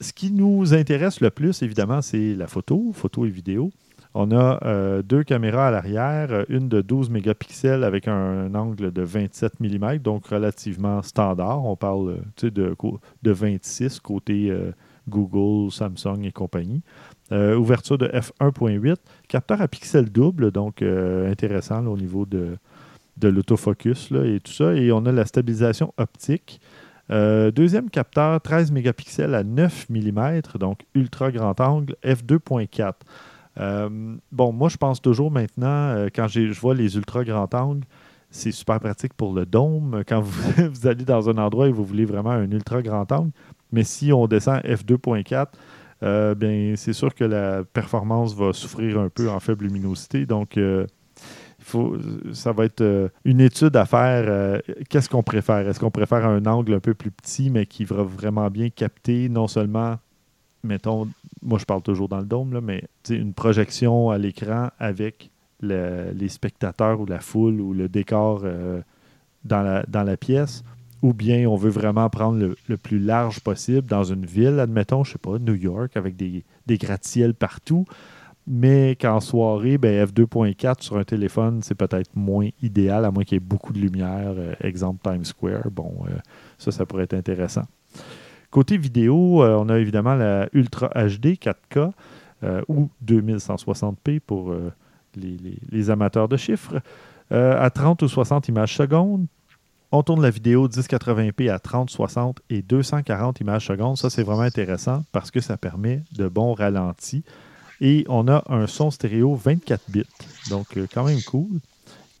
[0.00, 3.70] Ce qui nous intéresse le plus, évidemment, c'est la photo, photo et vidéo.
[4.12, 9.02] On a euh, deux caméras à l'arrière, une de 12 mégapixels avec un, angle de
[9.02, 11.64] 27 mm, donc relativement standard.
[11.64, 12.76] On parle de,
[13.22, 14.52] de 26 côté
[15.08, 16.82] Google, Samsung et compagnie.
[17.32, 18.96] Euh, ouverture de f1.8,
[19.28, 22.56] capteur à pixels double, donc euh, intéressant au niveau de,
[23.16, 24.74] de l'autofocus et tout ça.
[24.74, 26.60] Et on a la stabilisation optique.
[27.10, 32.94] Euh, deuxième capteur, 13 mégapixels à 9 mm, donc ultra grand angle, f2.4.
[34.32, 37.84] bon, moi, je pense toujours maintenant, quand je vois les ultra grand angle,
[38.34, 40.02] c'est super pratique pour le dôme.
[40.06, 43.30] Quand vous, allez dans un endroit et vous voulez vraiment un ultra grand angle,
[43.72, 45.46] mais si on descend F2.4,
[46.02, 50.26] euh, bien, c'est sûr que la performance va souffrir un peu en faible luminosité.
[50.26, 50.86] Donc, euh,
[51.64, 51.96] faut,
[52.32, 54.60] ça va être euh, une étude à faire.
[54.88, 55.68] Qu'est-ce qu'on préfère?
[55.68, 59.28] Est-ce qu'on préfère un angle un peu plus petit, mais qui va vraiment bien capter
[59.28, 59.96] non seulement,
[60.62, 61.08] mettons,
[61.42, 66.28] moi je parle toujours dans le dôme, là, mais une projection à l'écran avec les
[66.28, 68.44] spectateurs ou la foule ou le décor
[69.44, 70.62] dans, la, dans la pièce?
[71.04, 75.12] ou bien on veut vraiment prendre le, plus large possible dans une ville, admettons, je
[75.12, 76.42] sais pas, New York, avec des
[76.78, 77.84] gratte-ciels partout,
[78.46, 83.36] mais qu'en soirée, ben, F2.4 sur un téléphone, c'est peut-être moins idéal, à moins qu'il
[83.36, 85.70] y ait beaucoup de lumière, euh, exemple Times Square.
[85.70, 86.12] Bon, euh,
[86.58, 87.62] ça, ça pourrait être intéressant.
[88.50, 91.92] Côté vidéo, euh, on a évidemment la Ultra HD 4K
[92.68, 94.54] ou 2160p pour
[95.16, 95.38] les,
[95.70, 96.78] les, amateurs de chiffres,
[97.30, 99.26] à 30 ou 60 images secondes,
[99.94, 103.96] on tourne la vidéo 1080p à 30, 60 et 240 images secondes.
[103.96, 107.22] Ça, c'est vraiment intéressant parce que ça permet de bons ralentis.
[107.80, 110.04] Et on a un son stéréo 24 bits.
[110.50, 111.60] Donc, euh, quand même cool.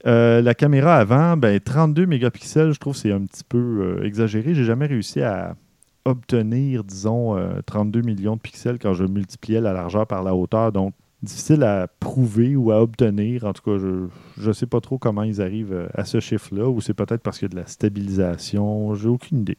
[0.06, 4.54] Euh, la caméra avant, ben, 32 mégapixels, je trouve c'est un petit peu euh, exagéré.
[4.54, 5.56] J'ai jamais réussi à
[6.04, 7.34] obtenir, disons,
[7.64, 10.70] 32 millions de pixels quand je multipliais la largeur par la hauteur.
[10.70, 10.92] Donc,
[11.22, 13.44] difficile à prouver ou à obtenir.
[13.46, 16.82] En tout cas, je ne sais pas trop comment ils arrivent à ce chiffre-là, ou
[16.82, 19.56] c'est peut-être parce qu'il y a de la stabilisation, j'ai aucune idée.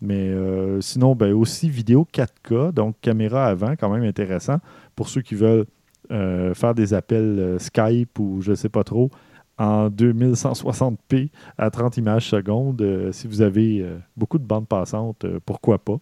[0.00, 0.32] Mais
[0.80, 4.58] sinon, ben, aussi vidéo 4K, donc caméra avant, quand même intéressant.
[4.98, 5.66] Pour ceux qui veulent
[6.10, 9.10] euh, faire des appels Skype ou je ne sais pas trop,
[9.58, 13.86] en 2160p à 30 images secondes, si vous avez
[14.16, 15.98] beaucoup de bandes passantes, pourquoi pas.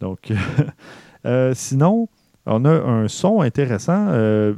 [0.00, 0.32] Donc,
[1.54, 2.08] sinon,
[2.46, 4.54] on a un son intéressant euh,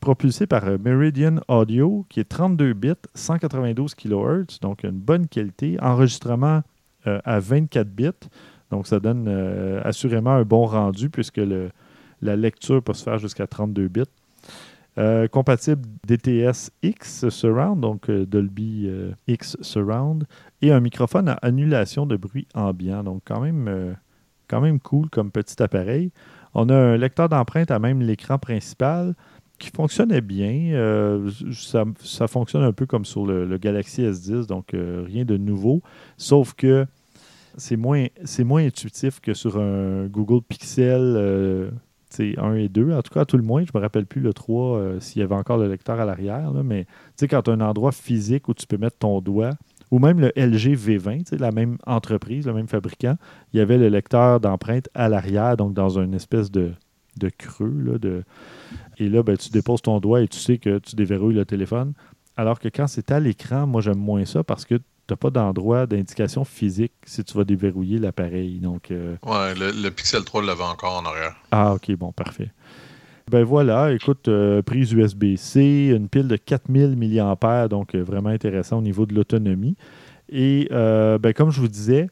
[0.00, 5.76] propulsé par euh, Meridian Audio qui est 32 bits, 192 kHz, donc une bonne qualité.
[5.80, 6.62] Enregistrement
[7.06, 8.10] euh, à 24 bits,
[8.70, 9.28] donc ça donne
[9.84, 11.40] assurément un bon rendu puisque
[12.22, 14.02] la lecture peut se faire jusqu'à 32 bits.
[15.30, 18.90] compatible DTS X Surround, donc Dolby
[19.26, 20.24] X Surround,
[20.62, 23.02] et un microphone à annulation de bruit ambiant.
[23.02, 23.96] Donc quand même,
[24.48, 26.10] quand même cool comme petit appareil.
[26.54, 29.14] On a un lecteur d'empreintes à même l'écran principal
[29.60, 30.72] qui fonctionnait bien.
[30.72, 35.82] Euh, ça, fonctionne un peu comme sur le, Galaxy S10, donc euh, rien de nouveau.
[36.16, 36.86] Sauf que
[37.56, 38.08] c'est moins
[38.56, 41.72] intuitif que sur un Google Pixel
[42.18, 42.92] 1 et 2.
[42.92, 45.20] En tout cas, à tout le moins, je ne me rappelle plus le 3 s'il
[45.20, 46.52] y avait encore le lecteur à l'arrière.
[46.64, 46.86] Mais
[47.20, 49.52] quand tu as un endroit physique où tu peux mettre ton doigt,
[49.90, 53.16] ou même le LG V20, la même entreprise, le même fabricant,
[53.52, 56.72] il y avait le lecteur d'empreintes à l'arrière, donc dans une espèce de,
[57.38, 57.98] creux.
[58.00, 58.22] De...
[58.98, 61.94] Et là, ben, tu déposes ton doigt et tu sais que tu déverrouilles le téléphone.
[62.36, 64.76] Alors que quand c'est à l'écran, moi j'aime moins ça parce que
[65.10, 68.60] tu n'as pas d'endroit d'indication physique si tu vas déverrouiller l'appareil.
[68.60, 71.34] Donc, euh, Ouais, le, le Pixel 3 l'avait encore en arrière.
[71.50, 72.50] Ah, ok, bon, parfait.
[73.28, 78.78] Ben voilà, écoute, euh, prise USB-C, une pile de 4000 mAh, donc euh, vraiment intéressant
[78.78, 79.76] au niveau de l'autonomie.
[80.28, 82.08] Et ben, comme je vous disais,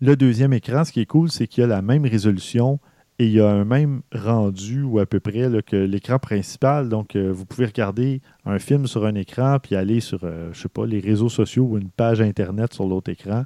[0.00, 2.78] le deuxième écran, ce qui est cool, c'est qu'il a la même résolution
[3.18, 6.88] et il y a un même rendu ou à peu près que l'écran principal.
[6.88, 10.20] Donc, vous pouvez regarder un film sur un écran puis aller sur,
[10.52, 13.44] je sais pas, les réseaux sociaux ou une page Internet sur l'autre écran.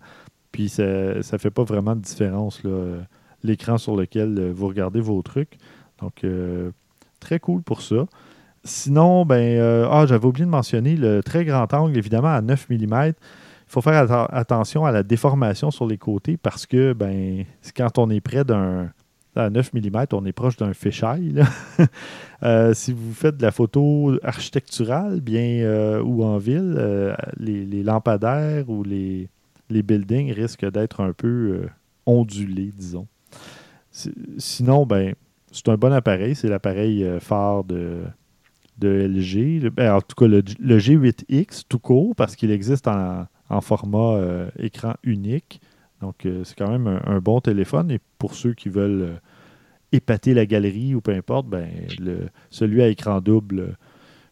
[0.53, 2.63] Puis ça ne fait pas vraiment de différence,
[3.45, 5.59] l'écran sur lequel vous regardez vos trucs.
[6.01, 6.71] Donc, euh,
[7.21, 8.07] très cool pour ça.
[8.65, 12.69] Sinon, ben, euh, ah, j'avais oublié de mentionner le très grand angle, évidemment, à 9
[12.71, 13.13] mm.
[13.71, 17.45] Il faut faire attention à la déformation sur les côtés parce que ben,
[17.77, 18.91] quand on est près d'un.
[19.37, 21.35] À 9 mm, on est proche d'un fisheye.
[22.45, 28.85] Euh, si vous faites de la photo architecturale, bien, ou en ville, les, lampadaires ou
[28.85, 29.29] les,
[29.69, 31.67] buildings risquent d'être un peu
[32.07, 33.09] ondulés, disons.
[34.39, 35.15] Sinon, ben,
[35.53, 36.35] c'est un bon appareil.
[36.35, 38.05] C'est l'appareil euh, phare de,
[38.83, 39.71] LG.
[39.71, 43.27] Ben, en tout cas, le, G8X tout court, parce qu'il existe en,
[43.61, 45.61] format euh, écran unique.
[46.01, 47.91] Donc, euh, c'est quand même un, bon téléphone.
[47.91, 49.21] Et pour ceux qui veulent
[49.93, 51.69] épater la galerie ou peu importe, ben,
[51.99, 53.77] le, celui à écran double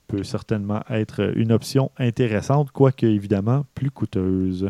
[0.07, 4.69] peut certainement être une option intéressante, quoique évidemment plus coûteuse.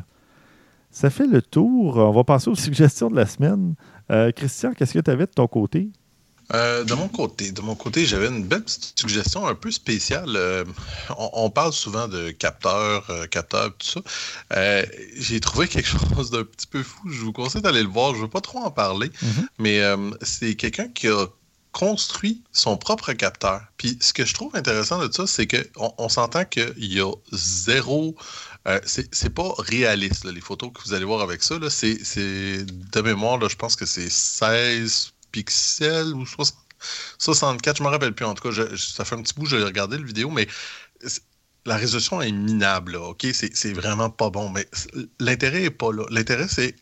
[0.90, 1.98] Ça fait le tour.
[1.98, 3.74] On va passer aux suggestions de la semaine.
[4.34, 5.90] Christian, qu'est-ce que tu avais de ton côté?
[6.54, 10.36] Euh, de mon côté, de mon côté, j'avais une belle petite suggestion un peu spéciale.
[10.36, 10.64] Euh,
[11.18, 14.00] on, parle souvent de capteurs, euh, capteurs, tout
[14.50, 14.82] ça.
[15.16, 17.10] J'ai trouvé quelque chose d'un petit peu fou.
[17.10, 18.12] Je vous conseille d'aller le voir.
[18.12, 19.46] Je ne veux pas trop en parler, mm-hmm.
[19.58, 19.82] mais
[20.22, 21.26] c'est quelqu'un qui a
[21.72, 23.60] construit son propre capteur.
[23.76, 27.12] Puis ce que je trouve intéressant de ça, c'est qu'on on, s'entend qu'il y a
[27.32, 28.14] zéro.
[28.84, 31.56] c'est pas réaliste, les photos que vous allez voir avec ça.
[31.68, 36.24] C'est de mémoire, là, je pense que c'est 16 pixels ou
[37.18, 38.24] 64, je me rappelle plus.
[38.24, 40.48] En tout cas, ça fait un petit bout j'ai regardé le vidéo, mais
[41.66, 42.96] la résolution est minable.
[42.96, 44.48] OK, c'est vraiment pas bon.
[44.50, 44.66] Mais
[45.20, 46.04] l'intérêt n'est pas là.
[46.10, 46.74] L'intérêt, c'est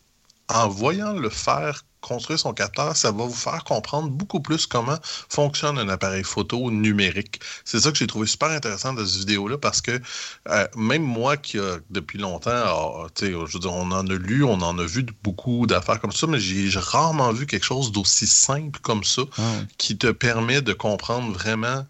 [0.48, 4.98] en voyant le faire construire son capteur, ça va vous faire comprendre beaucoup plus comment
[5.28, 7.40] fonctionne un appareil photo numérique.
[7.64, 10.00] C'est ça que j'ai trouvé super intéressant de cette vidéo-là parce que
[10.48, 11.59] euh, même moi qui,
[11.90, 16.00] depuis longtemps, ah, je veux on en a lu, on en a vu beaucoup d'affaires
[16.00, 19.42] comme ça, mais j'ai rarement vu quelque chose d'aussi simple comme ça ah
[19.78, 21.86] qui te permet de comprendre vraiment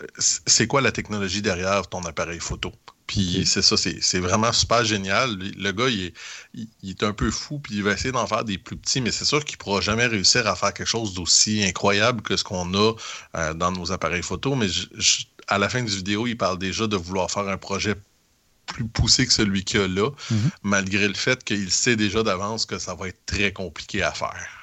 [0.00, 2.72] euh, c'est quoi la technologie derrière ton appareil photo.
[3.10, 5.36] Puis c'est ça, c'est vraiment super génial.
[5.36, 6.12] Le gars, il
[6.88, 9.24] est, un peu fou, puis il va essayer d'en faire des plus petits, mais c'est
[9.24, 12.72] sûr qu'il ne pourra jamais réussir à faire quelque chose d'aussi incroyable que ce qu'on
[12.72, 12.92] a
[13.34, 14.54] euh, dans nos appareils photo.
[14.54, 14.68] Mais
[15.48, 17.96] à la fin du vidéo, il parle déjà de vouloir faire un projet
[18.66, 20.50] plus poussé que celui qu'il a là, mm-hmm.
[20.62, 24.59] malgré le fait qu'il sait déjà d'avance que ça va être très compliqué à faire.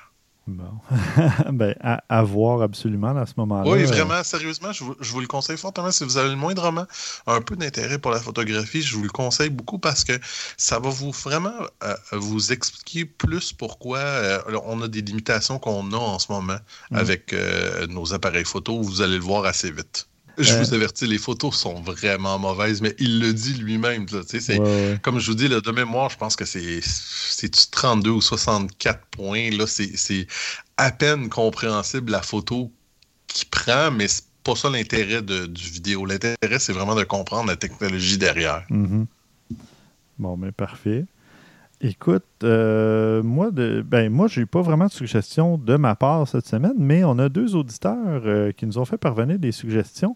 [0.48, 0.80] Bon.
[1.52, 3.70] ben, à, voir absolument à ce moment-là.
[3.70, 5.92] Oui, vraiment, sérieusement, je vous, le conseille fortement.
[5.92, 6.86] Si vous avez le moindrement
[7.28, 10.14] un peu d'intérêt pour la photographie, je vous le conseille beaucoup parce que
[10.56, 11.52] ça va vous vraiment
[11.84, 16.60] euh, vous expliquer plus pourquoi euh, on a des limitations qu'on a en ce moment
[16.92, 16.96] mm.
[16.96, 18.82] avec euh, nos appareils photo.
[18.82, 20.08] Vous allez le voir assez vite.
[20.38, 24.06] Je vous avertis, les photos sont vraiment mauvaises, mais il le dit lui-même.
[25.02, 26.82] Comme je vous dis, là, de mémoire, je pense que c'est
[27.72, 29.50] 32 ou 64 points.
[29.66, 30.28] C'est
[30.78, 32.72] à peine compréhensible la photo
[33.28, 36.06] qu'il prend, mais c'est pas ça l'intérêt du vidéo.
[36.06, 38.64] L'intérêt, c'est vraiment de comprendre la technologie derrière.
[38.70, 39.06] Mm-hmm.
[40.20, 41.06] Bon, mais parfait.
[41.80, 46.48] Écoute, euh, moi, de, ben, moi, j'ai pas vraiment de suggestions de ma part cette
[46.48, 50.16] semaine, mais on a deux auditeurs euh, qui nous ont fait parvenir des suggestions.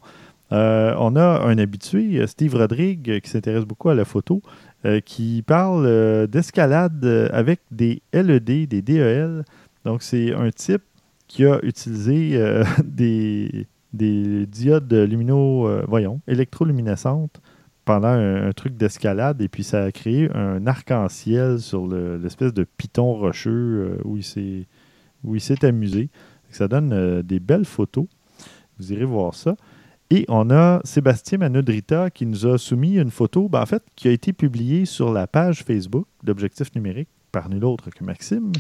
[0.52, 4.42] Euh, on a un habitué, Steve Rodrigue, qui s'intéresse beaucoup à la photo,
[5.06, 9.46] qui parle d'escalade avec des LED, des DEL.
[9.86, 10.82] Donc, c'est un type
[11.28, 12.44] qui a utilisé
[12.84, 17.40] des, des diodes lumino, voyons, électroluminescentes
[17.86, 23.14] pendant un, truc d'escalade et puis ça a créé un arc-en-ciel sur l'espèce de piton
[23.14, 24.18] rocheux euh, où
[25.36, 26.10] il s'est amusé.
[26.50, 28.06] Ça donne des belles photos.
[28.78, 29.56] Vous irez voir ça.
[30.10, 34.10] Et on a Sébastien Manudrita qui nous a soumis une photo, ben, en fait, qui
[34.10, 38.52] a été publiée sur la page Facebook d'Objectif numérique par nul autre que Maxime.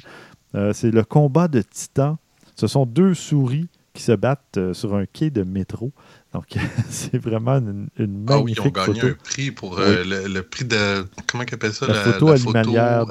[0.72, 2.16] c'est le combat de titans.
[2.56, 5.92] Ce sont deux souris qui se battent sur un quai de métro.
[6.34, 6.58] Donc,
[6.90, 10.42] c'est vraiment une, une magnifique Ah oui, ils ont gagné un prix pour euh, le,
[10.44, 11.06] prix de...
[11.28, 11.88] Comment ça?
[11.88, 13.06] La, photo animalière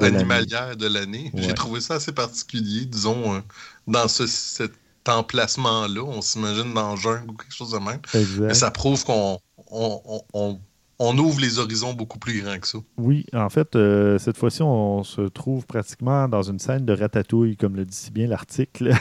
[0.75, 1.31] de l'année.
[1.35, 3.39] J'ai trouvé ça assez particulier, disons, euh,
[3.85, 4.73] dans ce, cet
[5.07, 6.01] emplacement-là.
[6.01, 7.99] On s'imagine dans le jungle ou quelque chose de même.
[8.39, 9.39] Mais ça prouve qu'on
[9.69, 12.79] on, ouvre les horizons beaucoup plus grands que ça.
[12.97, 17.55] Oui, en fait, euh, cette fois-ci, on se trouve pratiquement dans une scène de ratatouille,
[17.55, 18.93] comme le dit si bien l'article.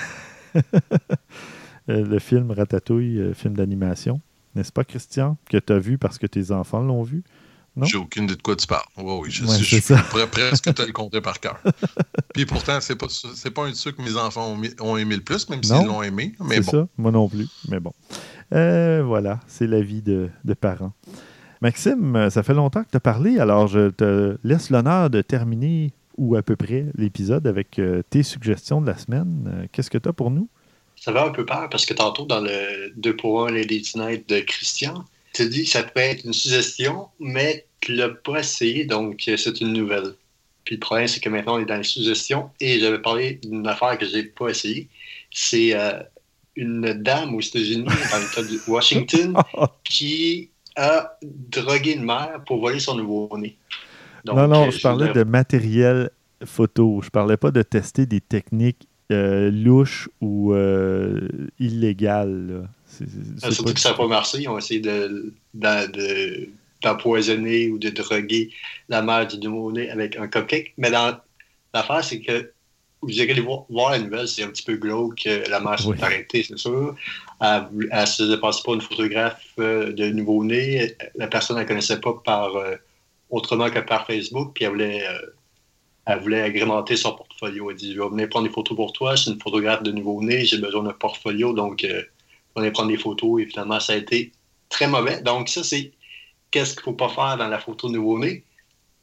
[1.90, 4.20] Euh, le film Ratatouille, euh, film d'animation.
[4.54, 7.22] N'est-ce pas, Christian, que tu as vu parce que tes enfants l'ont vu?
[7.82, 8.84] J'ai aucune idée de quoi tu parles.
[8.98, 11.58] oui, je, suis presque te le compter par cœur.
[12.34, 13.06] Puis pourtant, c'est pas,
[13.54, 16.34] pas un de ceux que mes enfants ont, aimé le plus, même s'ils l'ont aimé.
[16.50, 17.46] C'est ça, moi non plus.
[17.68, 17.92] Mais bon.
[18.52, 20.92] Euh, voilà, c'est la vie de, de, parents.
[21.62, 25.94] Maxime, ça fait longtemps que tu as parlé, alors je te laisse l'honneur de terminer,
[26.18, 27.80] ou à peu près, l'épisode avec
[28.10, 29.68] tes suggestions de la semaine.
[29.72, 30.48] Qu'est-ce que tu as pour nous?
[31.00, 34.28] Ça va un peu peur parce que tantôt, dans le 2 pour 1 Lady Night
[34.28, 38.84] de Christian, tu dis que ça peut être une suggestion, mais tu l'as pas essayé,
[38.84, 40.14] donc euh, c'est une nouvelle.
[40.64, 43.66] Puis le problème, c'est que maintenant, on est dans les suggestions et j'avais parlé d'une
[43.66, 44.88] affaire que j'ai pas essayé.
[45.30, 46.02] C'est euh,
[46.54, 49.38] une dame aux États-Unis, dans l'État de Washington,
[49.84, 53.56] qui a drogué une mère pour voler son nouveau-né.
[54.26, 56.10] Non, non, euh, je parlais de matériel
[56.44, 57.00] photo.
[57.02, 61.28] Je parlais pas de tester des techniques euh, louche ou euh,
[61.58, 62.68] illégal.
[63.42, 64.38] Ah, surtout que ça n'a pas marché.
[64.40, 64.82] Ils ont essayé
[66.82, 68.50] d'empoisonner ou de droguer
[68.88, 70.74] la mère du nouveau-né avec un cupcake.
[70.76, 72.52] Mais l'affaire, c'est que
[73.02, 75.26] vous irez voir, voir la nouvelle, c'est un petit peu glauque.
[75.48, 76.94] La mère s'est arrêtée, c'est sûr.
[77.40, 80.94] Elle ne se dépasse pas une photographe euh, de nouveau-né.
[81.14, 82.52] La personne ne la connaissait pas par,
[83.30, 84.52] autrement que par Facebook.
[84.54, 85.04] Puis elle voulait
[86.06, 87.70] elle voulait agrémenter son portfolio.
[87.70, 89.92] Elle dit Je vais venir prendre des photos pour toi, je suis une photographe de
[89.92, 92.02] nouveau-né, j'ai besoin d'un portfolio, donc euh,
[92.56, 93.42] vais prendre des photos.
[93.42, 94.32] Et finalement, ça a été
[94.68, 95.20] très mauvais.
[95.22, 95.92] Donc, ça, c'est
[96.50, 98.44] qu'est-ce qu'il ne faut pas faire dans la photo de nouveau-né.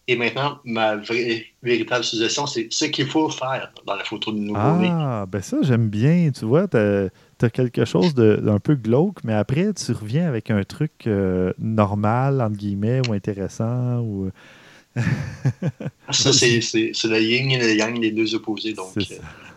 [0.09, 0.95] Et maintenant, ma
[1.61, 4.87] véritable suggestion, c'est ce qu'il faut faire dans la photo de nouveau-né.
[4.89, 6.31] Ah, ben ça, j'aime bien.
[6.31, 10.63] Tu vois, tu as, quelque chose d'un peu glauque, mais après, tu reviens avec un
[10.63, 14.31] truc euh, normal, entre guillemets, ou intéressant, ou
[16.11, 18.73] ça, c'est le yin et le yang, les deux opposés.
[18.73, 19.15] Donc, euh,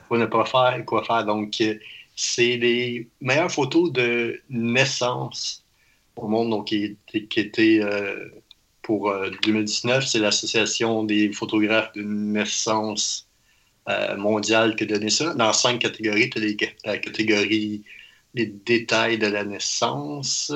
[0.08, 1.24] faut ne pas faire et quoi faire.
[1.24, 1.74] Donc, euh,
[2.16, 5.64] c'est les meilleures photos de naissance
[6.16, 8.28] au monde donc, qui, qui étaient euh,
[8.82, 9.12] pour
[9.42, 10.06] 2019.
[10.06, 13.26] C'est l'Association des photographes de naissance
[14.18, 15.34] mondiale qui a donné ça.
[15.34, 17.82] Dans cinq catégories, tu as la catégorie
[18.34, 20.52] les détails de la naissance,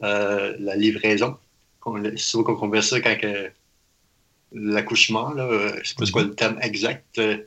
[0.00, 1.36] la livraison.
[2.16, 3.16] C'est qu'on qu'on ça quand
[4.54, 7.18] l'accouchement, là, euh, je sais pas quoi le terme exact.
[7.18, 7.38] Euh,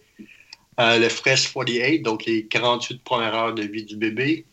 [0.80, 4.46] euh, le Fresh 48, donc les 48 premières heures de vie du bébé,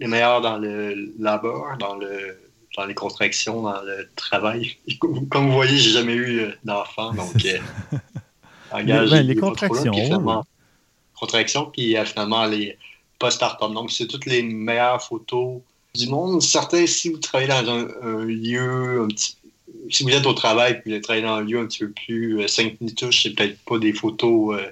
[0.00, 2.38] les meilleurs dans le labeur, dans le
[2.76, 4.76] dans les contractions, dans le travail.
[5.00, 7.32] Comme vous voyez, j'ai jamais eu d'enfant, donc
[8.70, 9.92] engage, les, les contractions.
[9.92, 10.42] Là,
[11.18, 12.78] contractions, puis finalement les
[13.18, 13.74] post-partum.
[13.74, 15.60] Donc, c'est toutes les meilleures photos
[15.94, 16.40] du monde.
[16.42, 19.36] Certains, si vous travaillez dans un, un lieu un petit
[19.90, 22.46] si vous êtes au travail puis vous travaillez dans un lieu un petit peu plus
[22.46, 24.70] 5 euh, touches, c'est peut-être pas des photos euh,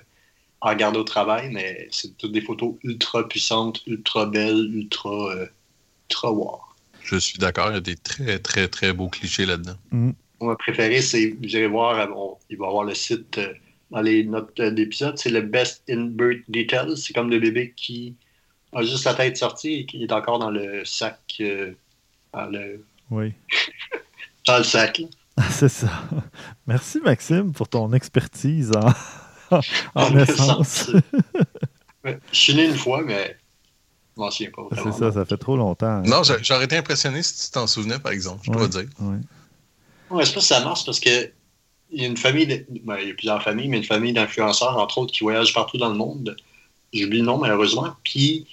[0.61, 5.47] à regarder au travail, mais c'est toutes des photos ultra puissantes, ultra belles, ultra, euh,
[6.09, 6.61] ultra wow.
[7.03, 9.77] Je suis d'accord, il y a des très, très, très beaux clichés là-dedans.
[9.91, 10.11] Mm.
[10.41, 11.99] Mon préféré, c'est, vous allez voir,
[12.51, 13.41] il va y avoir le site
[13.91, 16.97] dans les notes d'épisode, c'est le Best in Birth Details.
[16.99, 18.15] C'est comme le bébé qui
[18.75, 21.43] a juste la tête sortie et qui est encore dans le sac.
[22.35, 22.85] dans le...
[23.11, 23.33] Oui.
[24.47, 25.03] dans le sac.
[25.51, 25.89] C'est ça.
[26.67, 28.73] Merci, Maxime, pour ton expertise
[29.51, 29.61] en,
[29.95, 30.91] en, naissance.
[32.05, 33.37] je suis né une fois, mais
[34.17, 34.63] je m'en souviens pas.
[34.83, 35.87] C'est ça, ça fait trop longtemps.
[35.87, 36.03] Hein.
[36.07, 38.87] Non, j'aurais été impressionné si tu t'en souvenais, par exemple, je dois dire.
[39.01, 39.17] Oui.
[40.09, 41.31] Ouais, je sais pas si ça marche parce que
[41.91, 42.47] il y a une famille,
[42.85, 45.79] ben, il y a plusieurs familles, mais une famille d'influenceurs, entre autres, qui voyagent partout
[45.79, 46.37] dans le monde.
[46.93, 47.95] J'oublie le nom, malheureusement.
[48.03, 48.47] Puis,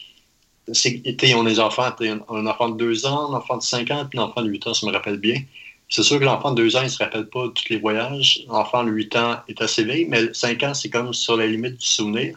[0.68, 1.90] ils ont des enfants,
[2.30, 4.68] un enfant de 2 ans, un enfant de 5 ans, puis un enfant de 8
[4.68, 5.42] ans, ça me rappelle bien.
[5.94, 8.44] C'est sûr que l'enfant de 2 ans, il ne se rappelle pas tous les voyages.
[8.48, 11.78] L'enfant de 8 ans est assez vieille, mais 5 ans, c'est comme sur la limite
[11.78, 12.36] du souvenir.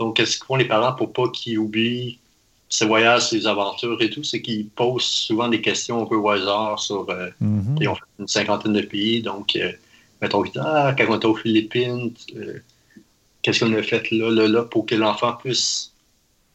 [0.00, 2.18] Donc, qu'est-ce qu'ils font les parents pour pas qu'ils oublient
[2.68, 4.24] ses voyages, ses aventures et tout?
[4.24, 7.08] C'est qu'ils posent souvent des questions un peu au hasard sur.
[7.10, 7.76] Euh, mm-hmm.
[7.80, 9.22] Ils ont fait une cinquantaine de pays.
[9.22, 9.70] Donc, euh,
[10.20, 12.58] mettons, ah, quand on était aux Philippines, euh,
[13.42, 15.92] qu'est-ce qu'on a fait là, là, là, pour que l'enfant puisse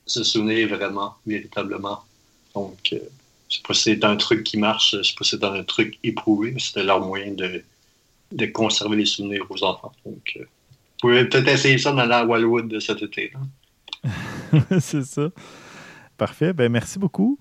[0.06, 2.04] se souvenir vraiment, véritablement?
[2.54, 3.00] Donc, euh,
[3.56, 5.98] sais pas si c'est un truc qui marche, je sais pas si c'est un truc
[6.04, 7.64] éprouvé, mais c'était leur moyen de,
[8.32, 9.92] de conserver les souvenirs aux enfants.
[10.06, 13.32] Donc, euh, vous pouvez peut-être essayer ça dans la Wildwood de cet été.
[14.80, 15.30] c'est ça.
[16.18, 16.54] Parfait.
[16.54, 17.38] Ben, merci beaucoup.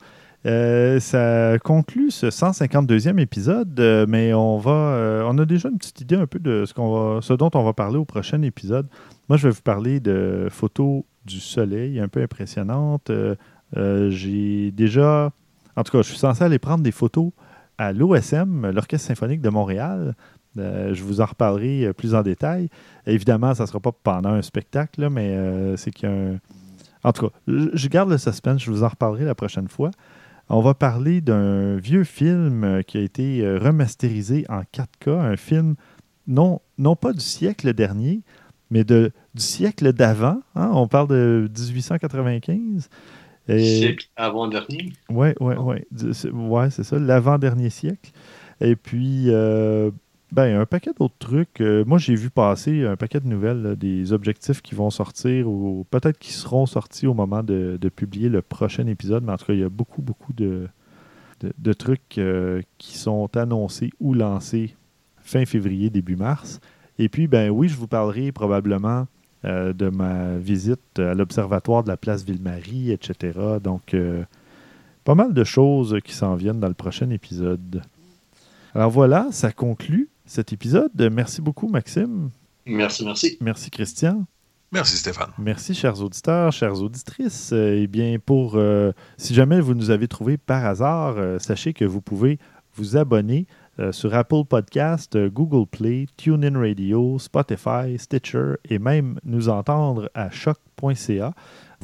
[0.47, 6.03] Euh, ça conclut ce 152e épisode, euh, mais on va, on a déjà une petite
[6.03, 8.87] idée un peu de ce, qu'on va, ce dont on va parler au prochain épisode.
[9.29, 13.11] Moi, je vais vous parler de photos du soleil un peu impressionnantes.
[13.75, 15.33] j'ai déjà,
[15.77, 17.31] en tout cas, je suis censé aller prendre des photos
[17.79, 20.15] à l'OSM, l'Orchestre symphonique de Montréal.
[20.57, 22.69] je vous en reparlerai plus en détail.
[23.07, 25.37] Évidemment, ça ne sera pas pendant un spectacle, mais
[25.77, 26.39] c'est qu'il y a un...
[27.03, 29.91] En tout cas, je garde le suspense, je vous en reparlerai la prochaine fois.
[30.49, 35.37] On va parler d'un vieux film euh, qui a été euh, remasterisé en 4K, un
[35.37, 35.75] film
[36.27, 38.21] non, non pas du siècle dernier,
[38.71, 40.41] mais de, du siècle d'avant.
[40.55, 40.71] Hein.
[40.73, 42.89] On parle de 1895.
[43.49, 44.93] Siècle avant-dernier.
[45.11, 45.77] Oui, oui, oui.
[46.33, 48.11] Ouais, c'est ça, l'avant-dernier siècle.
[48.61, 49.91] Et puis, euh,
[50.33, 51.61] ben, un paquet d'autres trucs.
[51.61, 55.87] Euh, moi, j'ai vu passer un paquet de nouvelles, des objectifs qui vont sortir ou
[55.91, 59.25] peut-être qui seront sortis au moment de, publier le prochain épisode.
[59.25, 60.69] Mais en tout cas, il y a beaucoup, beaucoup de,
[61.41, 64.75] de, trucs euh, qui sont annoncés ou lancés
[65.19, 66.61] fin février, début mars.
[66.99, 69.07] Et puis, ben oui, je vous parlerai probablement
[69.45, 73.39] euh, de ma visite à l'Observatoire de la place Ville-Marie, etc.
[73.63, 73.95] Donc,
[75.05, 77.83] pas mal de choses qui s'en viennent dans le prochain épisode.
[78.75, 80.91] Alors voilà, ça conclut cet épisode.
[81.13, 82.31] Merci beaucoup, Maxime.
[82.67, 83.37] Merci, merci.
[83.41, 84.25] Merci, Christian.
[84.73, 85.31] Merci, Stéphane.
[85.39, 87.53] Merci, chers auditeurs, chères auditrices.
[87.53, 91.85] Eh bien, pour euh, si jamais vous nous avez trouvé par hasard, euh, sachez que
[91.85, 92.41] vous pouvez
[92.75, 93.47] vous abonner
[93.79, 100.31] euh, sur Apple Podcast, Google Play, TuneIn Radio, Spotify, Stitcher et même nous entendre à
[100.31, 101.35] choc.ca.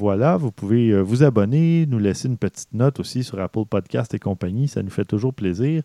[0.01, 4.15] Voilà, vous pouvez euh, vous abonner, nous laisser une petite note aussi sur Apple Podcast
[4.15, 5.83] et compagnie, ça nous fait toujours plaisir.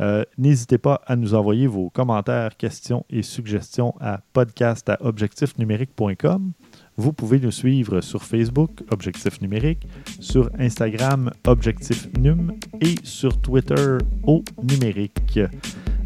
[0.00, 6.52] Euh, n'hésitez pas à nous envoyer vos commentaires, questions et suggestions à podcast@objectifnumérique.com.
[6.98, 9.86] Vous pouvez nous suivre sur Facebook, Objectif Numérique,
[10.18, 15.38] sur Instagram, Objectif Num et sur Twitter, au Numérique.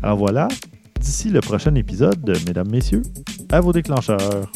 [0.03, 0.49] Alors voilà,
[1.01, 3.03] d'ici le prochain épisode, mesdames, messieurs,
[3.51, 4.53] à vos déclencheurs.